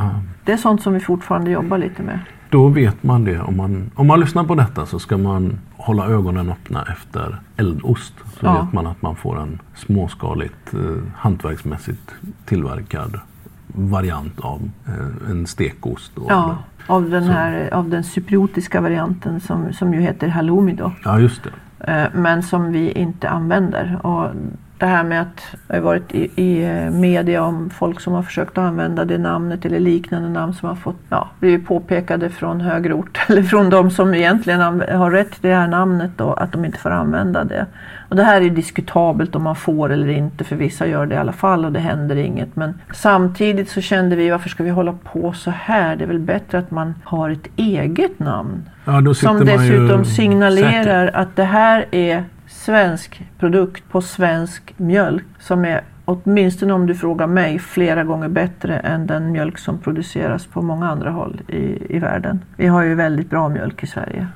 det 0.44 0.52
är 0.52 0.58
sånt 0.58 0.82
som 0.82 0.94
vi 0.94 1.00
fortfarande 1.00 1.52
jobbar 1.52 1.78
lite 1.78 2.04
med. 2.04 2.20
Då 2.50 2.68
vet 2.68 3.04
man 3.04 3.24
det. 3.24 3.40
Om 3.40 3.58
man, 3.58 3.92
om 3.96 4.08
man 4.08 4.20
lyssnar 4.20 4.44
på 4.44 4.56
detta 4.56 4.86
så 4.86 5.00
ska 5.00 5.18
man 5.18 5.60
hålla 5.78 6.08
ögonen 6.08 6.50
öppna 6.50 6.86
efter 6.92 7.40
eldost. 7.58 8.14
Så 8.40 8.46
ja. 8.46 8.62
vet 8.62 8.74
man 8.74 8.88
att 8.88 9.02
man 9.02 9.16
får 9.16 9.40
en 9.40 9.62
småskaligt 9.76 10.74
eh, 10.74 10.80
hantverksmässigt 11.16 12.16
tillverkad 12.46 13.20
variant 13.68 14.40
av 14.40 14.70
eh, 14.88 15.32
en 15.32 15.48
stekost. 15.48 16.12
ja, 16.28 16.58
av 16.88 17.10
den, 17.10 17.24
här, 17.24 17.74
av 17.74 17.90
den 17.90 18.04
cypriotiska 18.04 18.82
varianten 18.82 19.40
som, 19.40 19.74
som 19.74 19.94
ju 19.94 20.02
heter 20.02 20.28
halloumi 20.28 20.74
då. 20.74 20.92
Ja, 21.04 21.20
just 21.20 21.42
det. 21.44 21.50
Eh, 21.92 22.08
men 22.14 22.44
som 22.44 22.72
vi 22.72 22.92
inte 22.92 23.30
använder. 23.30 24.06
Och 24.06 24.32
det 24.80 24.86
här 24.86 25.04
med 25.04 25.22
att 25.22 25.56
det 25.68 25.74
har 25.74 25.82
varit 25.82 26.16
i, 26.16 26.32
i 26.36 26.64
eh, 26.64 26.92
media 26.92 27.44
om 27.44 27.70
folk 27.70 28.00
som 28.00 28.14
har 28.14 28.24
försökt 28.24 28.58
att 28.58 28.64
använda 28.64 29.06
det 29.06 29.18
namnet 29.18 29.66
eller 29.66 29.80
liknande 29.80 30.30
namn 30.30 30.54
som 30.54 30.70
har 30.70 30.76
fått 30.76 31.00
ja, 31.10 31.30
blivit 31.40 31.68
påpekade 31.68 32.30
från 32.30 32.62
högre 32.62 32.94
ort 32.94 33.20
eller 33.28 33.44
från 33.44 33.70
de 33.70 33.92
som 33.92 34.14
egentligen 34.14 34.62
har 34.62 35.12
rätt 35.12 35.32
till 35.32 35.50
det 35.50 35.56
här 35.56 35.68
namnet 35.68 36.12
då, 36.18 36.34
att 36.34 36.52
de 36.52 36.66
inte 36.66 36.78
får 36.78 36.90
använda 36.90 37.44
det. 37.44 37.66
Och 38.10 38.16
det 38.16 38.24
här 38.24 38.42
är 38.42 38.50
diskutabelt 38.50 39.36
om 39.36 39.44
man 39.44 39.56
får 39.56 39.92
eller 39.92 40.10
inte 40.10 40.44
för 40.44 40.56
vissa 40.56 40.88
gör 40.88 41.06
det 41.06 41.16
i 41.16 41.18
alla 41.18 41.32
fall 41.32 41.66
och 41.66 41.72
det 41.72 41.80
händer 41.80 42.16
inget. 42.16 42.56
Men 42.56 42.74
samtidigt 42.94 43.70
så 43.70 43.82
kände 43.82 44.16
vi 44.16 44.30
varför 44.30 44.50
ska 44.50 44.64
vi 44.64 44.70
hålla 44.70 44.94
på 45.04 45.34
så 45.34 45.52
här? 45.52 45.96
Det 45.96 46.04
är 46.04 46.08
väl 46.08 46.20
bättre 46.20 46.58
att 46.58 46.72
man 46.72 46.96
har 47.04 47.30
ett 47.30 47.48
eget 47.56 48.20
namn. 48.20 48.70
Ja, 48.86 49.14
som 49.14 49.46
dessutom 49.46 50.06
signalerar 50.06 51.06
säkert. 51.06 51.22
att 51.22 51.36
det 51.36 51.44
här 51.44 51.86
är 51.92 52.24
svensk 52.70 53.22
produkt 53.40 53.84
på 53.90 54.02
svensk 54.02 54.74
mjölk 54.78 55.26
som 55.40 55.66
är 55.66 55.82
åtminstone 56.06 56.74
om 56.74 56.86
du 56.86 56.96
frågar 56.96 57.28
mig 57.28 57.60
flera 57.60 58.04
gånger 58.04 58.30
bättre 58.30 58.80
än 58.80 59.08
den 59.08 59.32
mjölk 59.32 59.58
som 59.58 59.78
produceras 59.78 60.46
på 60.46 60.62
många 60.62 60.90
andra 60.90 61.12
håll 61.12 61.42
i, 61.48 61.96
i 61.96 62.00
världen. 62.00 62.40
Vi 62.56 62.68
har 62.68 62.84
ju 62.84 62.96
väldigt 62.96 63.30
bra 63.30 63.50
mjölk 63.50 63.84
i 63.84 63.88
Sverige. 63.88 64.28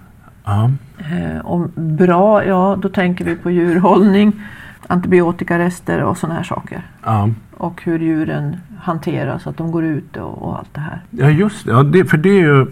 Ja. 0.45 0.71
Eh, 0.97 1.45
och 1.45 1.69
bra, 1.75 2.45
ja 2.45 2.77
då 2.81 2.89
tänker 2.89 3.25
vi 3.25 3.35
på 3.35 3.51
djurhållning, 3.51 4.41
antibiotikarester 4.87 6.03
och 6.03 6.17
sådana 6.17 6.35
här 6.35 6.43
saker. 6.43 6.81
Ja. 7.03 7.29
Och 7.57 7.83
hur 7.83 7.99
djuren 7.99 8.57
hanteras, 8.79 9.47
att 9.47 9.57
de 9.57 9.71
går 9.71 9.83
ute 9.83 10.21
och, 10.21 10.41
och 10.41 10.59
allt 10.59 10.73
det 10.73 10.81
här. 10.81 11.01
Ja 11.09 11.29
just 11.29 11.65
det, 11.65 11.71
ja, 11.71 11.83
det, 11.83 12.05
för 12.05 12.17
det 12.17 12.29
är 12.29 12.41
ju 12.41 12.65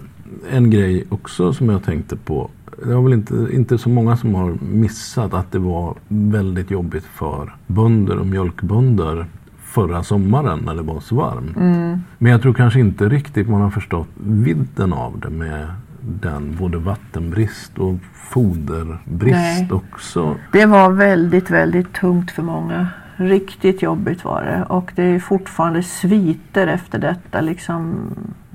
en 0.50 0.70
grej 0.70 1.04
också 1.08 1.52
som 1.52 1.68
jag 1.68 1.84
tänkte 1.84 2.16
på 2.16 2.50
det 2.84 2.94
var 2.94 3.02
väl 3.02 3.12
inte, 3.12 3.48
inte 3.52 3.78
så 3.78 3.88
många 3.88 4.16
som 4.16 4.34
har 4.34 4.54
missat 4.60 5.34
att 5.34 5.52
det 5.52 5.58
var 5.58 5.94
väldigt 6.08 6.70
jobbigt 6.70 7.04
för 7.04 7.54
bönder 7.66 8.18
och 8.18 8.26
mjölkbönder 8.26 9.26
förra 9.58 10.02
sommaren 10.02 10.58
när 10.64 10.74
det 10.74 10.82
var 10.82 11.00
så 11.00 11.14
varmt. 11.14 11.56
Mm. 11.56 11.98
Men 12.18 12.32
jag 12.32 12.42
tror 12.42 12.54
kanske 12.54 12.80
inte 12.80 13.08
riktigt 13.08 13.48
man 13.48 13.60
har 13.60 13.70
förstått 13.70 14.08
vidden 14.16 14.92
av 14.92 15.20
det 15.20 15.30
med 15.30 15.66
den 16.00 16.56
både 16.56 16.78
vattenbrist 16.78 17.78
och 17.78 17.98
foderbrist 18.14 19.36
Nej. 19.36 19.68
också? 19.72 20.36
Det 20.52 20.66
var 20.66 20.90
väldigt, 20.90 21.50
väldigt 21.50 21.92
tungt 21.92 22.30
för 22.30 22.42
många. 22.42 22.88
Riktigt 23.16 23.82
jobbigt 23.82 24.24
var 24.24 24.42
det 24.42 24.64
och 24.68 24.92
det 24.96 25.02
är 25.02 25.18
fortfarande 25.18 25.82
sviter 25.82 26.66
efter 26.66 26.98
detta. 26.98 27.40
Liksom, 27.40 27.94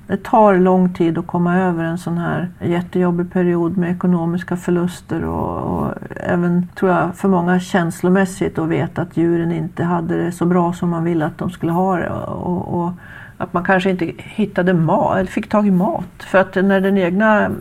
det 0.08 0.24
tar 0.24 0.58
lång 0.58 0.94
tid 0.94 1.18
att 1.18 1.28
komma 1.28 1.58
över 1.58 1.84
en 1.84 1.98
sån 1.98 2.18
här 2.18 2.50
jättejobbig 2.62 3.32
period 3.34 3.78
med 3.78 3.92
ekonomiska 3.92 4.58
förluster 4.58 5.26
och, 5.26 5.58
och 5.58 5.94
även, 6.16 6.68
tror 6.76 6.92
jag, 6.92 7.16
för 7.16 7.28
många 7.28 7.60
känslomässigt 7.60 8.60
att 8.60 8.70
veta 8.70 9.02
att 9.02 9.18
djuren 9.18 9.52
inte 9.52 9.84
hade 9.84 10.24
det 10.24 10.32
så 10.32 10.46
bra 10.46 10.74
som 10.74 10.90
man 10.90 11.04
ville 11.04 11.26
att 11.26 11.38
de 11.38 11.50
skulle 11.50 11.72
ha 11.72 11.98
det. 11.98 12.10
Och, 12.10 12.82
och 12.82 12.92
att 13.38 13.54
man 13.54 13.64
kanske 13.64 13.90
inte 13.90 14.12
hittade 14.18 14.74
mat, 14.74 15.18
eller 15.18 15.30
fick 15.30 15.50
tag 15.50 15.68
i 15.68 15.72
mat. 15.72 16.24
För 16.24 16.38
att 16.38 16.56
när 16.56 16.82
den 16.82 16.98
egna 16.98 17.52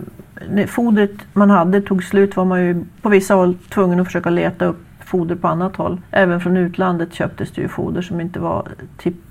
när 0.50 0.66
fodret 0.66 1.12
man 1.32 1.50
hade 1.50 1.80
tog 1.80 2.04
slut 2.04 2.36
var 2.36 2.44
man 2.44 2.64
ju 2.64 2.84
på 3.02 3.08
vissa 3.08 3.34
håll 3.34 3.54
tvungen 3.54 4.00
att 4.00 4.06
försöka 4.06 4.30
leta 4.30 4.64
upp 4.64 4.86
foder 5.04 5.34
på 5.34 5.48
annat 5.48 5.76
håll. 5.76 6.00
Även 6.10 6.40
från 6.40 6.56
utlandet 6.56 7.14
köptes 7.14 7.50
det 7.50 7.60
ju 7.62 7.68
foder 7.68 8.02
som 8.02 8.20
inte 8.20 8.40
var 8.40 8.68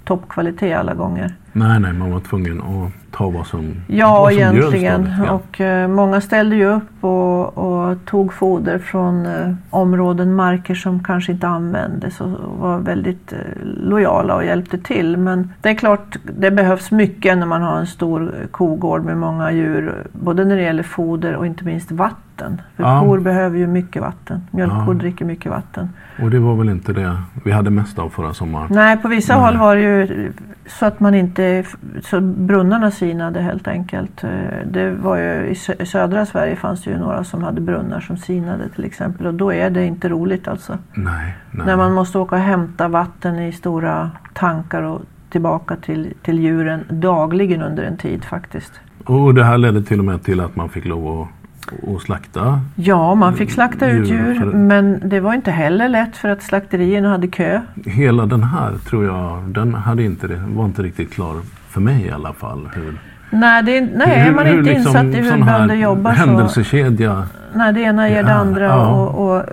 toppkvalitet 0.04 0.78
alla 0.78 0.94
gånger. 0.94 1.34
Nej, 1.58 1.80
nej, 1.80 1.94
man 1.94 2.12
var 2.12 2.20
tvungen 2.20 2.62
att 2.62 3.12
ta 3.12 3.30
vad 3.30 3.48
som 3.48 3.74
Ja, 3.88 4.20
vad 4.20 4.32
som 4.34 4.42
egentligen. 4.42 5.10
Ja. 5.26 5.32
Och 5.32 5.62
eh, 5.62 5.88
många 5.88 6.22
ställde 6.22 6.56
ju 6.56 6.66
upp 6.66 7.04
och, 7.04 7.58
och 7.58 8.06
tog 8.06 8.34
foder 8.34 8.80
från 8.80 9.26
eh, 9.26 9.54
områden, 9.70 10.36
marker 10.36 10.76
som 10.76 11.04
kanske 11.04 11.32
inte 11.32 11.48
användes 11.48 12.22
och 12.22 12.30
var 12.60 12.80
väldigt 12.80 13.34
eh, 13.34 13.40
lojala 13.64 14.36
och 14.36 14.46
hjälpte 14.46 14.78
till. 14.78 15.18
Men 15.18 15.54
det 15.62 15.70
är 15.70 15.74
klart, 15.76 16.18
det 16.38 16.52
behövs 16.52 16.92
mycket 16.92 17.38
när 17.38 17.46
man 17.46 17.62
har 17.62 17.78
en 17.78 17.88
stor 17.88 18.34
kogård 18.52 19.04
med 19.06 19.18
många 19.18 19.52
djur. 19.52 19.94
Både 20.12 20.46
när 20.46 20.56
det 20.56 20.64
gäller 20.64 20.84
foder 20.84 21.36
och 21.36 21.46
inte 21.46 21.64
minst 21.64 21.92
vatten. 21.92 22.62
För 22.76 22.84
Ja. 22.84 23.02
kor 23.02 23.20
behöver 23.20 23.58
ju 23.58 23.68
mycket 23.68 24.02
vatten. 24.02 24.42
Mjölkkor 24.52 24.88
Ja. 24.88 24.94
dricker 24.94 25.26
mycket 25.26 25.52
vatten. 25.52 25.90
Och 26.22 26.30
det 26.30 26.40
var 26.40 26.56
väl 26.56 26.70
inte 26.70 26.94
det 26.94 27.18
vi 27.44 27.52
hade 27.52 27.70
mest 27.70 28.00
av 28.00 28.10
förra 28.10 28.34
sommaren? 28.34 28.68
Nej, 28.70 28.98
på 28.98 29.08
vissa 29.08 29.34
Nej. 29.36 29.44
håll 29.46 29.58
var 29.58 29.76
det 29.76 29.82
ju 29.82 30.32
så 30.68 30.86
att 30.86 31.00
man 31.00 31.16
inte, 31.16 31.64
så 32.04 32.22
brunnarna 32.22 32.92
sinade 32.92 33.42
helt 33.42 33.68
enkelt. 33.68 34.24
Eh, 34.24 34.30
Det 34.66 34.92
var 34.92 35.18
ju, 35.18 35.46
I 35.48 35.54
sö- 35.54 35.82
i 35.82 35.86
södra 35.86 36.26
Sverige 36.26 36.56
fanns 36.56 36.84
det 36.84 36.92
ju 36.92 36.98
några 36.98 37.24
som 37.24 37.44
hade 37.44 37.62
brunnar 37.62 38.00
som 38.00 38.18
sinade 38.18 38.70
till 38.70 38.84
exempel 38.86 39.28
och 39.28 39.34
då 39.34 39.54
är 39.54 39.70
det 39.70 39.86
inte 39.86 40.10
roligt 40.10 40.48
alltså. 40.48 40.78
Nej, 40.94 41.36
nej. 41.52 41.66
När 41.66 41.78
man 41.78 41.94
måste 41.94 42.18
åka 42.18 42.36
och 42.36 42.42
hämta 42.42 42.88
vatten 42.88 43.40
i 43.40 43.52
stora 43.52 44.12
tankar 44.34 44.82
och 44.82 45.02
tillbaka 45.30 45.76
till, 45.76 46.14
till 46.22 46.40
djuren 46.40 46.84
dagligen 46.90 47.62
under 47.62 47.84
en 47.84 47.98
tid 47.98 48.24
faktiskt. 48.24 48.74
Och 49.06 49.34
det 49.34 49.44
här 49.44 49.58
ledde 49.58 49.84
till 49.84 50.00
och 50.00 50.06
med 50.06 50.24
till 50.24 50.40
att 50.40 50.56
man 50.56 50.70
fick 50.70 50.86
lov 50.86 51.22
att, 51.22 51.28
att 51.96 52.02
slakta. 52.02 52.60
Ja, 52.76 53.16
man 53.16 53.34
fick 53.36 53.52
slakta 53.52 53.88
ut 53.88 54.08
Djur 54.10 54.36
för- 54.36 54.46
men 54.46 55.02
det 55.10 55.20
var 55.20 55.34
inte 55.34 55.52
heller 55.52 55.90
lätt 55.90 56.18
för 56.18 56.30
att 56.30 56.44
slakterierna 56.44 57.10
hade 57.10 57.28
kö. 57.28 57.62
Hela 57.86 58.26
den 58.26 58.44
här 58.44 58.74
tror 58.90 59.06
jag, 59.06 59.44
den 59.48 59.74
hade 59.74 60.04
inte, 60.04 60.28
var 60.48 60.66
inte 60.66 60.82
riktigt 60.84 61.14
klar 61.14 61.36
för 61.70 61.82
mig 61.82 62.06
i 62.06 62.12
alla 62.12 62.34
fall. 62.34 62.70
Hur, 62.76 62.94
Nej, 63.30 63.64
det, 63.64 63.78
är- 63.78 63.90
nej 63.96 64.20
är 64.28 64.32
man 64.32 64.48
inte 64.48 64.62
liksom 64.62 64.88
insatt 64.98 65.06
i 65.06 65.30
hur 65.30 65.46
bönder 65.46 65.76
jobbar 65.76 66.12
så... 66.14 66.18
händelsekedja. 66.18 67.24
Nej, 67.54 67.74
det 67.74 67.82
ena 67.82 68.10
ger 68.10 68.24
det 68.24 68.34
andra. 68.34 68.66
ja. 68.66 68.88
Och, 68.88 69.36
och, 69.36 69.44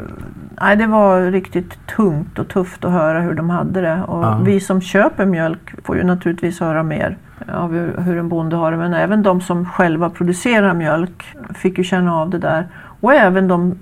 nej, 0.61 0.76
det 0.76 0.86
var 0.86 1.20
riktigt 1.30 1.86
tungt 1.96 2.38
och 2.38 2.48
tufft 2.48 2.84
att 2.84 2.92
höra 2.92 3.20
hur 3.20 3.34
de 3.34 3.50
hade 3.50 3.80
det. 3.80 4.03
Och 4.03 4.24
Ja. 4.24 4.38
Vi 4.44 4.61
som 4.61 4.80
köper 4.80 5.26
mjölk 5.26 5.74
får 5.84 5.96
ju 5.96 6.05
naturligtvis 6.05 6.61
höra 6.61 6.82
mer 6.82 7.16
av 7.53 7.72
hur, 7.98 8.18
en 8.18 8.28
bonde 8.28 8.57
har 8.57 8.70
det. 8.72 8.76
Men 8.78 8.94
även 8.94 9.22
de 9.22 9.40
som 9.40 9.66
själva 9.66 10.11
producerar 10.11 10.74
mjölk 10.74 11.24
fick 11.55 11.78
ju 11.78 11.84
känna 11.84 12.14
av 12.16 12.30
det 12.30 12.38
där. 12.38 12.66
Och 13.00 13.14
även 13.14 13.48
de 13.48 13.74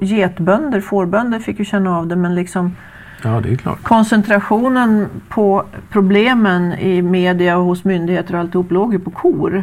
getbönder, 0.00 0.80
fårbönder 0.80 1.38
fick 1.38 1.58
ju 1.58 1.64
känna 1.64 1.98
av 1.98 2.06
det. 2.06 2.16
Men 2.16 2.34
liksom 2.34 2.76
Ja, 3.24 3.40
det 3.42 3.52
är 3.52 3.56
klart. 3.56 3.82
koncentrationen 3.82 5.06
på 5.28 5.64
problemen 5.90 6.72
i 6.72 7.02
media 7.02 7.56
och 7.58 7.64
hos 7.64 7.84
myndigheter 7.84 8.34
och 8.34 8.40
alltihop 8.40 8.70
låg 8.70 8.92
ju 8.92 8.98
på 8.98 9.10
kor. 9.10 9.62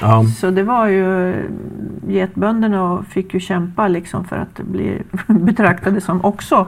Ja, 0.00 0.24
Så 0.24 0.50
det 0.50 0.62
var 0.62 0.86
ju 0.86 1.34
getbönderna 2.08 3.04
fick 3.08 3.34
ju 3.34 3.40
kämpa 3.40 3.88
liksom 3.88 4.24
för 4.24 4.36
att 4.36 4.60
bli 4.60 5.02
betraktade 5.26 6.00
som 6.00 6.24
också 6.24 6.66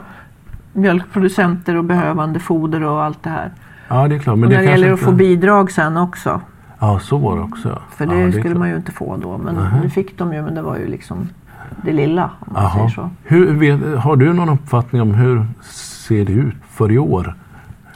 mjölkproducenter 0.73 1.77
och 1.77 1.85
behövande 1.85 2.41
foder 2.41 2.83
och 2.83 3.03
allt 3.03 3.23
det 3.23 3.31
här. 3.31 3.51
ja 3.89 4.09
det 4.09 4.15
är 4.15 4.19
klart. 4.19 4.39
Men 4.39 4.45
och 4.45 4.51
det 4.51 4.57
när 4.57 4.65
det 4.65 4.71
gäller 4.71 4.93
att 4.93 4.99
inte... 4.99 5.05
få 5.05 5.13
bidrag 5.13 5.71
sen 5.71 5.97
också. 5.97 6.41
Ja, 6.79 6.99
så 6.99 7.19
var 7.19 7.37
det 7.37 7.43
också. 7.43 7.83
För 7.91 8.07
ja, 8.07 8.13
det 8.13 8.33
skulle 8.33 8.43
klart. 8.43 8.59
man 8.59 8.69
ju 8.69 8.77
inte 8.77 8.93
få 8.93 9.17
då. 9.17 9.39
Men 9.39 9.55
Nähä. 9.55 9.81
det 9.83 9.91
fick 9.91 10.19
de 10.19 10.35
ju 10.35 10.43
men 10.43 10.55
det 10.55 10.63
var 10.63 10.77
ju 10.77 10.87
liksom 10.87 11.29
det 11.83 11.93
lilla 11.93 12.31
om 12.41 12.53
man 12.53 12.73
säger 12.73 12.89
så. 12.89 13.11
Hur, 13.23 13.97
har 13.97 14.17
du 14.17 14.33
någon 14.33 14.49
uppfattning 14.49 15.03
om 15.03 15.15
hur 15.15 15.47
ser 15.63 16.25
det 16.25 16.33
ut 16.33 16.55
för 16.71 16.93
i 16.93 16.99
år? 16.99 17.35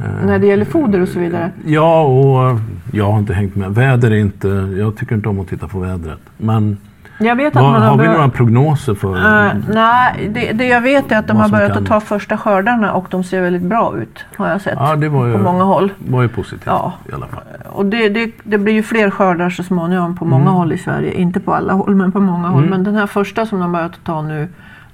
Eh, 0.01 0.27
När 0.27 0.39
det 0.39 0.47
gäller 0.47 0.65
foder 0.65 1.01
och 1.01 1.09
så 1.09 1.19
vidare. 1.19 1.51
Ja, 1.67 2.03
och 2.03 2.59
jag 2.93 3.11
har 3.13 3.19
inte 3.19 3.35
hängt 3.35 3.57
med. 3.57 3.75
Väder 3.75 4.11
är 4.11 4.17
inte... 4.17 4.49
Jag 4.79 4.97
tycker 4.97 5.15
inte 5.15 5.29
om 5.29 5.41
att 5.41 5.49
titta 5.49 5.69
på 5.69 5.79
vädret. 5.79 6.19
Men 6.37 6.77
Jag 7.19 7.37
vet 7.37 7.57
att 7.57 7.63
vad, 7.63 7.73
man 7.73 7.83
har, 7.83 7.89
har 7.91 7.99
vi 7.99 8.07
några 8.09 8.29
prognoser 8.29 8.95
för? 8.95 9.17
Eh, 9.17 9.53
nej, 9.69 10.31
det, 10.35 10.53
det 10.53 10.67
jag 10.67 10.81
vet 10.81 11.13
är 11.13 11.19
att 11.19 11.27
de 11.27 11.37
har 11.37 11.49
börjat 11.49 11.73
kan- 11.73 11.83
att 11.83 11.89
ta 11.89 12.01
första 12.01 12.37
skördarna 12.37 12.93
och 12.93 13.07
de 13.11 13.25
ser 13.25 13.41
väldigt 13.43 13.63
bra 13.63 13.95
ut. 13.99 14.25
Har 14.37 14.49
jag 14.49 14.61
sett. 14.61 14.75
ja, 14.77 14.97
det 14.97 15.09
var 15.09 15.27
ju, 15.27 15.33
På 15.33 15.39
många 15.39 15.65
håll. 15.65 15.93
var 15.99 16.23
ju 16.23 16.29
positivt 16.29 16.63
Ja. 16.67 16.93
i 17.11 17.15
alla 17.15 17.27
fall. 17.27 17.43
Och 17.73 17.87
det, 17.87 18.09
det, 18.09 18.31
det 18.45 18.59
blir 18.59 18.73
ju 18.75 18.83
fler 18.83 19.11
skördar 19.11 19.51
så 19.51 19.63
småningom 19.63 20.17
på 20.17 20.25
många 20.25 20.43
Mm. 20.43 20.55
håll 20.55 20.73
i 20.73 20.79
Sverige. 20.79 21.13
Inte 21.13 21.41
på 21.41 21.55
alla 21.55 21.73
håll 21.73 21.95
men 21.95 22.13
på 22.13 22.21
många 22.21 22.49
håll. 22.49 22.59
Mm. 22.65 22.71
Men 22.71 22.85
den 22.85 22.95
här 22.95 23.07
första 23.07 23.47
som 23.47 23.61
de 23.61 23.73
börjat 23.73 24.05
ta 24.05 24.23
nu, 24.23 24.49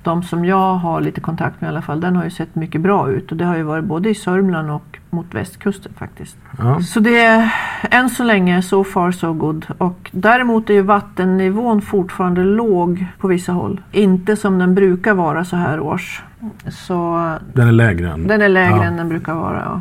de 0.04 0.22
som 0.22 0.44
jag 0.44 0.74
har 0.74 1.00
lite 1.00 1.20
kontakt 1.20 1.60
med 1.60 1.68
i 1.68 1.70
alla 1.70 1.82
fall, 1.82 2.00
den 2.00 2.16
har 2.16 2.24
ju 2.24 2.30
sett 2.30 2.54
mycket 2.54 2.80
bra 2.80 3.10
ut. 3.10 3.30
Och 3.30 3.36
det 3.36 3.44
har 3.44 3.56
ju 3.56 3.62
varit 3.62 3.84
både 3.84 4.08
i 4.10 4.14
Sörmland 4.14 4.70
och 4.70 4.98
mot 5.10 5.34
västkusten 5.34 5.92
faktiskt. 5.98 6.36
Ja. 6.58 6.80
Så 6.80 7.00
det 7.00 7.18
är 7.24 7.50
än 7.90 8.10
så 8.10 8.24
länge 8.24 8.62
so 8.62 8.84
far 8.84 9.10
so 9.12 9.32
good. 9.32 9.66
Och 9.78 10.10
däremot 10.12 10.70
är 10.70 10.74
ju 10.74 10.82
vattennivån 10.82 11.82
fortfarande 11.82 12.44
låg 12.44 13.06
på 13.18 13.28
vissa 13.28 13.52
håll. 13.52 13.80
Inte 13.92 14.36
som 14.36 14.58
den 14.58 14.74
brukar 14.74 15.14
vara 15.14 15.44
så 15.44 15.56
här 15.56 15.80
års. 15.80 16.22
Så 16.70 17.30
Den 17.54 17.68
är 17.68 17.72
lägre 17.72 18.10
än... 18.12 18.26
den 18.26 18.42
är 18.42 18.48
lägre 18.48 18.76
Ja. 18.76 18.84
än 18.84 18.96
den 18.96 19.08
brukar 19.08 19.34
vara. 19.34 19.62
Ja. 19.64 19.80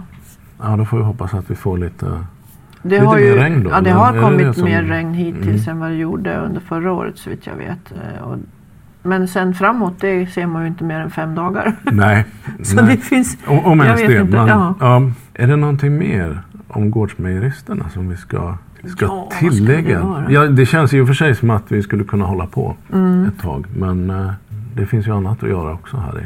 Ja, 0.70 0.78
då 0.78 0.86
får 0.86 0.98
vi 0.98 1.04
hoppas 1.04 1.34
att 1.34 1.52
vi 1.52 1.56
får 1.56 1.78
lite... 1.78 2.06
Det 2.86 2.90
Lite 2.90 3.06
har 3.06 3.16
mer 3.16 3.22
ju, 3.24 3.36
regn 3.36 3.64
då, 3.64 3.70
Ja, 3.70 3.82
det 3.82 3.90
eller? 3.90 4.00
har 4.00 4.10
Är 4.10 4.14
det 4.14 4.20
kommit 4.22 4.40
det 4.48 4.54
som- 4.54 4.64
mer 4.64 4.84
regn 4.84 5.14
hittills 5.14 5.68
Mm. 5.68 5.70
än 5.76 5.80
vad 5.80 5.90
det 5.90 5.96
gjorde 5.96 6.38
under 6.38 6.62
förra 6.62 6.92
året 6.94 7.18
så 7.18 7.30
vitt 7.30 7.48
jag 7.48 7.56
vet. 7.56 7.92
Eh, 7.92 8.24
Och, 8.24 8.38
men 9.04 9.28
sen 9.28 9.54
framåt, 9.54 9.94
det 10.00 10.28
ser 10.34 10.46
man 10.48 10.62
ju 10.62 10.68
inte 10.68 10.84
mer 10.84 11.00
än 11.00 11.12
fem 11.12 11.36
dagar. 11.36 11.76
Nej. 11.84 12.26
så 12.64 12.76
nej. 12.76 12.96
det 12.96 13.02
finns... 13.02 13.38
Om, 13.48 13.82
ens 13.82 14.02
det. 14.02 14.06
inte, 14.22 14.24
Men, 14.38 14.48
ja. 14.48 14.76
ja. 14.80 15.02
Är 15.34 15.48
det 15.48 15.56
någonting 15.56 15.98
mer 15.98 16.42
om 16.68 16.92
gårdsmejeristerna 16.92 17.90
som 17.90 18.10
vi 18.10 18.18
ska, 18.18 18.58
ska 18.96 19.06
Ja, 19.06 19.30
tillägga? 19.40 20.26
ja, 20.30 20.42
det 20.48 20.66
känns 20.66 20.94
i 20.94 21.00
och 21.00 21.08
för 21.08 21.14
sig 21.14 21.36
som 21.36 21.50
att 21.50 21.72
vi 21.72 21.82
skulle 21.84 22.04
kunna 22.04 22.26
hålla 22.26 22.46
på 22.48 22.76
Mm. 22.94 23.26
ett 23.26 23.42
tag. 23.42 23.66
Men 23.78 24.10
eh, 24.10 24.32
det 24.76 24.86
finns 24.86 25.08
ju 25.08 25.12
annat 25.16 25.44
att 25.44 25.50
göra 25.50 25.74
också 25.74 25.98
här 25.98 26.20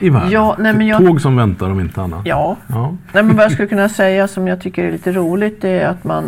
i, 0.00 0.06
i 0.06 0.10
världen. 0.10 0.30
Ja, 0.30 0.56
nej, 0.58 0.74
men 0.74 0.86
jag- 0.86 0.98
Tåg 1.06 1.20
som 1.20 1.36
väntar 1.36 1.70
om 1.70 1.80
inte 1.80 2.02
annat. 2.02 2.20
Ja, 2.24 2.56
Ja. 2.66 2.94
Nej, 3.12 3.22
men 3.22 3.36
vad 3.36 3.44
jag 3.44 3.52
skulle 3.52 3.68
kunna 3.68 3.88
säga 3.88 4.28
som 4.28 4.48
jag 4.48 4.60
tycker 4.60 4.84
är 4.84 4.92
lite 4.92 5.12
roligt 5.12 5.60
det 5.62 5.68
är 5.70 5.88
att 5.88 6.04
man 6.04 6.24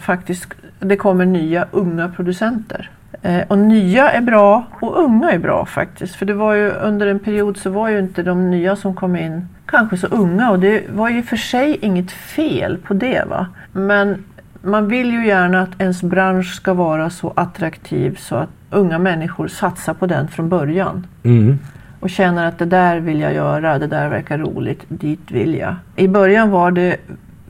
faktiskt, 0.00 0.54
det 0.80 0.96
kommer 0.96 1.24
nya 1.26 1.66
unga 1.70 2.08
producenter. 2.08 2.90
Eh, 3.22 3.42
och 3.48 3.58
nya 3.58 4.10
är 4.10 4.20
bra 4.20 4.64
och 4.80 4.98
unga 5.04 5.30
är 5.30 5.38
bra 5.38 5.66
faktiskt. 5.66 6.14
För 6.14 6.26
det 6.26 6.34
var 6.34 6.54
ju 6.54 6.70
under 6.70 7.06
en 7.06 7.18
period 7.18 7.56
så 7.56 7.70
var 7.70 7.88
ju 7.88 7.98
inte 7.98 8.22
de 8.22 8.50
nya 8.50 8.76
som 8.76 8.94
kom 8.94 9.16
in 9.16 9.48
kanske 9.66 9.96
så 9.96 10.06
unga 10.06 10.50
och 10.50 10.58
det 10.58 10.82
var 10.90 11.08
ju 11.08 11.22
för 11.22 11.36
sig 11.36 11.78
inget 11.80 12.10
fel 12.12 12.76
på 12.78 12.94
det 12.94 13.24
va. 13.28 13.46
Men 13.72 14.24
man 14.62 14.88
vill 14.88 15.10
ju 15.12 15.26
gärna 15.26 15.60
att 15.62 15.80
ens 15.80 16.02
bransch 16.02 16.54
ska 16.54 16.74
vara 16.74 17.10
så 17.10 17.32
attraktiv 17.36 18.16
så 18.20 18.36
att 18.36 18.48
unga 18.70 18.98
människor 18.98 19.48
satsar 19.48 19.94
på 19.94 20.06
den 20.06 20.28
från 20.28 20.48
början 20.48 21.06
Mm. 21.24 21.58
och 22.00 22.10
känner 22.10 22.46
att 22.48 22.58
det 22.58 22.64
där 22.64 23.00
vill 23.00 23.20
jag 23.20 23.34
göra, 23.34 23.78
det 23.78 23.86
där 23.86 24.08
verkar 24.08 24.38
roligt, 24.38 24.80
dit 24.88 25.30
vill 25.30 25.54
jag. 25.54 25.74
I 25.96 26.08
början 26.08 26.50
var 26.50 26.70
det 26.70 26.96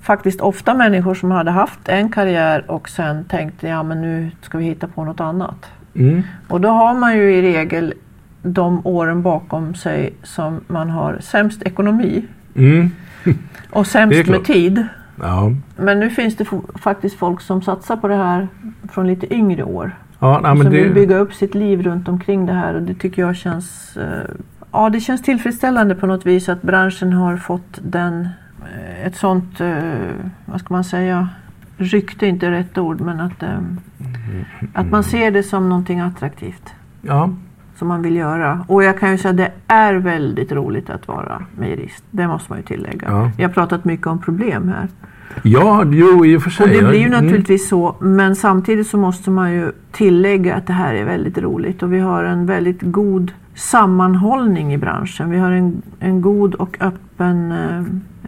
faktiskt 0.02 0.40
ofta 0.40 0.74
människor 0.74 1.14
som 1.14 1.30
hade 1.30 1.50
haft 1.50 1.88
en 1.88 2.10
karriär 2.10 2.70
och 2.70 2.88
sen 2.88 3.24
tänkte 3.24 3.68
ja 3.68 3.82
men 3.82 4.02
nu 4.02 4.30
ska 4.42 4.58
vi 4.58 4.64
hitta 4.64 4.88
på 4.88 5.04
något 5.04 5.20
annat. 5.20 5.66
Mm. 5.94 6.22
Och 6.48 6.60
då 6.60 6.68
har 6.68 6.94
man 6.94 7.16
ju 7.16 7.34
i 7.34 7.42
regel 7.42 7.94
de 8.42 8.86
åren 8.86 9.22
bakom 9.22 9.74
sig 9.74 10.14
som 10.22 10.60
man 10.66 10.90
har 10.90 11.18
sämst 11.20 11.62
ekonomi 11.62 12.24
Mm. 12.58 12.90
och 13.70 13.84
Det 13.84 13.90
sämst 13.90 14.28
med 14.28 14.44
tid. 14.44 14.86
Ja. 15.20 15.52
Men 15.76 16.00
nu 16.00 16.10
finns 16.10 16.36
det 16.36 16.44
faktiskt 16.74 17.18
folk 17.18 17.40
som 17.40 17.62
satsar 17.62 17.96
på 17.96 18.08
det 18.08 18.16
här 18.16 18.48
från 18.92 19.06
lite 19.06 19.34
yngre 19.34 19.64
år. 19.64 19.96
Ja, 20.18 20.40
nej, 20.42 20.50
som 20.50 20.58
men 20.58 20.72
vill 20.72 20.88
det, 20.88 20.94
bygga 20.94 21.18
upp 21.18 21.34
sitt 21.34 21.54
liv 21.54 21.82
runt 21.82 22.08
omkring 22.08 22.46
det 22.46 22.52
här 22.52 22.74
och 22.74 22.82
det 22.82 22.94
tycker 22.94 23.22
jag 23.22 23.36
känns 23.36 23.96
eh, 23.96 24.34
Ja, 24.72 24.90
det 24.90 25.00
känns 25.00 25.22
tillfredsställande 25.22 25.94
på 25.94 26.06
något 26.06 26.26
vis 26.26 26.48
att 26.48 26.62
branschen 26.62 27.12
har 27.12 27.36
fått 27.36 27.78
den 27.82 28.28
ett 29.04 29.16
sånt, 29.16 29.60
eh, 29.60 29.82
vad 30.46 30.60
ska 30.60 30.74
man 30.74 30.84
säga, 30.84 31.28
rykte 31.76 32.26
är 32.26 32.28
inte 32.28 32.50
rätt 32.50 32.78
ord 32.78 33.00
men 33.00 33.20
att 33.20 33.42
eh, 33.42 33.58
Att 34.72 34.90
man 34.90 35.02
ser 35.04 35.30
det 35.30 35.42
som 35.42 35.68
någonting 35.68 36.00
attraktivt 36.00 36.74
Ja, 37.02 37.30
som 37.76 37.88
man 37.88 38.02
vill 38.02 38.16
göra. 38.16 38.64
Och 38.68 38.84
jag 38.84 38.98
kan 39.00 39.10
ju 39.10 39.18
säga 39.18 39.30
att 39.30 39.36
det 39.36 39.52
är 39.66 39.94
väldigt 39.94 40.52
roligt 40.52 40.90
att 40.90 41.08
vara 41.08 41.42
mejerist. 41.58 42.04
Det 42.10 42.26
måste 42.28 42.52
man 42.52 42.58
ju 42.58 42.64
tillägga. 42.64 43.06
Ja. 43.10 43.30
Vi 43.36 43.42
har 43.42 43.50
pratat 43.50 43.84
mycket 43.84 44.06
om 44.06 44.18
problem 44.18 44.68
här. 44.68 44.88
ja 45.42 45.84
jo 45.86 46.26
i 46.26 46.36
och 46.36 46.42
för 46.42 46.50
sig. 46.50 46.64
Och 46.64 46.82
det 46.82 46.88
blir 46.88 46.98
ju 47.00 47.06
Mm. 47.06 47.24
naturligtvis 47.24 47.68
så. 47.68 47.96
Men 48.00 48.36
samtidigt 48.36 48.86
så 48.86 48.96
måste 48.98 49.30
man 49.30 49.52
ju 49.52 49.72
tillägga 49.92 50.54
att 50.54 50.66
det 50.66 50.72
här 50.72 50.94
är 50.94 51.04
väldigt 51.04 51.38
roligt. 51.38 51.82
Och 51.82 51.92
vi 51.92 51.98
har 52.00 52.24
en 52.24 52.46
väldigt 52.46 52.78
god 52.82 53.32
sammanhållning 53.58 54.72
i 54.74 54.78
branschen. 54.78 55.30
Vi 55.30 55.38
har 55.38 55.50
en, 55.52 55.82
en 55.98 56.20
god 56.20 56.54
och 56.54 56.76
öppen 56.80 57.52
eh, 57.52 57.78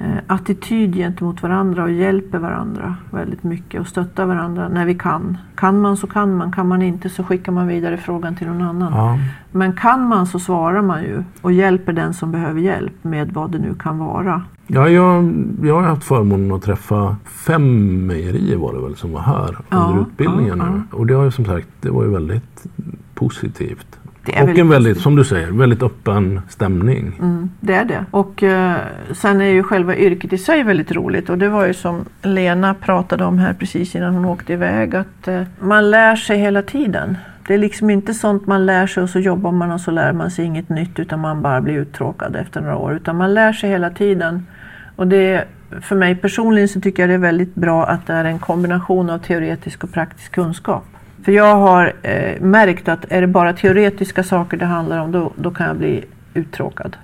eh, 0.06 0.18
attityd 0.26 0.94
gentemot 0.94 1.42
varandra 1.42 1.82
och 1.82 1.90
hjälper 1.90 2.38
varandra 2.38 2.96
väldigt 3.10 3.42
mycket 3.42 3.80
och 3.80 3.86
stöttar 3.86 4.26
varandra 4.26 4.68
när 4.68 4.84
vi 4.86 4.94
kan. 4.94 5.38
Kan 5.54 5.80
man 5.80 5.96
så 5.96 6.06
kan 6.06 6.36
man, 6.36 6.52
kan 6.52 6.68
man 6.68 6.82
inte 6.82 7.08
så 7.08 7.24
skickar 7.24 7.52
man 7.52 7.66
vidare 7.66 7.96
frågan 7.96 8.34
till 8.36 8.46
någon 8.46 8.62
annan. 8.62 8.92
Ja. 8.92 9.18
Men 9.52 9.72
kan 9.72 10.08
man 10.08 10.26
så 10.26 10.38
svarar 10.38 10.82
man 10.82 11.02
ju 11.02 11.22
och 11.40 11.52
hjälper 11.52 11.92
den 11.92 12.14
som 12.14 12.32
behöver 12.32 12.60
hjälp 12.60 13.04
med 13.04 13.32
vad 13.32 13.50
det 13.50 13.58
nu 13.58 13.74
kan 13.74 13.98
vara. 13.98 14.42
Ja, 14.66 14.88
jag, 14.88 15.32
jag 15.62 15.74
har 15.74 15.82
haft 15.82 16.04
förmånen 16.04 16.52
att 16.52 16.62
träffa 16.62 17.16
fem 17.24 18.06
mejerier 18.06 18.56
var 18.56 18.74
det 18.74 18.80
väl 18.80 18.96
som 18.96 19.12
var 19.12 19.20
här 19.20 19.56
Ja, 19.68 19.76
under 19.76 20.02
utbildningen. 20.02 20.58
ja, 20.58 20.64
nu. 20.70 20.82
Och 20.92 21.06
det 21.06 21.14
har 21.14 21.24
ju 21.24 21.30
som 21.30 21.44
sagt, 21.44 21.68
det 21.80 21.90
var 21.90 22.04
ju 22.04 22.10
väldigt 22.10 22.66
positivt. 23.14 23.99
Det 24.24 24.36
är 24.36 24.42
och 24.42 24.48
väldigt 24.48 24.60
en 24.60 24.68
väldigt, 24.68 25.00
som 25.00 25.16
du 25.16 25.24
säger, 25.24 25.46
väldigt 25.46 25.82
öppen 25.82 26.40
stämning. 26.48 27.18
Mm, 27.20 27.50
det 27.60 27.74
är 27.74 27.84
det. 27.84 28.04
Och 28.10 28.42
eh, 28.42 28.76
sen 29.12 29.40
är 29.40 29.44
ju 29.44 29.62
själva 29.62 29.96
yrket 29.96 30.32
i 30.32 30.38
sig 30.38 30.62
väldigt 30.62 30.92
roligt. 30.92 31.30
Och 31.30 31.38
det 31.38 31.48
var 31.48 31.66
ju 31.66 31.74
som 31.74 32.04
Lena 32.22 32.74
pratade 32.74 33.24
om 33.24 33.38
här 33.38 33.52
precis 33.52 33.94
innan 33.94 34.14
hon 34.14 34.24
åkte 34.24 34.52
iväg. 34.52 34.94
Att 34.94 35.28
eh, 35.28 35.42
man 35.60 35.90
lär 35.90 36.16
sig 36.16 36.38
hela 36.38 36.62
tiden. 36.62 37.16
Det 37.46 37.54
är 37.54 37.58
liksom 37.58 37.90
inte 37.90 38.14
sånt 38.14 38.46
man 38.46 38.66
lär 38.66 38.86
sig 38.86 39.02
och 39.02 39.10
så 39.10 39.18
jobbar 39.18 39.52
man 39.52 39.70
och 39.70 39.80
så 39.80 39.90
lär 39.90 40.12
man 40.12 40.30
sig 40.30 40.44
inget 40.44 40.68
nytt 40.68 40.98
utan 40.98 41.20
man 41.20 41.42
bara 41.42 41.60
blir 41.60 41.74
uttråkad 41.74 42.36
efter 42.36 42.60
några 42.60 42.76
år. 42.76 42.92
Utan 42.92 43.16
man 43.16 43.34
lär 43.34 43.52
sig 43.52 43.70
hela 43.70 43.90
tiden. 43.90 44.46
Och 44.96 45.06
det, 45.06 45.44
för 45.80 45.96
mig 45.96 46.14
personligen 46.14 46.68
så 46.68 46.80
tycker 46.80 47.02
jag 47.02 47.10
det 47.10 47.14
är 47.14 47.18
väldigt 47.18 47.54
bra 47.54 47.86
att 47.86 48.06
det 48.06 48.12
är 48.12 48.24
en 48.24 48.38
kombination 48.38 49.10
av 49.10 49.18
teoretisk 49.18 49.84
och 49.84 49.92
praktisk 49.92 50.32
kunskap. 50.32 50.84
För 51.24 51.32
jag 51.32 51.56
har 51.56 51.92
eh, 52.02 52.40
märkt 52.40 52.88
att 52.88 53.12
är 53.12 53.20
det 53.20 53.26
bara 53.26 53.52
teoretiska 53.52 54.22
saker 54.22 54.56
det 54.56 54.66
handlar 54.66 54.98
om 54.98 55.12
då, 55.12 55.32
då 55.36 55.50
kan 55.50 55.66
jag 55.66 55.76
bli 55.76 56.04
uttråkad. 56.34 56.96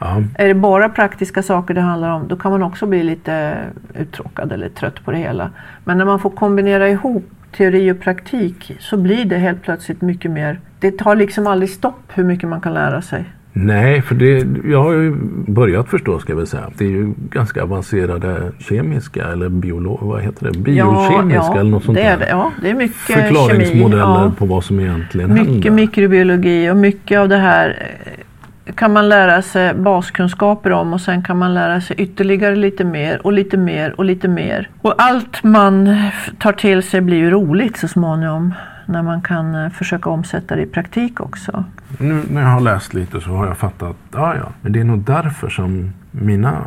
Ja. 0.00 0.22
Är 0.34 0.48
det 0.48 0.54
bara 0.54 0.88
praktiska 0.88 1.42
saker 1.42 1.74
det 1.74 1.80
handlar 1.80 2.10
om 2.10 2.28
då 2.28 2.36
kan 2.36 2.50
man 2.50 2.62
också 2.62 2.86
bli 2.86 3.02
lite 3.02 3.56
uttråkad 3.94 4.52
eller 4.52 4.68
trött 4.68 5.04
på 5.04 5.10
det 5.10 5.18
hela. 5.18 5.50
Men 5.84 5.98
när 5.98 6.04
man 6.04 6.20
får 6.20 6.30
kombinera 6.30 6.88
ihop 6.88 7.30
teori 7.56 7.92
och 7.92 8.00
praktik 8.00 8.76
så 8.80 8.96
blir 8.96 9.24
det 9.24 9.38
helt 9.38 9.62
plötsligt 9.62 10.00
mycket 10.00 10.30
mer. 10.30 10.60
Det 10.80 10.98
tar 10.98 11.16
liksom 11.16 11.46
aldrig 11.46 11.70
stopp 11.70 12.02
hur 12.14 12.24
mycket 12.24 12.48
man 12.48 12.60
kan 12.60 12.74
lära 12.74 13.02
sig. 13.02 13.24
Nej, 13.60 14.02
för 14.02 14.14
det, 14.14 14.46
jag 14.64 14.82
har 14.82 14.92
ju 14.92 15.14
börjat 15.46 15.88
förstå 15.88 16.18
ska 16.18 16.32
jag 16.32 16.36
väl 16.36 16.46
säga. 16.46 16.70
Det 16.78 16.84
är 16.84 16.88
ju 16.88 17.12
ganska 17.30 17.62
avancerade 17.62 18.52
kemiska 18.58 19.24
eller 19.28 19.48
biolo, 19.48 19.98
vad 20.02 20.22
heter 20.22 20.44
det? 20.52 20.58
biokemiska 20.58 21.52
eller 21.54 21.70
något 21.70 21.84
sånt 21.84 21.98
det 21.98 22.04
är 22.04 22.18
där. 22.18 22.26
det. 22.26 22.30
Ja, 22.30 22.52
det 22.62 22.70
är 22.70 22.74
mycket 22.74 22.96
Förklaringsmodeller 22.96 24.02
kemi. 24.04 24.24
Ja. 24.24 24.32
på 24.38 24.46
vad 24.46 24.64
som 24.64 24.80
egentligen 24.80 25.32
Mycket 25.32 25.48
händer. 25.48 25.70
mikrobiologi 25.70 26.70
och 26.70 26.76
mycket 26.76 27.18
av 27.18 27.28
det 27.28 27.36
här 27.36 27.96
eh, 28.04 28.74
kan 28.74 28.92
man 28.92 29.08
lära 29.08 29.42
sig 29.42 29.74
baskunskaper 29.74 30.70
om 30.72 30.92
och 30.92 31.00
sen 31.00 31.22
kan 31.22 31.38
man 31.38 31.54
lära 31.54 31.80
sig 31.80 31.96
ytterligare 31.96 32.56
lite 32.56 32.84
mer 32.84 33.26
och 33.26 33.32
lite 33.32 33.56
mer 33.56 33.94
och 33.98 34.04
lite 34.04 34.28
mer. 34.28 34.68
Och 34.82 34.94
allt 34.98 35.44
man 35.44 35.96
tar 36.38 36.52
till 36.52 36.82
sig 36.82 37.00
blir 37.00 37.16
ju 37.16 37.30
roligt 37.30 37.76
så 37.76 37.88
småningom 37.88 38.54
när 38.86 39.02
man 39.02 39.22
kan 39.22 39.54
eh, 39.54 39.70
försöka 39.70 40.10
omsätta 40.10 40.56
det 40.56 40.62
i 40.62 40.66
praktik 40.66 41.20
också. 41.20 41.64
Nu 41.98 42.22
när 42.30 42.42
jag 42.42 42.48
har 42.48 42.60
läst 42.60 42.94
lite 42.94 43.20
så 43.20 43.30
har 43.30 43.46
jag 43.46 43.56
fattat 43.56 43.96
ja, 44.12 44.36
ja, 44.36 44.52
men 44.62 44.72
det 44.72 44.80
är 44.80 44.84
nog 44.84 44.98
därför 44.98 45.48
som 45.48 45.92
mina 46.10 46.64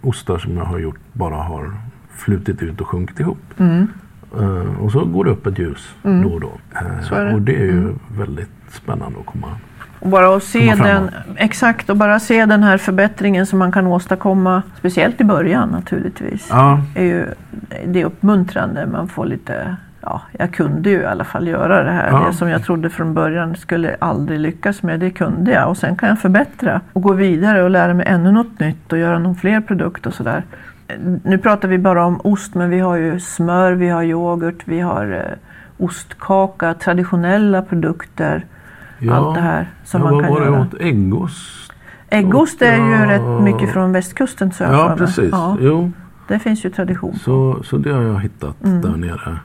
ostar 0.00 0.38
som 0.38 0.56
jag 0.56 0.64
har 0.64 0.78
gjort 0.78 0.98
bara 1.12 1.34
har 1.34 1.72
flutit 2.16 2.62
ut 2.62 2.80
och 2.80 2.88
sjunkit 2.88 3.20
ihop. 3.20 3.60
Eh, 4.38 4.82
och 4.82 4.92
så 4.92 5.04
går 5.04 5.24
det 5.24 5.30
upp 5.30 5.46
ett 5.46 5.58
ljus 5.58 5.94
då 6.02 6.28
och 6.28 6.40
då. 6.40 6.52
Mm. 6.80 6.98
Är 7.12 7.24
det. 7.24 7.34
Och 7.34 7.42
det 7.42 7.56
är 7.56 7.64
ju 7.64 7.94
väldigt 8.16 8.50
spännande 8.70 9.18
att 9.20 9.26
komma. 9.26 9.46
Och 10.00 10.08
bara 10.08 10.36
att 10.36 10.42
se 10.42 10.74
den, 10.74 11.10
exakt, 11.36 11.90
och 11.90 11.96
bara 11.96 12.20
se 12.20 12.46
den 12.46 12.62
här 12.62 12.78
förbättringen 12.78 13.46
som 13.46 13.58
man 13.58 13.72
kan 13.72 13.86
åstadkomma, 13.86 14.62
speciellt 14.78 15.20
i 15.20 15.24
början 15.24 15.68
naturligtvis. 15.68 16.46
Ja, 16.50 16.82
är 16.94 17.04
ju, 17.04 17.26
det 17.86 18.00
är 18.00 18.04
uppmuntrande. 18.04 18.86
Man 18.86 19.08
får 19.08 19.26
lite, 19.26 19.76
ja, 20.00 20.22
jag 20.38 20.52
kunde 20.52 20.90
ju 20.90 21.00
i 21.00 21.04
alla 21.06 21.24
fall 21.24 21.48
göra 21.48 21.82
det 21.84 21.90
här. 21.90 22.08
Ja. 22.10 22.26
Det 22.26 22.32
som 22.32 22.48
jag 22.48 22.62
trodde 22.64 22.90
från 22.90 23.14
början 23.14 23.56
skulle 23.56 23.96
aldrig 23.98 24.40
lyckas 24.40 24.82
med, 24.82 25.00
det 25.00 25.10
kunde 25.10 25.52
jag. 25.52 25.68
Och 25.68 25.76
sen 25.76 25.96
kan 25.96 26.08
jag 26.08 26.18
förbättra 26.18 26.80
och 26.92 27.02
gå 27.02 27.12
vidare 27.12 27.62
och 27.62 27.70
lära 27.70 27.94
mig 27.94 28.06
ännu 28.08 28.32
något 28.32 28.60
nytt 28.60 28.92
och 28.92 28.98
göra 28.98 29.18
någon 29.18 29.34
fler 29.34 29.60
produkt 29.60 30.06
och 30.06 30.14
sådär. 30.14 30.42
Nu 31.24 31.38
pratar 31.38 31.68
vi 31.68 31.78
bara 31.78 32.04
om 32.04 32.20
ost, 32.24 32.54
men 32.54 32.70
vi 32.70 32.78
har 32.80 32.96
ju 32.96 33.20
smör, 33.20 33.72
vi 33.72 33.88
har 33.88 34.02
yoghurt, 34.02 34.62
vi 34.64 34.80
har 34.80 35.12
eh, 35.12 35.84
ostkaka, 35.84 36.74
traditionella 36.74 37.62
produkter. 37.62 38.44
ja. 38.98 39.14
Allt 39.14 39.34
det 39.34 39.40
här 39.40 39.66
som 39.84 40.00
ja, 40.00 40.04
man 40.04 40.14
vad 40.14 40.24
kan 40.24 40.32
var 40.34 40.40
det 40.40 40.46
göra. 40.46 40.60
åt? 40.60 40.74
Äggost? 40.80 41.72
Äggost 42.10 42.62
är 42.62 42.76
ju 42.76 43.06
rätt 43.06 43.42
mycket 43.42 43.72
från 43.72 43.92
västkusten 43.92 44.52
så 44.52 44.64
jag 44.64 44.72
Ja, 44.72 44.94
precis. 44.98 45.28
Ja, 45.32 45.56
Jo, 45.60 45.92
det 46.28 46.38
finns 46.38 46.64
ju 46.64 46.70
tradition. 46.70 47.14
så, 47.24 47.62
så 47.64 47.76
det 47.76 47.90
har 47.92 48.02
jag 48.02 48.20
hittat 48.20 48.64
Mm. 48.64 48.80
där 48.80 48.96
nere. 48.96 49.36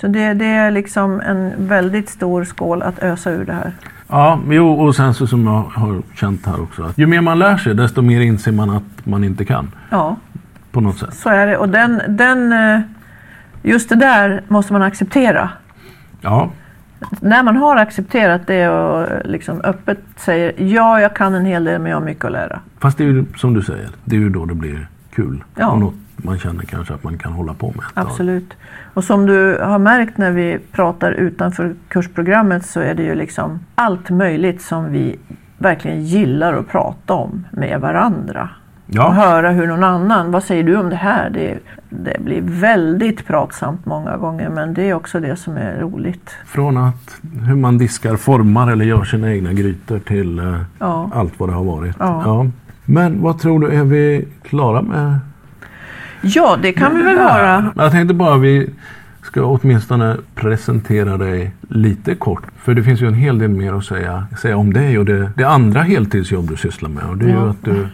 Så 0.00 0.06
det, 0.08 0.34
det 0.34 0.44
är 0.46 0.70
liksom 0.70 1.20
en 1.20 1.52
väldigt 1.68 2.08
stor 2.08 2.44
skål 2.44 2.82
att 2.82 3.02
ösa 3.02 3.30
ur 3.30 3.44
det 3.44 3.52
här. 3.52 3.72
Ja, 4.08 4.40
jo, 4.50 4.72
och 4.72 4.96
sen 4.96 5.14
så 5.14 5.26
som 5.26 5.46
jag 5.46 5.62
har 5.74 6.02
känt 6.14 6.46
här 6.46 6.62
också. 6.62 6.82
Att 6.84 6.98
ju 6.98 7.06
mer 7.06 7.20
man 7.20 7.38
lär 7.38 7.56
sig 7.56 7.74
desto 7.74 8.02
mer 8.02 8.20
inser 8.20 8.52
man 8.52 8.70
att 8.70 9.06
man 9.06 9.24
inte 9.24 9.44
kan. 9.44 9.70
Ja, 9.90 10.16
På 10.72 10.80
något 10.80 10.98
sätt. 10.98 11.14
så 11.14 11.28
är 11.28 11.46
det. 11.46 11.56
Och 11.56 11.68
den, 11.68 12.02
den, 12.08 12.52
eh, 12.52 12.80
just 13.62 13.88
det 13.88 13.94
där 13.96 14.42
måste 14.48 14.72
man 14.72 14.82
acceptera. 14.82 15.48
Ja, 16.20 16.50
När 17.20 17.42
man 17.42 17.56
har 17.56 17.76
accepterat 17.76 18.46
det 18.46 18.68
och 18.68 19.02
eh, 19.10 19.24
liksom 19.24 19.60
öppet 19.60 19.98
säger 20.16 20.52
ja, 20.62 21.00
jag 21.00 21.16
kan 21.16 21.34
en 21.34 21.44
hel 21.46 21.64
del 21.64 21.80
men 21.80 21.90
jag 21.90 21.98
har 21.98 22.04
mycket 22.04 22.24
att 22.24 22.32
lära. 22.32 22.60
fast 22.78 22.98
det 22.98 23.04
är 23.04 23.08
ju 23.08 23.24
som 23.36 23.54
du 23.54 23.62
säger. 23.62 23.88
Det 24.04 24.16
är 24.16 24.20
ju 24.20 24.28
då 24.28 24.44
det 24.44 24.54
blir 24.54 24.88
kul. 25.14 25.44
Ja. 25.54 25.68
Och 25.68 25.78
något 25.80 25.94
man 26.24 26.38
känner 26.38 26.62
kanske 26.64 26.94
att 26.94 27.04
man 27.04 27.18
kan 27.18 27.32
hålla 27.32 27.54
på 27.54 27.66
med. 27.66 27.84
Absolut. 27.94 28.52
Och 28.94 29.04
som 29.04 29.26
du 29.26 29.58
har 29.62 29.78
märkt 29.78 30.18
när 30.18 30.30
vi 30.30 30.58
pratar 30.72 31.12
utanför 31.12 31.74
kursprogrammet 31.88 32.66
så 32.66 32.80
är 32.80 32.94
det 32.94 33.02
ju 33.02 33.14
liksom 33.14 33.60
allt 33.74 34.10
möjligt 34.10 34.62
som 34.62 34.92
vi 34.92 35.18
verkligen 35.58 36.04
gillar 36.04 36.52
att 36.54 36.68
prata 36.68 37.14
om 37.14 37.46
med 37.50 37.80
varandra. 37.80 38.48
Och 38.88 38.94
Ja, 38.96 39.10
höra 39.10 39.50
hur 39.50 39.66
någon 39.66 39.84
annan, 39.84 40.32
vad 40.32 40.42
säger 40.44 40.62
du 40.64 40.76
om 40.76 40.90
det 40.90 40.96
här? 40.96 41.30
Det, 41.30 41.58
det 41.90 42.20
blir 42.20 42.40
väldigt 42.42 43.26
pratsamt 43.26 43.86
många 43.86 44.16
gånger 44.16 44.48
men 44.48 44.74
det 44.74 44.90
är 44.90 44.94
också 44.94 45.20
det 45.20 45.36
som 45.36 45.56
är 45.56 45.78
roligt. 45.80 46.30
från 46.46 46.76
att 46.76 47.20
hur 47.46 47.54
man 47.56 47.78
diskar, 47.78 48.16
formar 48.16 48.70
eller 48.72 48.84
gör 48.84 49.04
sina 49.04 49.32
egna 49.32 49.52
grytor 49.52 49.98
till 49.98 50.38
eh, 50.38 50.60
Ja. 50.78 51.10
allt 51.14 51.32
vad 51.40 51.48
det 51.48 51.52
har 51.52 51.64
varit. 51.64 51.96
Ja. 51.98 52.46
Men 52.84 53.22
vad 53.22 53.38
tror 53.38 53.58
du, 53.60 53.68
är 53.68 53.84
vi 53.84 54.28
klara 54.42 54.82
med 54.82 55.18
Ja, 56.22 56.58
det 56.62 56.72
kan 56.72 56.96
vi 56.96 57.02
väl 57.02 57.16
vara. 57.16 57.72
Jag 57.76 57.92
tänkte 57.92 58.14
bara 58.14 58.38
vi 58.38 58.70
ska 59.22 59.44
åtminstone 59.44 60.16
presentera 60.34 61.16
dig 61.16 61.54
lite 61.68 62.14
kort. 62.14 62.42
För 62.58 62.74
det 62.74 62.82
finns 62.82 63.00
ju 63.00 63.06
en 63.06 63.14
hel 63.14 63.38
del 63.38 63.48
mer 63.50 63.72
att 63.72 63.84
säga, 63.84 64.26
säga 64.40 64.56
om 64.56 64.72
dig 64.72 64.98
och 64.98 65.04
det, 65.04 65.30
det 65.36 65.44
andra 65.44 65.82
heltidsjobb 65.82 66.48
du 66.50 66.56
sysslar 66.56 66.90
med. 66.90 67.04
Och 67.04 67.16
det 67.16 67.24
är 67.24 67.28
ju 67.28 67.34
Ja. 67.34 67.50
att 67.50 67.64
du 67.64 67.86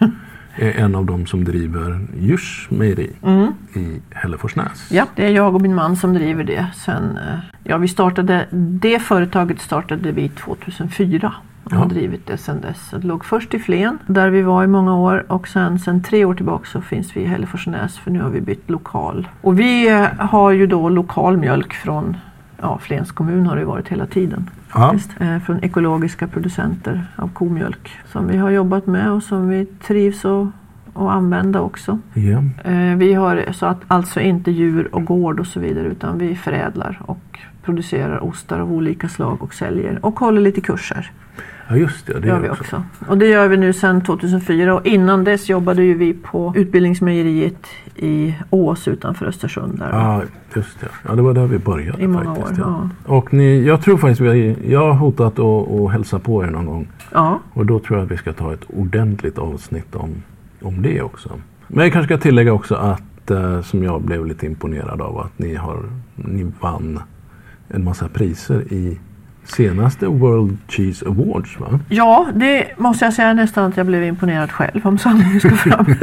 är 0.58 0.72
en 0.72 0.94
av 0.94 1.04
dem 1.06 1.26
som 1.26 1.44
driver 1.44 2.00
Djurs 2.20 2.66
mejeri 2.70 3.10
Mm. 3.22 3.46
i 3.74 4.00
Hälleforsnäs. 4.10 4.88
Ja, 4.90 5.06
det 5.14 5.26
är 5.26 5.30
jag 5.30 5.54
och 5.54 5.60
min 5.60 5.74
man 5.74 5.96
som 5.96 6.14
driver 6.14 6.44
det. 6.44 6.66
Sen, 6.74 7.16
eh, 7.16 7.38
ja, 7.64 7.76
vi 7.78 7.88
startade, 7.88 8.46
det 8.80 8.98
företaget 8.98 9.60
startade 9.60 10.12
vi 10.12 10.28
2004 10.28 11.32
och 11.66 11.72
har 11.72 11.80
Ja. 11.84 11.88
drivit 11.88 12.26
det 12.26 12.36
sedan 12.36 12.60
dess. 12.60 12.90
Det 12.90 13.06
låg 13.06 13.24
först 13.24 13.54
i 13.54 13.58
Flen 13.58 13.98
där 14.06 14.30
vi 14.30 14.42
var 14.42 14.64
i 14.64 14.66
många 14.66 14.96
år 14.96 15.24
och 15.28 15.48
sen, 15.48 15.78
sen 15.78 16.02
tre 16.02 16.24
år 16.24 16.34
tillbaka 16.34 16.64
så 16.64 16.80
finns 16.80 17.16
vi 17.16 17.20
i 17.20 17.24
Hälleforsnäs 17.26 17.98
för 17.98 18.10
nu 18.10 18.22
har 18.22 18.30
vi 18.30 18.40
bytt 18.40 18.70
lokal. 18.70 19.28
Och 19.40 19.60
vi 19.60 19.88
eh, 19.88 20.04
har 20.18 20.50
ju 20.50 20.66
då 20.66 20.88
lokal 20.88 21.36
mjölk 21.36 21.72
från 21.72 22.16
ja, 22.60 22.78
Flens 22.78 23.12
kommun 23.12 23.46
har 23.46 23.56
det 23.56 23.64
varit 23.64 23.88
hela 23.88 24.06
tiden. 24.06 24.50
Ja. 24.74 24.80
faktiskt. 24.80 25.10
Eh, 25.20 25.38
från 25.38 25.64
ekologiska 25.64 26.26
producenter 26.26 27.04
av 27.16 27.28
komjölk 27.28 27.90
som 28.12 28.26
vi 28.28 28.36
har 28.36 28.50
jobbat 28.50 28.86
med 28.86 29.10
och 29.12 29.22
som 29.22 29.48
vi 29.48 29.64
trivs 29.66 30.24
och 30.24 30.46
att 30.96 31.10
använda 31.10 31.60
också. 31.60 31.98
Ja. 32.14 32.42
Eh, 32.70 32.96
Vi 32.96 33.14
har 33.14 33.44
så 33.52 33.66
att 33.66 33.80
alltså 33.86 34.20
inte 34.20 34.50
djur 34.50 34.88
och 34.94 35.04
gård 35.04 35.40
och 35.40 35.46
så 35.46 35.60
vidare 35.60 35.86
utan 35.88 36.18
vi 36.18 36.34
förädlar 36.36 37.00
och 37.06 37.38
producerar 37.64 38.24
ostar 38.24 38.58
av 38.60 38.72
olika 38.72 39.08
slag 39.08 39.42
och 39.42 39.54
säljer 39.54 39.98
och 40.02 40.18
håller 40.18 40.40
lite 40.40 40.60
kurser. 40.60 41.10
ja, 41.68 41.76
just 41.76 42.06
det. 42.06 42.12
Det 42.12 42.20
Det 42.20 42.28
gör 42.28 42.40
vi 42.40 42.48
också. 42.50 42.82
Och 43.08 43.18
det 43.18 43.26
gör 43.26 43.48
vi 43.48 43.56
nu 43.56 43.72
sedan 43.72 44.00
2004 44.00 44.74
och 44.74 44.86
innan 44.86 45.24
dess 45.24 45.48
jobbade 45.48 45.82
ju 45.82 45.94
vi 45.94 46.12
på 46.14 46.52
utbildningsmejeriet 46.56 47.66
i 47.96 48.34
Ås 48.50 48.88
utanför 48.88 49.26
Östersund. 49.26 49.78
Där. 49.78 49.88
Ja, 49.92 50.22
just 50.56 50.80
det. 50.80 50.86
Ja, 51.08 51.14
det 51.14 51.22
var 51.22 51.34
där 51.34 51.46
vi 51.46 51.58
började 51.58 52.02
I 52.02 52.06
många 52.06 52.34
faktiskt. 52.34 52.60
år, 52.60 52.66
Ja. 52.66 52.88
Och 53.14 53.34
ni, 53.34 53.64
jag 53.66 53.80
tror 53.82 53.96
faktiskt 53.96 54.20
vi, 54.20 54.56
jag 54.68 54.80
har 54.80 54.92
hotat 54.94 55.38
att 55.38 55.92
hälsa 55.92 56.18
på 56.18 56.44
er 56.44 56.50
någon 56.50 56.66
gång. 56.66 56.88
Ja, 57.12 57.38
Och 57.52 57.66
då 57.66 57.78
tror 57.78 57.98
jag 57.98 58.04
att 58.06 58.12
vi 58.12 58.16
ska 58.16 58.32
ta 58.32 58.52
ett 58.52 58.64
ordentligt 58.76 59.38
avsnitt 59.38 59.94
om, 59.94 60.10
om 60.62 60.82
det 60.82 61.02
också. 61.02 61.30
Men 61.68 61.84
jag 61.84 61.92
kanske 61.92 62.14
ska 62.14 62.22
tillägga 62.22 62.52
också 62.52 62.74
att, 62.74 63.30
eh, 63.30 63.62
som 63.62 63.84
jag 63.84 64.02
blev 64.02 64.26
lite 64.26 64.46
imponerad 64.46 65.00
av, 65.00 65.18
att 65.18 65.38
ni, 65.38 65.54
har, 65.54 65.82
ni 66.14 66.52
vann 66.60 67.00
en 67.68 67.84
massa 67.84 68.08
priser 68.08 68.72
i 68.72 68.98
senaste 69.44 70.06
World 70.06 70.58
Cheese 70.68 71.06
Awards 71.06 71.60
va? 71.60 71.80
ja, 71.88 72.26
det 72.34 72.66
måste 72.76 73.04
jag 73.04 73.14
säga 73.14 73.32
nästan 73.32 73.64
att 73.64 73.76
jag 73.76 73.86
blev 73.86 74.04
imponerad 74.04 74.50
själv 74.50 74.86
om 74.86 74.98
sanningen 74.98 75.40
ska 75.40 75.50
fram. 75.50 75.86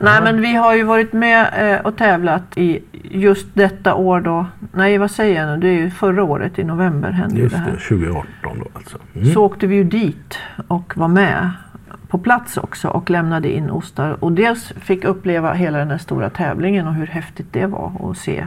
Nej 0.00 0.22
men 0.22 0.40
vi 0.40 0.54
har 0.54 0.74
ju 0.74 0.82
varit 0.82 1.12
med 1.12 1.74
eh, 1.74 1.86
och 1.86 1.96
tävlat 1.96 2.42
i 2.58 2.80
just 3.02 3.46
detta 3.54 3.94
år 3.94 4.20
då. 4.20 4.46
Nej 4.72 4.98
vad 4.98 5.10
säger 5.10 5.40
jag 5.40 5.54
nu? 5.54 5.60
Det 5.60 5.68
är 5.68 5.80
ju 5.80 5.90
förra 5.90 6.24
året 6.24 6.58
i 6.58 6.64
november 6.64 7.10
hände 7.10 7.36
ju 7.36 7.42
Just 7.42 7.54
det 7.54 7.60
här. 7.60 7.70
det, 7.70 7.78
2018 7.78 8.26
då 8.42 8.66
alltså. 8.74 8.98
Mm. 9.14 9.34
så 9.34 9.44
åkte 9.44 9.66
vi 9.66 9.76
ju 9.76 9.84
dit 9.84 10.38
och 10.66 10.96
var 10.96 11.08
med 11.08 11.50
på 12.08 12.18
plats 12.18 12.56
också 12.56 12.88
och 12.88 13.10
lämnade 13.10 13.52
in 13.52 13.70
ostar. 13.70 14.24
Och 14.24 14.32
dels 14.32 14.72
fick 14.80 15.04
uppleva 15.04 15.52
hela 15.52 15.78
den 15.78 15.90
här 15.90 15.98
stora 15.98 16.30
tävlingen 16.30 16.86
och 16.86 16.94
hur 16.94 17.06
häftigt 17.06 17.52
det 17.52 17.66
var 17.66 18.10
att 18.10 18.18
se. 18.18 18.46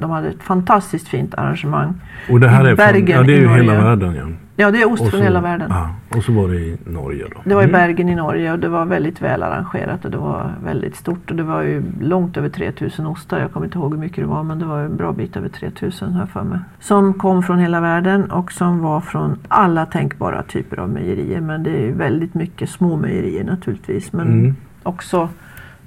De 0.00 0.10
hade 0.10 0.28
ett 0.28 0.42
fantastiskt 0.42 1.08
fint 1.08 1.34
arrangemang. 1.34 1.94
Och 2.30 2.40
det 2.40 2.48
här 2.48 2.64
i 2.64 2.70
är, 2.70 2.76
från, 2.76 2.76
Bergen 2.76 3.16
ja, 3.16 3.22
det 3.22 3.32
är 3.32 3.36
i 3.36 3.40
ju 3.40 3.48
hela 3.48 3.74
världen 3.74 4.14
ja. 4.14 4.45
Ja, 4.58 4.70
det 4.70 4.82
är 4.82 4.92
ost 4.92 5.02
Och 5.02 5.08
från 5.10 5.18
så- 5.20 5.24
hela 5.24 5.40
världen. 5.40 5.66
Ja, 5.70 5.90
och 6.16 6.22
så 6.24 6.32
var 6.32 6.48
det 6.48 6.56
i 6.56 6.76
Norge 6.84 7.24
då. 7.34 7.40
Det 7.44 7.54
var 7.54 7.62
i 7.62 7.64
Mm. 7.64 7.72
Bergen 7.80 8.08
i 8.08 8.14
Norge 8.14 8.52
och 8.52 8.58
det 8.58 8.68
var 8.68 8.84
väldigt 8.84 9.22
väl 9.22 9.42
arrangerat 9.42 10.04
och 10.04 10.10
det 10.10 10.16
var 10.16 10.52
väldigt 10.64 10.96
stort. 10.96 11.30
Och 11.30 11.36
det 11.36 11.42
var 11.42 11.62
ju 11.62 11.82
långt 12.00 12.36
över 12.36 12.48
3000 12.48 13.06
ostar. 13.06 13.38
Jag 13.40 13.52
kommer 13.52 13.66
inte 13.66 13.78
ihåg 13.78 13.92
hur 13.92 14.00
mycket 14.00 14.16
det 14.24 14.26
var 14.26 14.42
men 14.42 14.58
det 14.58 14.64
var 14.64 14.80
en 14.80 14.96
bra 14.96 15.12
bit 15.12 15.36
över 15.36 15.48
3000 15.48 16.12
har 16.12 16.20
jag 16.20 16.28
för 16.28 16.42
mig. 16.42 16.58
Som 16.80 17.14
kom 17.14 17.42
från 17.42 17.58
hela 17.58 17.80
världen 17.80 18.30
och 18.30 18.52
som 18.52 18.80
var 18.82 19.00
från 19.00 19.38
alla 19.48 19.86
tänkbara 19.86 20.42
typer 20.42 20.78
av 20.80 20.88
mejerier. 20.88 21.40
Men 21.40 21.62
det 21.62 21.70
är 21.70 21.82
ju 21.82 21.92
väldigt 21.92 22.34
mycket 22.34 22.70
små 22.70 22.96
mejerier 22.96 23.44
naturligtvis. 23.44 24.12
Men 24.12 24.26
Mm. 24.28 24.56
också 24.82 25.28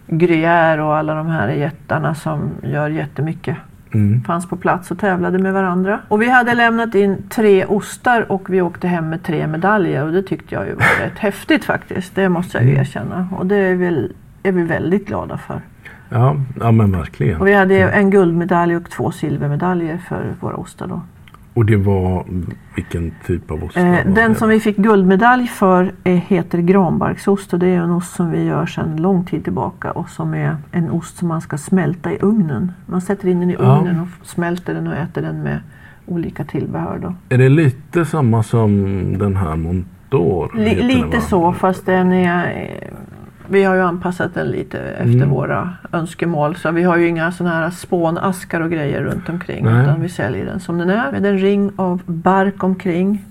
Gruyère 0.07 0.80
och 0.80 0.97
alla 0.97 1.13
de 1.15 1.28
här 1.28 1.49
jättarna 1.49 2.15
som 2.15 2.39
gör 2.63 2.89
jättemycket 2.89 3.57
Mm. 3.93 4.23
fanns 4.23 4.45
på 4.49 4.55
plats 4.55 4.91
och 4.91 4.99
tävlade 4.99 5.39
med 5.39 5.53
varandra. 5.53 5.99
Och 6.07 6.21
vi 6.21 6.29
hade 6.29 6.53
lämnat 6.53 6.95
in 6.95 7.17
tre 7.29 7.65
ostar 7.65 8.31
och 8.31 8.49
vi 8.49 8.61
åkte 8.61 8.87
hem 8.87 9.09
med 9.09 9.23
tre 9.23 9.47
medaljer 9.47 10.05
och 10.05 10.11
det 10.11 10.23
tyckte 10.23 10.55
jag 10.55 10.67
ju 10.67 10.73
var 10.73 10.99
rätt 11.05 11.17
häftigt 11.19 11.65
faktiskt. 11.65 12.15
Det 12.15 12.29
måste 12.29 12.57
jag 12.57 12.63
ju 12.65 12.69
Mm. 12.69 12.81
erkänna 12.81 13.27
och 13.37 13.45
det 13.45 13.55
är, 13.55 13.75
väl, 13.75 14.13
är 14.43 14.51
vi 14.51 14.63
väldigt 14.63 15.07
glada 15.07 15.37
för. 15.37 15.61
Ja, 16.09 16.35
ja, 16.59 16.71
men 16.71 16.91
verkligen. 16.91 17.41
Och 17.41 17.47
vi 17.47 17.53
hade 17.53 17.89
en 17.91 18.09
guldmedalj 18.09 18.75
och 18.75 18.89
två 18.89 19.11
silvermedaljer 19.11 19.97
för 19.97 20.25
våra 20.39 20.55
ostar 20.55 20.87
då. 20.87 21.01
Och 21.53 21.65
det 21.65 21.75
var 21.77 22.25
vilken 22.75 23.11
typ 23.25 23.51
av 23.51 23.63
ost? 23.63 23.77
Eh, 23.77 23.83
den 24.05 24.13
det? 24.13 24.35
som 24.35 24.49
vi 24.49 24.59
fick 24.59 24.77
guldmedalj 24.77 25.47
för 25.47 25.91
är, 26.03 26.15
heter 26.15 26.57
granbarksost 26.57 27.53
och 27.53 27.59
det 27.59 27.67
är 27.67 27.79
en 27.79 27.91
ost 27.91 28.15
som 28.15 28.31
vi 28.31 28.43
gör 28.43 28.65
sedan 28.65 28.97
lång 28.97 29.25
tid 29.25 29.43
tillbaka 29.43 29.91
och 29.91 30.09
som 30.09 30.33
är 30.33 30.57
en 30.71 30.89
ost 30.91 31.17
som 31.17 31.27
man 31.27 31.41
ska 31.41 31.57
smälta 31.57 32.11
i 32.11 32.17
ugnen. 32.21 32.71
Man 32.85 33.01
sätter 33.01 33.27
in 33.27 33.39
den 33.39 33.49
i 33.51 33.55
Ja. 33.59 33.77
ugnen 33.79 33.99
och 33.99 34.27
smälter 34.27 34.73
den 34.73 34.87
och 34.87 34.93
äter 34.95 35.21
den 35.21 35.43
med 35.43 35.59
olika 36.05 36.43
tillbehör. 36.43 36.99
Då. 37.01 37.13
Är 37.29 37.37
det 37.37 37.49
lite 37.49 38.05
samma 38.05 38.43
som 38.43 38.71
den 39.17 39.35
här 39.35 39.55
Montor? 39.55 40.51
Den, 40.55 40.87
lite 40.87 41.17
va? 41.17 41.21
så 41.21 41.53
fast 41.53 41.85
den 41.85 42.13
är 42.13 42.61
eh, 42.61 42.87
vi 43.49 43.63
har 43.63 43.75
ju 43.75 43.81
anpassat 43.81 44.33
den 44.33 44.47
lite 44.47 44.79
efter 44.79 45.13
Mm. 45.15 45.29
våra 45.29 45.73
önskemål. 45.93 46.55
Så 46.55 46.71
vi 46.71 46.83
har 46.83 46.97
ju 46.97 47.07
inga 47.07 47.31
sådana 47.31 47.55
här 47.55 47.69
spånaskar 47.69 48.61
och 48.61 48.71
grejer 48.71 49.01
runt 49.01 49.29
omkring. 49.29 49.65
Nej. 49.65 49.83
Utan 49.83 50.01
vi 50.01 50.09
säljer 50.09 50.45
den 50.45 50.59
som 50.59 50.77
den 50.77 50.89
är 50.89 51.11
med 51.11 51.25
en 51.25 51.37
ring 51.37 51.71
av 51.75 52.01
bark 52.05 52.63
omkring. 52.63 53.25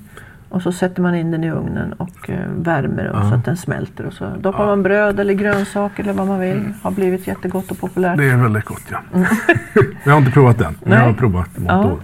Och 0.50 0.62
så 0.62 0.72
sätter 0.72 1.02
man 1.02 1.14
in 1.14 1.30
den 1.30 1.44
i 1.44 1.50
ugnen 1.50 1.92
och 1.92 2.30
eh, 2.30 2.36
värmer 2.56 3.04
den 3.04 3.12
Ja. 3.14 3.28
så 3.30 3.34
att 3.34 3.44
den 3.44 3.56
smälter. 3.56 4.06
Och 4.06 4.12
så 4.12 4.24
doppar 4.40 4.60
Ja. 4.62 4.66
man 4.66 4.82
bröd 4.82 5.20
eller 5.20 5.34
grönsaker 5.34 6.02
eller 6.02 6.12
vad 6.12 6.26
man 6.26 6.40
vill. 6.40 6.72
Har 6.82 6.90
blivit 6.90 7.26
jättegott 7.26 7.70
och 7.70 7.78
populärt. 7.80 8.16
Det 8.18 8.24
är 8.30 8.36
väldigt 8.36 8.64
gott 8.64 8.82
ja. 8.90 8.98
jag 10.04 10.12
har 10.12 10.18
inte 10.18 10.30
provat 10.30 10.58
den, 10.58 10.74
men 10.82 10.92
jag 10.92 10.98
har 10.98 11.04
Mm. 11.04 11.12
Nej. 11.12 11.18
provat 11.20 11.58
Montor. 11.58 12.00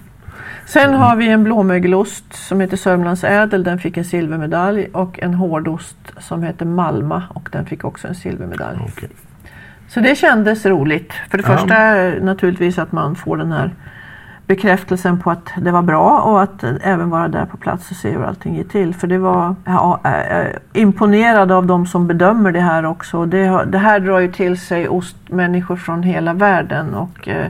Sen 0.66 0.94
har 0.94 1.16
vi 1.16 1.28
en 1.28 1.44
blåmögelost 1.44 2.34
som 2.34 2.60
heter 2.60 2.76
Sörmlands 2.76 3.24
ädel. 3.24 3.64
Den 3.64 3.78
fick 3.78 3.96
en 3.96 4.04
silvermedalj. 4.04 4.86
Och 4.92 5.22
en 5.22 5.34
hårdost 5.34 5.96
som 6.18 6.42
heter 6.42 6.66
Malma 6.66 7.22
och 7.28 7.48
den 7.52 7.66
fick 7.66 7.84
också 7.84 8.08
en 8.08 8.14
silvermedalj. 8.14 8.78
Okej. 8.88 9.08
Så 9.88 10.00
det 10.00 10.14
kändes 10.14 10.66
roligt. 10.66 11.12
För 11.30 11.38
det 11.38 11.44
Ja. 11.48 11.56
första 11.56 11.74
naturligtvis 12.24 12.78
att 12.78 12.92
man 12.92 13.16
får 13.16 13.36
den 13.36 13.52
här 13.52 13.70
bekräftelsen 14.46 15.20
på 15.20 15.30
att 15.30 15.52
det 15.60 15.70
var 15.70 15.82
bra 15.82 16.20
och 16.20 16.42
att 16.42 16.64
även 16.82 17.10
vara 17.10 17.28
där 17.28 17.46
på 17.46 17.56
plats 17.56 17.90
och 17.90 17.96
se 17.96 18.10
hur 18.10 18.24
allting 18.24 18.56
gick 18.56 18.68
till. 18.68 18.94
För 18.94 19.06
det 19.06 19.18
var 19.18 19.54
ja, 19.64 20.00
jag 20.02 20.12
är 20.12 20.58
imponerad 20.72 21.52
av 21.52 21.66
de 21.66 21.86
som 21.86 22.06
bedömer 22.06 22.52
det 22.52 22.60
här 22.60 22.84
också. 22.86 23.26
Det, 23.26 23.64
det 23.66 23.78
här 23.78 24.00
drar 24.00 24.18
ju 24.18 24.32
till 24.32 24.58
sig 24.60 24.88
ostmänniskor 24.88 25.76
från 25.76 26.02
hela 26.02 26.32
världen 26.32 26.94
och 26.94 27.28
eh, 27.28 27.46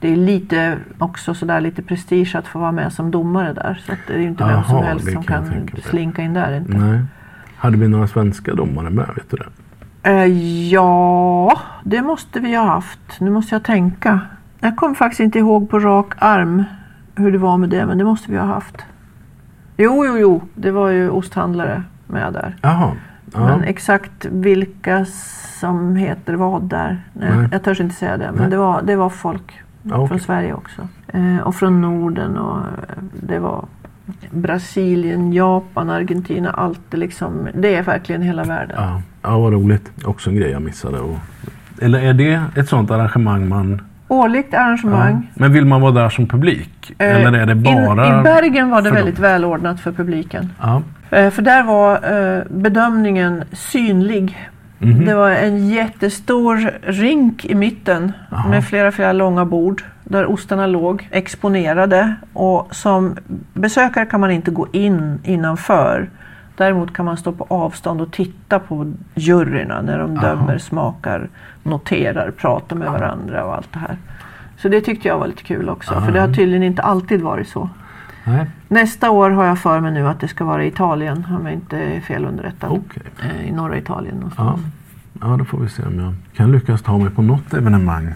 det 0.00 0.12
är 0.12 0.16
lite 0.16 0.78
också 0.98 1.34
sådär 1.34 1.60
lite 1.60 1.82
prestige 1.82 2.34
att 2.34 2.46
få 2.46 2.58
vara 2.58 2.72
med 2.72 2.92
som 2.92 3.10
domare 3.10 3.52
där. 3.52 3.82
Så 3.86 3.92
det 4.06 4.14
är 4.14 4.18
ju 4.18 4.28
inte 4.28 4.44
vem 4.44 4.64
som 4.64 4.82
helst 4.82 5.12
som 5.12 5.22
kan 5.22 5.68
slinka 5.84 6.22
in 6.22 6.34
där 6.34 6.56
inte. 6.56 6.78
Nej. 6.78 7.00
Hade 7.56 7.76
vi 7.76 7.88
några 7.88 8.06
svenska 8.06 8.54
domare 8.54 8.90
med? 8.90 9.06
Vet 9.16 9.30
du 9.30 9.36
det? 9.36 9.48
Eh, 10.02 10.26
ja, 10.72 11.60
det 11.84 12.02
måste 12.02 12.40
vi 12.40 12.56
ha 12.56 12.64
haft. 12.64 13.20
Nu 13.20 13.30
måste 13.30 13.54
jag 13.54 13.64
tänka. 13.64 14.20
Jag 14.60 14.76
kommer 14.76 14.94
faktiskt 14.94 15.20
inte 15.20 15.38
ihåg 15.38 15.70
på 15.70 15.78
rak 15.78 16.12
arm 16.18 16.64
hur 17.14 17.32
det 17.32 17.38
var 17.38 17.56
med 17.56 17.68
det, 17.68 17.86
men 17.86 17.98
det 17.98 18.04
måste 18.04 18.30
vi 18.30 18.38
ha 18.38 18.46
haft. 18.46 18.76
Jo, 19.76 20.04
jo, 20.06 20.18
jo, 20.18 20.42
det 20.54 20.70
var 20.70 20.88
ju 20.88 21.10
osthandlare 21.10 21.82
med 22.06 22.32
där. 22.32 22.56
Jaha. 22.62 22.92
Ja. 23.34 23.40
Men 23.40 23.64
exakt 23.64 24.24
vilka 24.24 25.04
som 25.60 25.96
heter 25.96 26.34
vad 26.34 26.62
där, 26.62 27.02
nej, 27.12 27.30
Nej. 27.36 27.48
jag 27.52 27.62
törs 27.62 27.80
inte 27.80 27.94
säga 27.94 28.16
det. 28.16 28.30
Men 28.32 28.40
Nej. 28.40 28.50
det 28.50 28.56
var, 28.56 28.82
det 28.82 28.96
var 28.96 29.10
folk 29.10 29.62
Ja, 29.82 29.94
okej. 29.96 30.08
från 30.08 30.20
Sverige 30.20 30.54
också. 30.54 30.88
Eh, 31.12 31.38
och 31.44 31.54
från 31.54 31.80
Norden 31.82 32.38
och 32.38 32.56
eh, 32.58 33.02
det 33.22 33.38
var 33.38 33.64
Brasilien, 34.30 35.32
Japan, 35.32 35.90
Argentina, 35.90 36.50
allt 36.50 36.80
det 36.90 36.96
liksom. 36.96 37.48
Det 37.54 37.74
är 37.74 37.82
verkligen 37.82 38.22
hela 38.22 38.44
världen. 38.44 38.76
Ja. 38.78 39.02
ja, 39.22 39.38
vad 39.38 39.52
roligt. 39.52 39.90
Också 40.04 40.30
en 40.30 40.36
grej 40.36 40.50
jag 40.50 40.62
missade. 40.62 40.98
Och... 40.98 41.16
Eller 41.82 41.98
är 42.00 42.12
det 42.12 42.42
ett 42.56 42.68
sånt 42.68 42.90
arrangemang 42.90 43.48
man... 43.48 43.82
Årligt 44.08 44.54
arrangemang. 44.54 45.30
Men 45.34 45.52
vill 45.52 45.64
man 45.64 45.80
vara 45.80 45.92
där 45.92 46.08
som 46.08 46.26
publik? 46.26 46.92
Eh, 46.98 47.16
Eller 47.16 47.32
är 47.32 47.46
det 47.46 47.54
bara... 47.54 48.06
In, 48.14 48.20
I 48.20 48.22
Bergen 48.22 48.70
var 48.70 48.82
det 48.82 48.90
väldigt 48.90 49.16
dem? 49.16 49.22
välordnat 49.22 49.80
för 49.80 49.92
publiken. 49.92 50.52
Ja. 50.60 50.82
Eh, 51.10 51.30
För 51.30 51.42
där 51.42 51.62
var 51.62 51.94
eh, 51.94 52.42
bedömningen 52.50 53.44
synlig. 53.52 54.48
Mhm. 54.78 55.04
Det 55.04 55.14
var 55.14 55.30
en 55.30 55.68
jättestor 55.68 56.70
rink 56.82 57.44
i 57.44 57.54
mitten 57.54 58.12
Jaha. 58.30 58.48
med 58.48 58.64
flera, 58.64 58.92
flera 58.92 59.12
långa 59.12 59.44
bord 59.44 59.82
där 60.04 60.26
ostarna 60.26 60.66
låg 60.66 61.08
exponerade. 61.10 62.14
Och 62.32 62.74
som 62.74 63.16
besökare 63.52 64.06
kan 64.06 64.20
man 64.20 64.30
inte 64.30 64.50
gå 64.50 64.66
in 64.72 65.20
innanför. 65.24 66.10
Däremot 66.56 66.92
kan 66.94 67.04
man 67.04 67.16
stå 67.16 67.32
på 67.32 67.46
avstånd 67.48 68.00
och 68.00 68.12
titta 68.12 68.58
på 68.58 68.92
juryerna 69.14 69.82
när 69.82 69.98
de 69.98 70.14
dömer, 70.14 70.58
smakar, 70.58 71.28
noterar, 71.62 72.30
pratar 72.30 72.76
med 72.76 72.90
varandra 72.90 73.44
och 73.44 73.54
allt 73.54 73.72
det 73.72 73.78
här. 73.78 73.96
Så 74.56 74.68
det 74.68 74.80
tyckte 74.80 75.08
jag 75.08 75.18
var 75.18 75.26
lite 75.26 75.42
kul 75.42 75.68
också. 75.68 76.00
För 76.00 76.12
det 76.12 76.20
har 76.20 76.28
tydligen 76.28 76.62
inte 76.62 76.82
alltid 76.82 77.22
varit 77.22 77.48
så. 77.48 77.68
Nej, 78.28 78.46
Nästa 78.68 79.10
år 79.10 79.30
har 79.30 79.44
jag 79.44 79.58
för 79.58 79.80
mig 79.80 79.92
nu 79.92 80.08
att 80.08 80.20
det 80.20 80.28
ska 80.28 80.44
vara 80.44 80.64
i 80.64 80.68
Italien 80.68 81.26
om 81.38 81.46
jag 81.46 81.54
inte 81.54 81.78
är 81.78 82.00
fel 82.00 82.24
underrättad. 82.24 82.70
okej. 82.70 83.02
Eh, 83.22 83.48
I 83.48 83.52
norra 83.52 83.76
Italien 83.78 84.14
Ja. 84.14 84.20
någonstans. 84.20 84.60
ja, 85.20 85.26
då 85.36 85.44
får 85.44 85.58
vi 85.58 85.68
se 85.68 85.82
om 85.82 85.98
jag 86.00 86.14
kan 86.36 86.52
lyckas 86.52 86.82
ta 86.82 86.98
mig 86.98 87.10
på 87.10 87.22
något 87.22 87.54
evenemang 87.54 88.12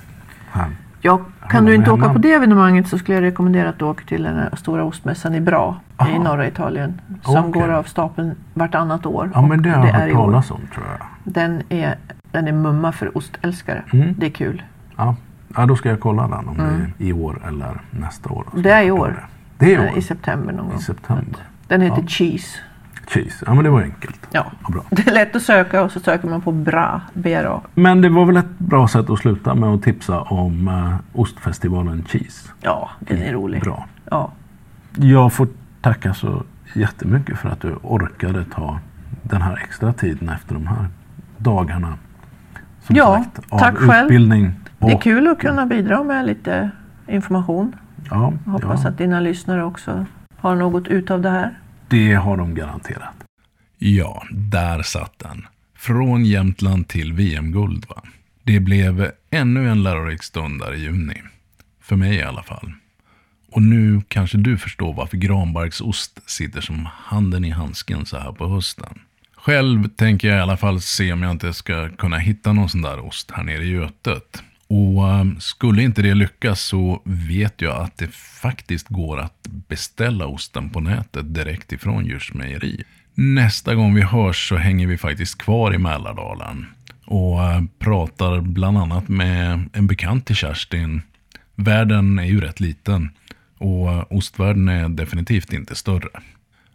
här. 0.51 0.69
Ja, 1.01 1.21
kan 1.49 1.65
du 1.65 1.75
inte 1.75 1.91
åka 1.91 2.13
på 2.13 2.19
det 2.19 2.33
evenemanget 2.33 2.89
så 2.89 2.99
skulle 2.99 3.15
jag 3.19 3.23
rekommendera 3.23 3.69
att 3.69 3.79
du 3.79 3.85
åker 3.85 4.07
till 4.07 4.23
den 4.23 4.57
stora 4.57 4.85
ostmässan 4.85 5.35
i 5.35 5.41
Bra 5.41 5.81
i 5.89 6.03
Aha. 6.03 6.23
norra 6.23 6.47
Italien. 6.47 7.01
Som 7.23 7.37
Okej. 7.45 7.63
går 7.63 7.69
av 7.73 7.83
stapeln 7.83 8.35
vartannat 8.55 9.07
år. 9.07 9.31
Ja, 9.35 9.43
men 9.47 9.63
det 9.63 9.71
har 9.71 9.87
jag 9.87 9.95
hört 9.95 10.09
i 10.11 10.13
talas 10.13 10.51
om 10.51 10.61
tror 10.75 10.87
jag. 10.99 11.07
Den 11.35 11.63
är, 11.69 11.95
den 12.31 12.49
är 12.49 12.53
mumma 12.53 12.93
för 12.93 13.17
ostälskare. 13.19 13.83
Mm. 13.93 14.15
Det 14.19 14.27
är 14.27 14.31
kul. 14.31 14.63
Ja. 14.97 15.17
ja, 15.57 15.67
då 15.67 15.77
ska 15.77 15.89
jag 15.89 16.01
kolla 16.01 16.23
den 16.29 16.49
om 16.49 16.61
Mm. 16.61 16.93
det 16.99 17.05
är 17.05 17.09
i 17.09 17.13
år 17.13 17.39
eller 17.49 17.81
nästa 17.91 18.31
år. 18.31 18.45
Det 18.57 18.71
är 18.71 18.83
i 18.83 18.91
år. 18.91 19.27
Det 19.63 19.75
är 19.75 19.85
i 19.85 19.89
Eh? 19.89 19.99
I 19.99 20.03
september 20.03 20.53
någon 20.53 20.69
gång. 20.69 20.79
I 20.79 20.83
september. 20.83 21.41
Den 21.69 21.81
heter 21.81 22.01
Ja. 22.03 22.07
Cheese. 22.09 22.59
cheese. 23.07 23.45
Ja 23.47 23.55
men 23.55 23.65
det 23.65 23.71
var 23.71 23.83
enkelt. 23.83 24.21
Ja. 24.31 24.47
Ja, 24.63 24.69
bra. 24.73 24.83
Det 24.91 25.07
är 25.09 25.13
lätt 25.15 25.37
att 25.37 25.43
söka 25.43 25.83
och 25.83 25.91
så 25.93 26.01
söker 26.01 26.29
man 26.29 26.41
på 26.41 26.53
BRA. 26.53 27.01
BRA. 27.15 27.61
Men 27.75 28.01
det 28.01 28.09
var 28.09 28.25
väl 28.27 28.37
ett 28.37 28.59
bra 28.59 28.89
sätt 28.89 29.11
att 29.11 29.19
sluta 29.19 29.55
med 29.55 29.69
att 29.69 29.83
tipsa 29.83 30.21
om 30.21 30.69
eh, 30.69 30.95
ostfestivalen 31.21 32.05
Cheese. 32.09 32.51
Ja, 32.61 32.91
den 33.01 33.19
är 33.23 33.33
rolig. 33.33 33.61
Bra. 33.63 33.87
Ja. 34.11 34.33
Jag 34.97 35.33
får 35.33 35.49
tacka 35.81 36.15
så 36.15 36.43
jättemycket 36.75 37.39
för 37.39 37.49
att 37.49 37.61
du 37.61 37.75
orkade 37.83 38.45
ta 38.45 38.79
den 39.23 39.43
här 39.43 39.61
extra 39.65 39.93
tiden 39.93 40.29
efter 40.29 40.55
de 40.55 40.67
här 40.67 40.87
dagarna. 41.39 41.95
Som 42.83 42.97
Ja, 42.97 43.25
av 43.49 43.59
tack 43.59 43.77
själv. 43.77 44.05
utbildning. 44.05 44.53
Det 44.79 44.93
är 44.93 44.99
kul 45.01 45.29
att 45.29 45.39
kunna 45.39 45.67
bidra 45.67 46.03
med 46.03 46.27
lite 46.27 46.71
information. 47.07 47.77
Ja, 48.11 48.33
Jag 48.45 48.53
hoppas 48.53 48.81
ja, 48.85 48.89
att 48.91 48.99
dina 48.99 49.21
lyssnare 49.21 49.65
också 49.65 50.07
har 50.37 50.55
något 50.57 50.89
ut 50.89 51.11
av 51.11 51.21
det 51.23 51.31
här. 51.31 51.59
det 51.89 52.15
har 52.15 52.37
de 52.37 52.55
garanterat. 52.55 53.15
Ja, 53.79 54.23
där 54.31 54.83
satt 54.83 55.19
den. 55.19 55.47
Från 55.77 56.25
Jämtland 56.25 56.89
till 56.89 57.13
VM-guld 57.13 57.87
va. 57.89 58.03
Det 58.43 58.61
blev 58.61 59.11
ännu 59.31 59.69
en 59.71 59.83
lärorik 59.83 60.23
stund 60.23 60.61
där 60.61 60.75
i 60.75 60.81
juni. 60.81 61.23
För 61.81 61.97
mig 61.97 62.15
i 62.17 62.23
alla 62.23 62.43
fall. 62.43 62.73
Och 63.53 63.63
nu 63.63 64.01
kanske 64.09 64.39
du 64.39 64.59
förstår 64.59 64.95
varför 64.95 65.17
granbarksost 65.17 66.31
sitter 66.31 66.61
som 66.61 66.89
handen 66.93 67.45
i 67.45 67.51
handsken 67.51 68.07
så 68.07 68.19
här 68.19 68.33
på 68.33 68.49
hösten. 68.49 68.99
Själv 69.37 69.89
tänker 69.89 70.29
jag 70.29 70.39
i 70.39 70.41
alla 70.41 70.57
fall 70.57 70.81
se 70.81 71.13
om 71.13 71.23
jag 71.23 71.31
inte 71.33 71.53
ska 71.53 71.89
kunna 71.89 72.19
hitta 72.19 72.53
någon 72.53 72.69
sån 72.69 72.83
där 72.83 73.07
ost 73.07 73.31
här 73.31 73.43
nere 73.43 73.63
i 73.65 73.71
Götet. 73.71 74.43
Och 74.73 75.09
ehm, 75.09 75.41
skulle 75.41 75.83
inte 75.83 76.03
det 76.03 76.15
lyckas 76.15 76.61
så 76.61 77.03
vet 77.05 77.61
jag 77.61 77.83
att 77.83 77.99
det 77.99 78.15
faktiskt 78.15 78.89
går 78.89 79.21
att 79.21 79.49
beställa 79.69 80.27
osten 80.27 80.71
på 80.71 80.81
nätet 80.81 81.35
direkt 81.35 81.73
ifrån 81.73 82.07
Djurs 82.07 82.35
mejeri. 82.35 82.85
Nästa 83.15 83.75
gång 83.75 83.95
vi 83.95 84.03
hörs 84.03 84.49
så 84.49 84.57
hänger 84.57 84.87
vi 84.87 84.99
faktiskt 84.99 85.39
kvar 85.39 85.75
i 85.75 85.79
Mälardalen 85.79 86.67
och 87.07 87.43
ehm, 87.43 87.69
pratar 87.79 88.41
bland 88.41 88.79
annat 88.79 89.09
med 89.09 89.69
en 89.73 89.87
bekant 89.87 90.27
till 90.27 90.37
Kerstin. 90.37 91.03
Världen 91.55 92.19
är 92.19 92.27
ju 92.27 92.41
rätt 92.41 92.61
liten 92.61 93.11
och 93.59 93.93
eh, 93.93 94.05
ostvärlden 94.11 94.69
är 94.69 94.89
definitivt 94.89 95.53
inte 95.53 95.75
större. 95.75 96.21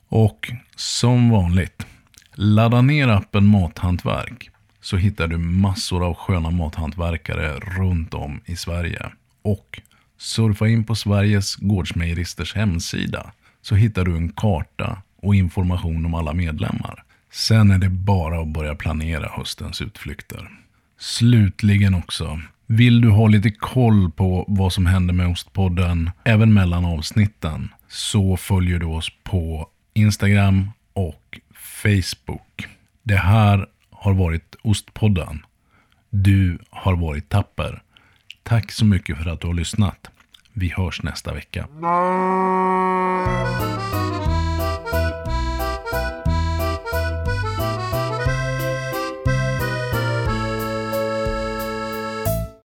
Och 0.08 0.52
som 0.76 1.30
vanligt, 1.30 1.88
ladda 2.34 2.82
ner 2.82 3.08
appen 3.08 3.46
Mathantverk 3.46 4.50
så 4.88 4.98
hittar 4.98 5.28
du 5.28 5.38
massor 5.38 6.06
av 6.06 6.14
sköna 6.14 6.52
mathantverkare 6.52 7.60
runt 7.60 8.14
om 8.14 8.42
i 8.46 8.56
Sverige. 8.56 9.12
Och 9.42 9.82
surfa 10.18 10.68
in 10.68 10.84
på 10.84 10.96
Sveriges 10.96 11.56
gårdsmejeristers 11.56 12.56
hemsida 12.56 13.32
så 13.62 13.76
hittar 13.76 14.06
du 14.06 14.16
en 14.16 14.30
karta 14.30 15.02
och 15.22 15.36
information 15.36 16.06
om 16.06 16.14
alla 16.14 16.34
medlemmar. 16.34 17.04
Sen 17.32 17.72
är 17.72 17.78
det 17.78 17.90
bara 17.90 18.42
att 18.42 18.48
börja 18.48 18.76
planera 18.76 19.30
höstens 19.38 19.82
utflykter. 19.82 20.50
Slutligen 21.00 21.94
också, 21.94 22.42
vill 22.66 23.02
du 23.02 23.10
ha 23.10 23.28
lite 23.28 23.52
koll 23.52 24.12
på 24.12 24.46
vad 24.48 24.74
som 24.74 24.86
händer 24.86 25.14
med 25.14 25.32
Ostpodden 25.32 26.12
även 26.24 26.54
mellan 26.54 26.86
avsnitten 26.86 27.70
så 27.88 28.38
följer 28.38 28.80
du 28.80 28.86
oss 28.86 29.12
på 29.24 29.70
Instagram 29.94 30.72
och 30.94 31.40
Facebook. 31.56 32.68
Det 33.04 33.18
här 33.18 33.68
har 34.08 34.14
varit 34.14 34.56
Ostpodden. 34.68 35.46
Du 36.10 36.60
har 36.70 36.96
varit 36.96 37.30
tapper. 37.30 37.82
Tack 38.44 38.72
så 38.72 38.86
mycket 38.86 39.18
för 39.18 39.30
att 39.30 39.42
du 39.42 39.48
har 39.48 39.54
lyssnat. 39.54 40.08
Vi 40.54 40.74
hörs 40.78 41.04
nästa 41.04 41.34
vecka. 41.34 41.68